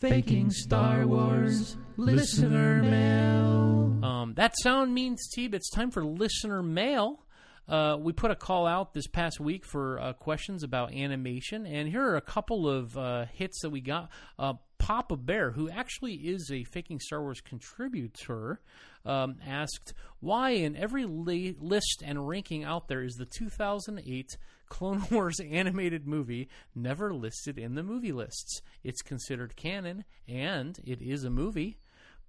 [0.00, 4.04] Faking Star Wars listener mail.
[4.04, 7.24] Um, that sound means, Teeb, it's time for listener mail.
[7.68, 11.88] Uh, we put a call out this past week for uh, questions about animation, and
[11.88, 14.10] here are a couple of uh, hits that we got.
[14.38, 18.60] Uh, Papa Bear, who actually is a Faking Star Wars contributor,
[19.06, 24.36] um, asked why in every li- list and ranking out there is the 2008
[24.68, 28.60] Clone Wars animated movie never listed in the movie lists.
[28.82, 31.78] It's considered canon, and it is a movie.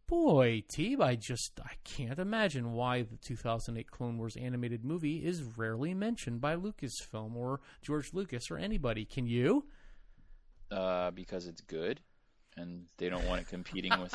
[0.07, 5.41] Boy, Teeb, I just I can't imagine why the 2008 Clone Wars animated movie is
[5.57, 9.05] rarely mentioned by Lucasfilm or George Lucas or anybody.
[9.05, 9.65] Can you?
[10.69, 12.01] Uh, because it's good,
[12.57, 14.13] and they don't want it competing with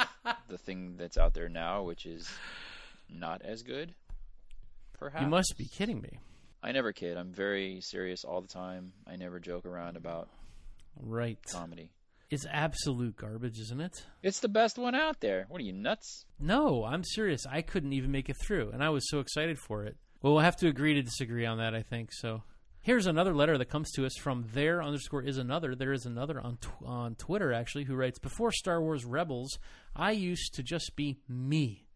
[0.48, 2.28] the thing that's out there now, which is
[3.08, 3.94] not as good.
[4.98, 6.18] Perhaps You must be kidding me.
[6.62, 7.16] I never kid.
[7.16, 8.92] I'm very serious all the time.
[9.06, 10.28] I never joke around about
[11.00, 11.38] Right.
[11.50, 11.92] comedy.
[12.30, 14.04] It's absolute garbage, isn't it?
[14.22, 15.46] It's the best one out there.
[15.48, 16.26] What are you nuts?
[16.38, 17.46] No, I'm serious.
[17.46, 19.96] I couldn't even make it through, and I was so excited for it.
[20.20, 22.10] Well, we'll have to agree to disagree on that, I think.
[22.12, 22.42] So
[22.82, 25.74] here's another letter that comes to us from there underscore is another.
[25.74, 29.58] There is another on tw- on Twitter actually who writes before Star Wars Rebels,
[29.96, 31.86] I used to just be me.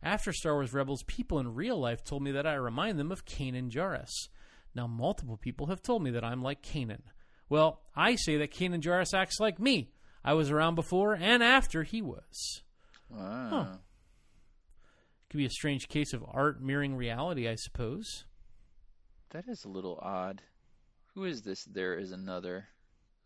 [0.00, 3.24] After Star Wars Rebels, people in real life told me that I remind them of
[3.24, 4.28] Kanan Jarrus.
[4.74, 7.02] Now, multiple people have told me that I'm like Kanan.
[7.52, 9.90] Well, I say that Kanan Jarrus acts like me.
[10.24, 12.62] I was around before and after he was.
[13.10, 13.48] Wow.
[13.50, 13.76] Huh.
[15.28, 18.24] Could be a strange case of art mirroring reality, I suppose.
[19.32, 20.40] That is a little odd.
[21.14, 21.62] Who is this?
[21.66, 22.68] There is another.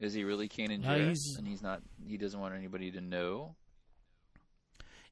[0.01, 1.07] Is he really Kanan Uh, Jarrus?
[1.07, 1.83] he's- and he's not.
[2.05, 3.55] He doesn't want anybody to know.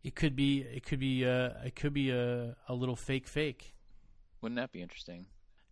[0.02, 0.62] It could be.
[0.62, 1.24] It could be.
[1.24, 3.76] Uh, it could be a, a little fake fake.
[4.40, 5.26] Wouldn't that be interesting?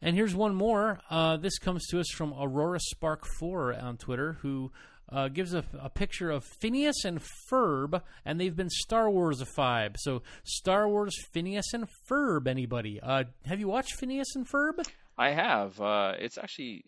[0.05, 0.99] And here's one more.
[1.09, 4.73] Uh, this comes to us from Aurora Spark Four on Twitter, who
[5.09, 9.97] uh, gives a, a picture of Phineas and Ferb, and they've been Star Warsified.
[9.99, 12.49] So Star Wars Phineas and Ferb.
[12.49, 12.99] Anybody?
[13.01, 14.85] Uh, have you watched Phineas and Ferb?
[15.17, 15.81] I have.
[15.81, 16.85] Uh, it's actually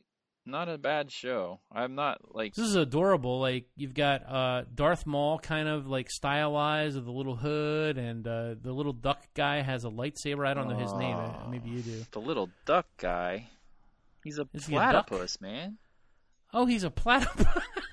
[0.46, 1.60] not a bad show.
[1.72, 2.54] I'm not like.
[2.54, 3.40] This is adorable.
[3.40, 8.26] Like you've got uh, Darth Maul, kind of like stylized with a little hood, and
[8.26, 10.46] uh, the little duck guy has a lightsaber.
[10.46, 11.16] I don't know his name.
[11.16, 12.04] Uh, Maybe you do.
[12.12, 13.48] The little duck guy.
[14.22, 15.78] He's a Is he a platypus, man.
[16.52, 17.46] Oh, he's a platypus.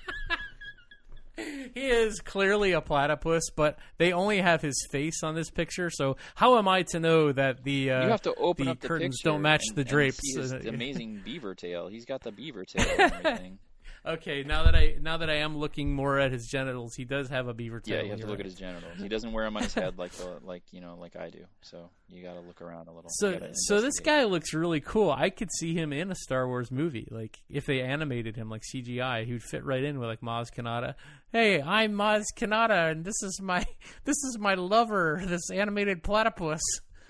[1.74, 5.90] he is clearly a platypus, but they only have his face on this picture.
[5.90, 8.80] So how am I to know that the uh, you have to open the up
[8.80, 10.20] the curtains don't match and- the drapes?
[10.66, 11.88] amazing beaver tail.
[11.88, 13.58] He's got the beaver tail and everything.
[14.04, 17.28] Okay, now that I now that I am looking more at his genitals, he does
[17.28, 17.96] have a beaver tail.
[17.96, 18.40] Yeah, you have to look right.
[18.40, 18.98] at his genitals.
[18.98, 21.44] He doesn't wear them on his head like the like you know like I do.
[21.60, 23.10] So you got to look around a little.
[23.14, 25.10] So, so this guy looks really cool.
[25.10, 27.08] I could see him in a Star Wars movie.
[27.10, 30.46] Like if they animated him like CGI, he would fit right in with like Maz
[30.54, 30.94] Kanata.
[31.30, 33.64] Hey, I'm Maz Kanata, and this is my
[34.04, 36.62] this is my lover, this animated platypus.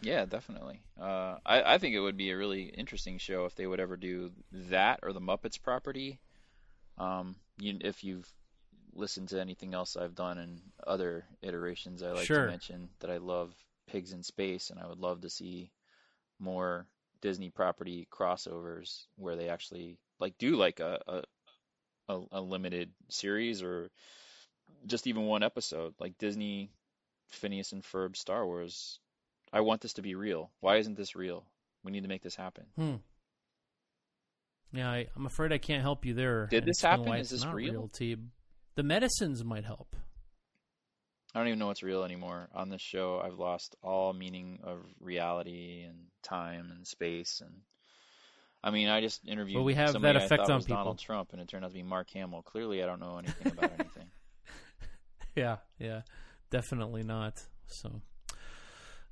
[0.02, 0.82] Yeah, definitely.
[1.00, 3.96] Uh, I, I think it would be a really interesting show if they would ever
[3.96, 6.18] do that or the Muppets property.
[6.98, 8.30] Um, you, if you've
[8.94, 12.44] listened to anything else I've done in other iterations, I like Sure.
[12.44, 13.54] to mention that I love
[13.86, 15.70] Pigs in Space, and I would love to see
[16.38, 16.86] more
[17.20, 21.22] Disney property crossovers where they actually like do like a a,
[22.14, 23.90] a, a limited series or
[24.86, 26.70] just even one episode, like Disney,
[27.28, 28.98] Phineas and Ferb, Star Wars.
[29.52, 30.50] I want this to be real.
[30.60, 31.44] Why isn't this real?
[31.84, 32.66] We need to make this happen.
[32.76, 32.96] Hmm.
[34.72, 36.46] Yeah, I, I'm afraid I can't help you there.
[36.50, 37.12] Did this happen?
[37.14, 37.90] Is this not real?
[37.92, 38.26] Teeb.
[38.74, 39.96] The medicines might help.
[41.34, 42.48] I don't even know what's real anymore.
[42.54, 47.40] On this show, I've lost all meaning of reality and time and space.
[47.40, 47.52] And
[48.62, 50.98] I mean, I just interviewed Well, we have somebody that effect on was Donald.
[50.98, 52.42] Trump, and it turned out to be Mark Hamill.
[52.42, 54.08] Clearly, I don't know anything about anything.
[55.34, 56.02] Yeah, yeah,
[56.50, 57.42] definitely not.
[57.66, 58.02] So,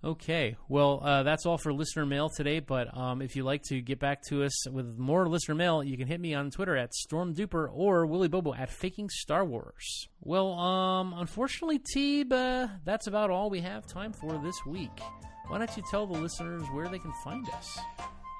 [0.02, 2.60] okay, well, uh, that's all for listener mail today.
[2.60, 5.96] But um, if you'd like to get back to us with more listener mail, you
[5.96, 10.08] can hit me on Twitter at StormDuper or Willy Bobo at Faking Star Wars.
[10.20, 15.00] Well, um, unfortunately, Teeb, uh, that's about all we have time for this week.
[15.48, 17.78] Why don't you tell the listeners where they can find us?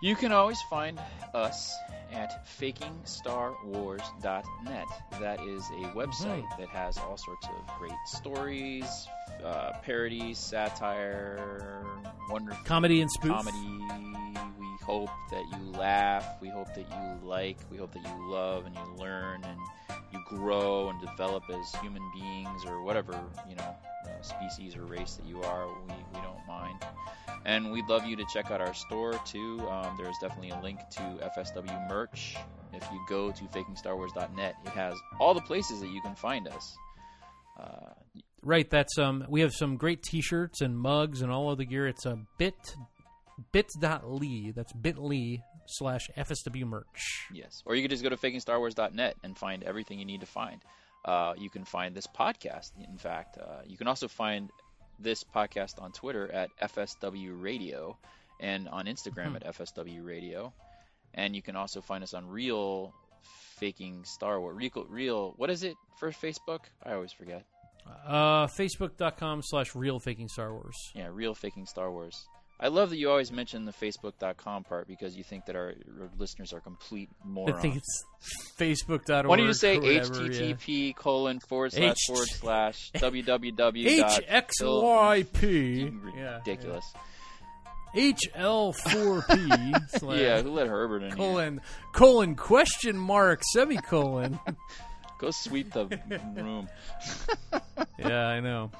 [0.02, 0.98] You can always find
[1.34, 1.76] us
[2.12, 4.86] at fakingstarwars.net.
[5.20, 6.58] That is a website Mhm.
[6.58, 9.06] that has all sorts of great stories,
[9.44, 11.84] uh, parodies, satire,
[12.28, 13.30] wonderful Comedy and spoof.
[13.30, 13.78] Comedy.
[14.58, 16.40] We hope that you laugh.
[16.40, 17.58] We hope that you like.
[17.70, 19.60] We hope that you love and you learn and
[20.12, 23.12] you grow and develop as human beings or whatever
[23.48, 23.76] you know
[24.10, 25.66] uh, species or race that you are.
[25.68, 26.78] We we don't mind.
[27.46, 29.60] And we'd love you to check out our store too.
[29.70, 31.00] Um, there's definitely a link to
[31.36, 32.36] FSW merch.
[32.72, 36.74] If you go to fakingstarwars.net, it has all the places that you can find us.
[37.58, 37.94] Uh,
[38.42, 41.86] Right, that's um we have some great t-shirts and mugs and all of the gear.
[41.86, 42.54] It's a bit
[43.52, 44.52] bit.ly.
[44.54, 47.26] That's bit.ly slash FSW merch.
[47.32, 47.62] yes.
[47.66, 50.60] Or you could just go to fakingstarwars.net and find everything you need to find.
[51.04, 53.38] Uh, you can find this podcast, in fact.
[53.38, 54.50] Uh, you can also find
[54.98, 57.96] this podcast on Twitter at FSW Radio
[58.38, 59.36] and on Instagram Hmm.
[59.36, 60.52] at FSW Radio.
[61.14, 62.92] And you can also find us on Real
[63.58, 64.56] Faking Star Wars.
[64.56, 66.60] Real, real what is it for Facebook?
[66.84, 67.44] I always forget.
[68.06, 70.76] Uh Facebook.com slash real faking Star Wars.
[70.94, 72.26] Yeah, Real Faking Star Wars.
[72.62, 75.68] I love that you always mention the Facebook.com part because you think that our,
[76.00, 77.56] our listeners are complete morons.
[77.56, 78.04] I think it's
[78.58, 79.26] facebook.org.
[79.26, 86.00] Why don't you say whatever, http colon forward slash H- forward slash www HXYP.
[86.16, 86.84] Yeah, ridiculous.
[87.94, 91.16] HL4P slash Yeah, who let Herbert in here?
[91.16, 91.60] colon
[91.92, 94.38] colon question mark semicolon.
[95.18, 95.86] Go sweep the
[96.36, 96.68] room.
[97.98, 98.70] yeah, I know.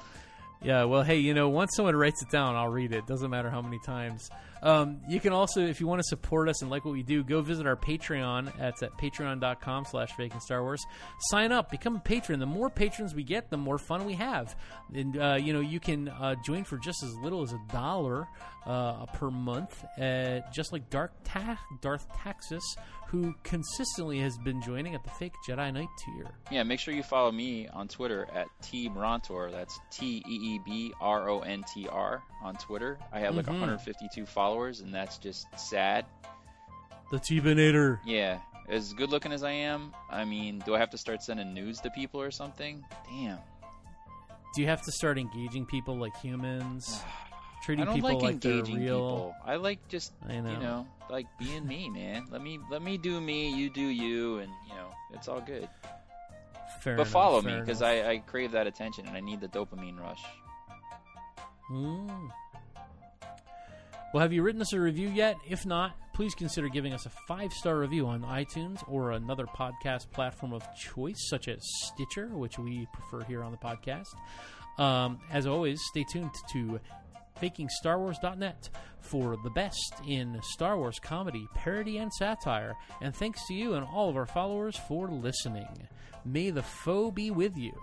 [0.63, 3.07] Yeah, well, hey, you know, once someone writes it down, I'll read it.
[3.07, 4.29] Doesn't matter how many times.
[4.63, 7.23] Um, you can also, if you want to support us and like what we do,
[7.23, 8.51] go visit our Patreon.
[8.57, 10.83] That's at patreon.com slash faking Star Wars.
[11.29, 12.39] Sign up, become a patron.
[12.39, 14.55] The more patrons we get, the more fun we have.
[14.93, 18.27] And, uh, you know, you can uh, join for just as little as a dollar
[18.65, 19.83] uh, per month,
[20.53, 22.61] just like Dark Ta- Darth Taxis,
[23.07, 26.27] who consistently has been joining at the Fake Jedi Knight tier.
[26.51, 29.51] Yeah, make sure you follow me on Twitter at T Brontor.
[29.51, 32.97] That's T E E B R O N T R on Twitter.
[33.11, 33.59] I have like Mhm.
[33.59, 36.05] 152 followers, and that's just sad.
[37.11, 37.99] The T-Binator.
[38.05, 41.53] Yeah, as good looking as I am, I mean, do I have to start sending
[41.53, 42.83] news to people or something?
[43.09, 43.39] Damn.
[44.55, 47.01] Do you have to start engaging people like humans?
[47.63, 48.97] Treating I don't people like, like they're engaging real.
[48.97, 49.35] people.
[49.45, 50.51] I like just I know.
[50.51, 52.25] you know, like being me, man.
[52.31, 55.69] Let me let me do me, you do you, and you know, it's all good.
[56.81, 57.83] Fair but enough, follow me because.
[57.83, 60.23] I, I crave that attention and I need the dopamine rush.
[61.69, 62.31] Mm.
[64.13, 65.37] Well, have you written us a review yet?
[65.49, 70.11] If not, please consider giving us a five star review on iTunes or another podcast
[70.11, 74.07] platform of choice, such as Stitcher, which we prefer here on the podcast.
[74.77, 76.79] Um, as always, stay tuned to
[77.41, 78.69] fakingstarwars.net
[78.99, 82.75] for the best in Star Wars comedy, parody, and satire.
[83.01, 85.87] And thanks to you and all of our followers for listening.
[86.25, 87.73] May the foe be with you.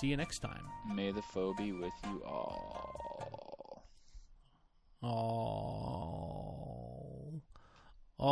[0.00, 0.64] See you next time.
[0.92, 3.05] May the foe be with you all.
[5.08, 6.82] Oh.
[8.18, 8.26] Oh.